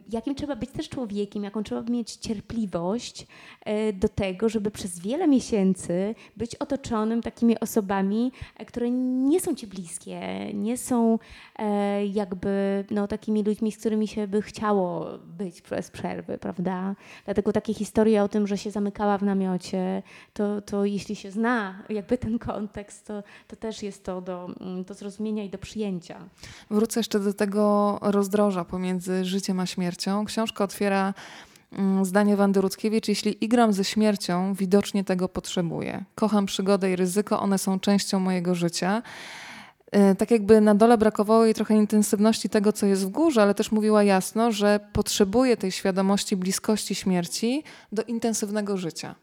jakim 0.09 0.35
trzeba 0.35 0.57
być 0.57 0.71
też 0.71 0.89
człowiekiem, 0.89 1.45
jaką 1.45 1.63
trzeba 1.63 1.83
mieć 1.83 2.17
cierpliwość 2.17 3.27
e, 3.65 3.93
do 3.93 4.09
tego, 4.09 4.49
żeby 4.49 4.71
przez 4.71 4.99
wiele 5.01 5.29
miesięcy 5.29 6.15
być 6.37 6.57
otoczonym 6.57 7.23
takimi 7.23 7.61
osobami, 7.61 8.33
e, 8.57 8.65
które 8.65 8.91
nie 8.91 9.41
są 9.41 9.55
ci 9.55 9.67
bliskie, 9.67 10.21
nie 10.55 10.77
są 10.77 11.19
e, 11.59 12.07
jakby 12.07 12.85
no, 12.91 13.09
takimi 13.09 13.43
ludźmi, 13.43 13.73
z 13.73 13.79
którymi 13.79 14.09
się 14.09 14.29
by 14.29 14.43
chciało 14.43 15.19
być 15.19 15.63
przez 15.63 15.91
przerwy, 15.91 16.39
prawda? 16.39 16.97
Dlatego 17.25 17.53
takie 17.53 17.75
historie 17.75 18.23
o 18.23 18.29
tym, 18.29 18.47
że 18.47 18.59
się 18.59 18.71
zamykała 18.71 19.19
w 19.19 19.23
namiocie, 19.23 20.03
to, 20.33 20.61
to 20.61 20.85
jeśli 20.85 21.17
się 21.17 21.31
zna 21.31 21.83
jakby 21.89 22.19
ten 22.19 22.39
kontekst, 22.39 23.07
to, 23.07 23.23
to 23.49 23.57
też 23.57 23.83
jest 23.83 24.05
to 24.05 24.21
do, 24.21 24.49
mm, 24.61 24.85
do 24.85 24.95
zrozumienia 24.95 25.45
i 25.45 25.51
do 25.51 25.59
przyjęcia. 25.59 26.29
Wrócę 26.71 27.01
jeszcze 27.01 27.19
do 27.19 27.32
tego 27.35 27.99
rozdroża 28.03 28.65
pomiędzy 28.65 29.25
życiem 29.25 29.61
a 29.61 29.67
śmiercią. 29.67 30.25
Książka 30.25 30.65
otwiera 30.65 31.15
mm, 31.73 32.05
zdanie 32.05 32.37
Wandy 32.37 32.61
Rudzkiewicz, 32.61 33.09
jeśli 33.09 33.45
igram 33.45 33.73
ze 33.73 33.85
śmiercią, 33.85 34.55
widocznie 34.55 35.05
tego 35.05 35.29
potrzebuję. 35.29 36.05
Kocham 36.15 36.47
przygodę 36.47 36.93
i 36.93 36.97
ryzyko, 36.97 37.41
one 37.41 37.59
są 37.59 37.81
częścią 37.81 38.21
mojego 38.21 38.55
życia. 38.55 39.03
Y, 40.13 40.15
tak 40.17 40.31
jakby 40.31 40.61
na 40.61 40.75
dole 40.75 40.99
brakowało 40.99 41.45
jej 41.45 41.55
trochę 41.55 41.75
intensywności 41.75 42.49
tego, 42.49 42.73
co 42.73 42.87
jest 42.87 43.07
w 43.07 43.09
górze, 43.09 43.43
ale 43.43 43.55
też 43.55 43.73
mówiła 43.73 44.03
jasno, 44.03 44.53
że 44.53 44.81
potrzebuje 44.93 45.57
tej 45.57 45.73
świadomości 45.73 46.37
bliskości 46.37 46.95
śmierci 46.95 47.65
do 47.93 48.03
intensywnego 48.03 48.77
życia. 48.77 49.15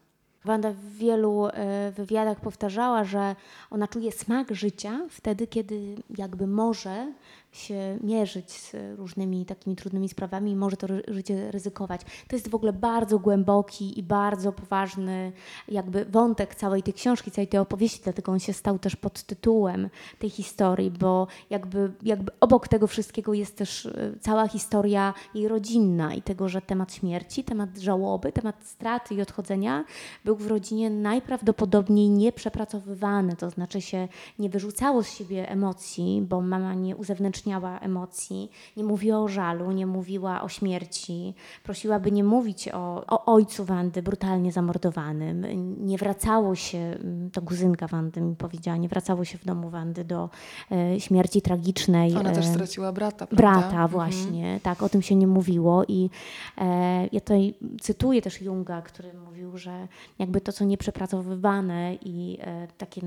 Wanda 0.44 0.72
w 0.72 0.96
wielu 0.96 1.46
e, 1.46 1.92
wywiadach 1.92 2.40
powtarzała, 2.40 3.04
że 3.04 3.36
ona 3.70 3.88
czuje 3.88 4.12
smak 4.12 4.54
życia 4.54 5.00
wtedy, 5.10 5.46
kiedy 5.46 5.96
jakby 6.16 6.46
może 6.46 7.12
się 7.52 7.98
mierzyć 8.02 8.50
z 8.52 8.76
różnymi 8.98 9.46
takimi 9.46 9.76
trudnymi 9.76 10.08
sprawami 10.08 10.50
i 10.50 10.56
może 10.56 10.76
to 10.76 10.86
życie 11.08 11.50
ryzykować. 11.50 12.00
To 12.28 12.36
jest 12.36 12.48
w 12.48 12.54
ogóle 12.54 12.72
bardzo 12.72 13.18
głęboki 13.18 13.98
i 13.98 14.02
bardzo 14.02 14.52
poważny 14.52 15.32
jakby 15.68 16.04
wątek 16.04 16.54
całej 16.54 16.82
tej 16.82 16.94
książki, 16.94 17.30
całej 17.30 17.48
tej 17.48 17.60
opowieści, 17.60 18.00
dlatego 18.04 18.32
on 18.32 18.38
się 18.38 18.52
stał 18.52 18.78
też 18.78 18.96
pod 18.96 19.22
tytułem 19.22 19.88
tej 20.18 20.30
historii, 20.30 20.90
bo 20.90 21.26
jakby, 21.50 21.92
jakby 22.02 22.32
obok 22.40 22.68
tego 22.68 22.86
wszystkiego 22.86 23.34
jest 23.34 23.56
też 23.56 23.86
e, 23.86 24.12
cała 24.20 24.48
historia 24.48 25.14
jej 25.34 25.48
rodzinna 25.48 26.14
i 26.14 26.22
tego, 26.22 26.48
że 26.48 26.62
temat 26.62 26.94
śmierci, 26.94 27.44
temat 27.44 27.78
żałoby, 27.78 28.32
temat 28.32 28.66
straty 28.66 29.14
i 29.14 29.22
odchodzenia 29.22 29.84
był 30.24 30.36
w 30.36 30.46
rodzinie 30.46 30.90
najprawdopodobniej 30.90 32.10
nieprzepracowywany, 32.10 33.36
to 33.36 33.50
znaczy 33.50 33.80
się 33.80 34.08
nie 34.38 34.48
wyrzucało 34.48 35.02
z 35.02 35.14
siebie 35.14 35.48
emocji, 35.48 36.22
bo 36.28 36.40
mama 36.40 36.74
nie 36.74 36.96
uzewnętrzniała 36.96 37.39
emocji, 37.80 38.50
nie 38.76 38.84
mówiła 38.84 39.18
o 39.18 39.28
żalu, 39.28 39.72
nie 39.72 39.86
mówiła 39.86 40.42
o 40.42 40.48
śmierci, 40.48 41.34
prosiła, 41.62 42.00
by 42.00 42.12
nie 42.12 42.24
mówić 42.24 42.68
o, 42.68 43.04
o 43.06 43.24
ojcu 43.34 43.64
Wandy 43.64 44.02
brutalnie 44.02 44.52
zamordowanym. 44.52 45.46
Nie 45.86 45.98
wracało 45.98 46.54
się, 46.54 46.78
mm, 46.78 47.30
to 47.30 47.42
kuzynka 47.42 47.86
Wandy 47.86 48.20
mi 48.20 48.36
powiedziała, 48.36 48.76
nie 48.76 48.88
wracało 48.88 49.24
się 49.24 49.38
w 49.38 49.44
domu 49.44 49.70
Wandy 49.70 50.04
do 50.04 50.30
e, 50.72 51.00
śmierci 51.00 51.42
tragicznej. 51.42 52.16
Ona 52.16 52.32
też 52.32 52.46
e, 52.46 52.48
straciła 52.48 52.92
brata, 52.92 53.26
prawda? 53.26 53.36
Brata, 53.36 53.66
mhm. 53.66 53.88
właśnie, 53.88 54.42
mhm. 54.42 54.60
tak, 54.60 54.82
o 54.82 54.88
tym 54.88 55.02
się 55.02 55.14
nie 55.14 55.26
mówiło 55.26 55.84
i 55.88 56.10
e, 56.58 57.08
ja 57.12 57.20
tutaj 57.20 57.54
cytuję 57.80 58.22
też 58.22 58.42
Junga, 58.42 58.82
który 58.82 59.12
mówił, 59.14 59.58
że 59.58 59.88
jakby 60.18 60.40
to, 60.40 60.52
co 60.52 60.64
nieprzepracowywane 60.64 61.94
i 61.94 62.38
e, 62.40 62.66
takie 62.78 63.00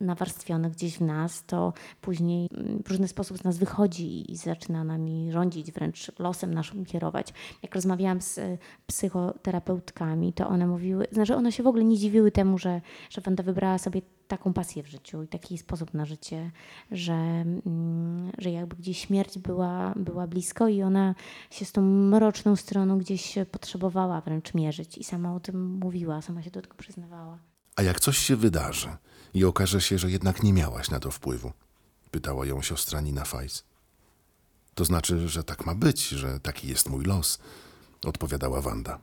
nawarstwione 0.00 0.70
gdzieś 0.70 0.98
w 0.98 1.00
nas, 1.00 1.44
to 1.44 1.72
później 2.00 2.48
mm, 2.52 2.82
w 2.82 2.88
różny 2.90 3.08
sposób 3.08 3.38
z 3.38 3.44
nas 3.44 3.58
wychodzi 3.58 3.73
wychodzi 3.74 4.32
i 4.32 4.36
zaczyna 4.36 4.84
nami 4.84 5.32
rządzić, 5.32 5.72
wręcz 5.72 6.12
losem 6.18 6.54
naszym 6.54 6.84
kierować. 6.84 7.32
Jak 7.62 7.74
rozmawiałam 7.74 8.20
z 8.20 8.38
e, 8.38 8.58
psychoterapeutkami, 8.86 10.32
to 10.32 10.48
one 10.48 10.66
mówiły, 10.66 11.06
znaczy 11.12 11.36
one 11.36 11.52
się 11.52 11.62
w 11.62 11.66
ogóle 11.66 11.84
nie 11.84 11.98
dziwiły 11.98 12.32
temu, 12.32 12.58
że, 12.58 12.80
że 13.10 13.20
Wanda 13.20 13.42
wybrała 13.42 13.78
sobie 13.78 14.02
taką 14.28 14.52
pasję 14.52 14.82
w 14.82 14.86
życiu 14.86 15.22
i 15.22 15.28
taki 15.28 15.58
sposób 15.58 15.94
na 15.94 16.04
życie, 16.04 16.50
że, 16.90 17.12
mm, 17.12 18.32
że 18.38 18.50
jakby 18.50 18.76
gdzieś 18.76 18.98
śmierć 18.98 19.38
była, 19.38 19.94
była 19.96 20.26
blisko 20.26 20.68
i 20.68 20.82
ona 20.82 21.14
się 21.50 21.64
z 21.64 21.72
tą 21.72 21.82
mroczną 21.82 22.56
stroną 22.56 22.98
gdzieś 22.98 23.34
potrzebowała 23.50 24.20
wręcz 24.20 24.54
mierzyć 24.54 24.98
i 24.98 25.04
sama 25.04 25.34
o 25.34 25.40
tym 25.40 25.78
mówiła, 25.78 26.22
sama 26.22 26.42
się 26.42 26.50
do 26.50 26.62
tego 26.62 26.76
przyznawała. 26.76 27.38
A 27.76 27.82
jak 27.82 28.00
coś 28.00 28.18
się 28.18 28.36
wydarzy 28.36 28.88
i 29.34 29.44
okaże 29.44 29.80
się, 29.80 29.98
że 29.98 30.10
jednak 30.10 30.42
nie 30.42 30.52
miałaś 30.52 30.90
na 30.90 31.00
to 31.00 31.10
wpływu, 31.10 31.52
pytała 32.14 32.46
ją 32.46 32.62
siostra 32.62 33.00
Nina 33.00 33.24
Fajs. 33.24 33.64
To 34.74 34.84
znaczy, 34.84 35.28
że 35.28 35.44
tak 35.44 35.66
ma 35.66 35.74
być, 35.74 36.08
że 36.08 36.40
taki 36.40 36.68
jest 36.68 36.88
mój 36.88 37.04
los, 37.04 37.38
odpowiadała 38.04 38.60
Wanda. 38.60 38.98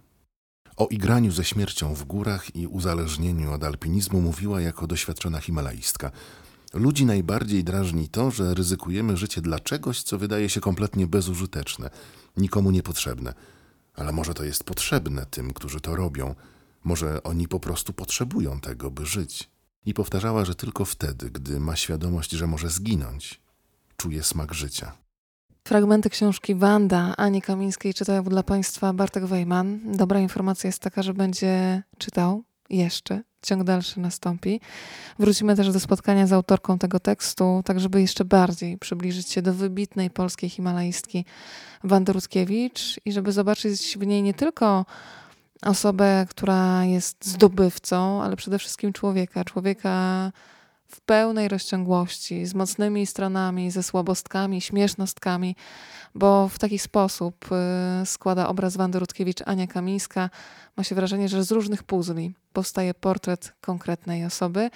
O 0.78 0.88
igraniu 0.88 1.32
ze 1.32 1.44
śmiercią 1.44 1.94
w 1.94 2.04
górach 2.04 2.56
i 2.56 2.68
uzależnieniu 2.68 3.52
od 3.54 3.64
alpinizmu 3.64 4.22
mówiła 4.22 4.62
jako 4.62 4.88
doświadczona 4.88 5.40
himalaistka. 5.40 6.12
Ludzi 6.74 7.06
najbardziej 7.06 7.64
drażni 7.64 8.10
to, 8.10 8.32
że 8.32 8.54
ryzykujemy 8.54 9.18
życie 9.18 9.42
dla 9.42 9.60
czegoś, 9.60 10.04
co 10.04 10.18
wydaje 10.18 10.50
się 10.50 10.62
kompletnie 10.62 11.08
bezużyteczne, 11.08 11.90
nikomu 12.38 12.72
niepotrzebne. 12.72 13.34
Ale 13.94 14.12
może 14.12 14.34
to 14.34 14.44
jest 14.44 14.64
potrzebne 14.64 15.26
tym, 15.26 15.54
którzy 15.54 15.82
to 15.82 15.96
robią. 15.96 16.36
Może 16.84 17.24
oni 17.24 17.48
po 17.48 17.60
prostu 17.60 17.94
potrzebują 17.94 18.60
tego, 18.60 18.92
by 18.92 19.06
żyć. 19.06 19.51
I 19.86 19.94
powtarzała, 19.94 20.46
że 20.46 20.56
tylko 20.56 20.86
wtedy, 20.86 21.30
gdy 21.30 21.60
ma 21.60 21.76
świadomość, 21.76 22.32
że 22.32 22.48
może 22.48 22.70
zginąć, 22.70 23.42
czuje 23.98 24.24
smak 24.24 24.54
życia. 24.54 24.92
Fragmenty 25.64 26.10
książki 26.10 26.56
Wanda 26.56 27.14
Ani 27.18 27.42
Kamińskiej 27.42 27.94
czytał 27.94 28.24
dla 28.24 28.44
Państwa 28.44 28.94
Bartek 28.94 29.26
Wejman. 29.26 29.80
Dobra 29.96 30.20
informacja 30.20 30.68
jest 30.68 30.80
taka, 30.80 31.04
że 31.04 31.14
będzie 31.14 31.84
czytał 31.98 32.44
jeszcze. 32.70 33.24
Ciąg 33.42 33.64
dalszy 33.64 34.00
nastąpi. 34.00 34.62
Wrócimy 35.20 35.56
też 35.56 35.72
do 35.72 35.80
spotkania 35.80 36.28
z 36.28 36.34
autorką 36.34 36.78
tego 36.80 37.00
tekstu, 37.00 37.62
tak 37.66 37.80
żeby 37.80 38.02
jeszcze 38.02 38.26
bardziej 38.26 38.78
przybliżyć 38.78 39.30
się 39.30 39.42
do 39.42 39.54
wybitnej 39.54 40.10
polskiej 40.10 40.50
himalaistki 40.50 41.26
Wandy 41.84 42.14
Rudzkiewicz 42.14 43.00
i 43.06 43.12
żeby 43.12 43.32
zobaczyć 43.32 43.98
w 44.00 44.06
niej 44.06 44.24
nie 44.24 44.34
tylko 44.34 44.86
osobę, 45.62 46.26
która 46.30 46.86
jest 46.86 47.26
zdobywcą, 47.26 48.24
ale 48.24 48.36
przede 48.36 48.60
wszystkim 48.60 48.94
człowieka. 48.94 49.44
Człowieka 49.44 50.32
w 50.92 51.02
pełnej 51.02 51.48
rozciągłości, 51.48 52.46
z 52.46 52.54
mocnymi 52.54 53.06
stronami, 53.06 53.72
ze 53.72 53.84
słabostkami, 53.84 54.62
śmiesznostkami, 54.62 55.56
bo 56.16 56.50
w 56.50 56.60
taki 56.60 56.80
sposób 56.80 57.50
y, 58.02 58.06
składa 58.06 58.48
obraz 58.48 58.78
Wandy 58.78 59.00
Rutkiewicz 59.00 59.40
Ania 59.46 59.68
Kamińska. 59.68 60.30
Ma 60.78 60.84
się 60.84 60.96
wrażenie, 60.96 61.30
że 61.30 61.44
z 61.44 61.52
różnych 61.52 61.84
puzli 61.84 62.34
powstaje 62.54 62.94
portret 62.94 63.54
konkretnej 63.62 64.26
osoby. 64.26 64.70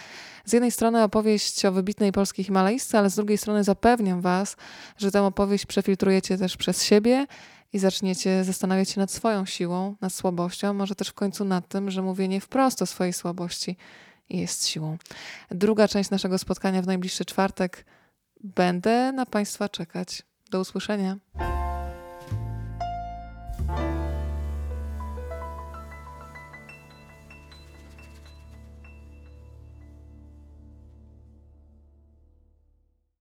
Z 0.45 0.53
jednej 0.53 0.71
strony 0.71 1.03
opowieść 1.03 1.65
o 1.65 1.71
wybitnej 1.71 2.11
polskiej 2.11 2.45
Himalajsce, 2.45 2.99
ale 2.99 3.09
z 3.09 3.15
drugiej 3.15 3.37
strony 3.37 3.63
zapewniam 3.63 4.21
Was, 4.21 4.57
że 4.97 5.11
tę 5.11 5.23
opowieść 5.23 5.65
przefiltrujecie 5.65 6.37
też 6.37 6.57
przez 6.57 6.83
siebie 6.83 7.27
i 7.73 7.79
zaczniecie 7.79 8.43
zastanawiać 8.43 8.89
się 8.89 8.99
nad 8.99 9.11
swoją 9.11 9.45
siłą, 9.45 9.95
nad 10.01 10.13
słabością, 10.13 10.73
może 10.73 10.95
też 10.95 11.09
w 11.09 11.13
końcu 11.13 11.45
nad 11.45 11.67
tym, 11.67 11.91
że 11.91 12.01
mówienie 12.01 12.41
wprost 12.41 12.81
o 12.81 12.85
swojej 12.85 13.13
słabości 13.13 13.77
jest 14.29 14.67
siłą. 14.67 14.97
Druga 15.51 15.87
część 15.87 16.09
naszego 16.09 16.37
spotkania 16.37 16.81
w 16.81 16.87
najbliższy 16.87 17.25
czwartek. 17.25 17.85
Będę 18.43 19.11
na 19.11 19.25
Państwa 19.25 19.69
czekać. 19.69 20.23
Do 20.51 20.59
usłyszenia. 20.59 21.17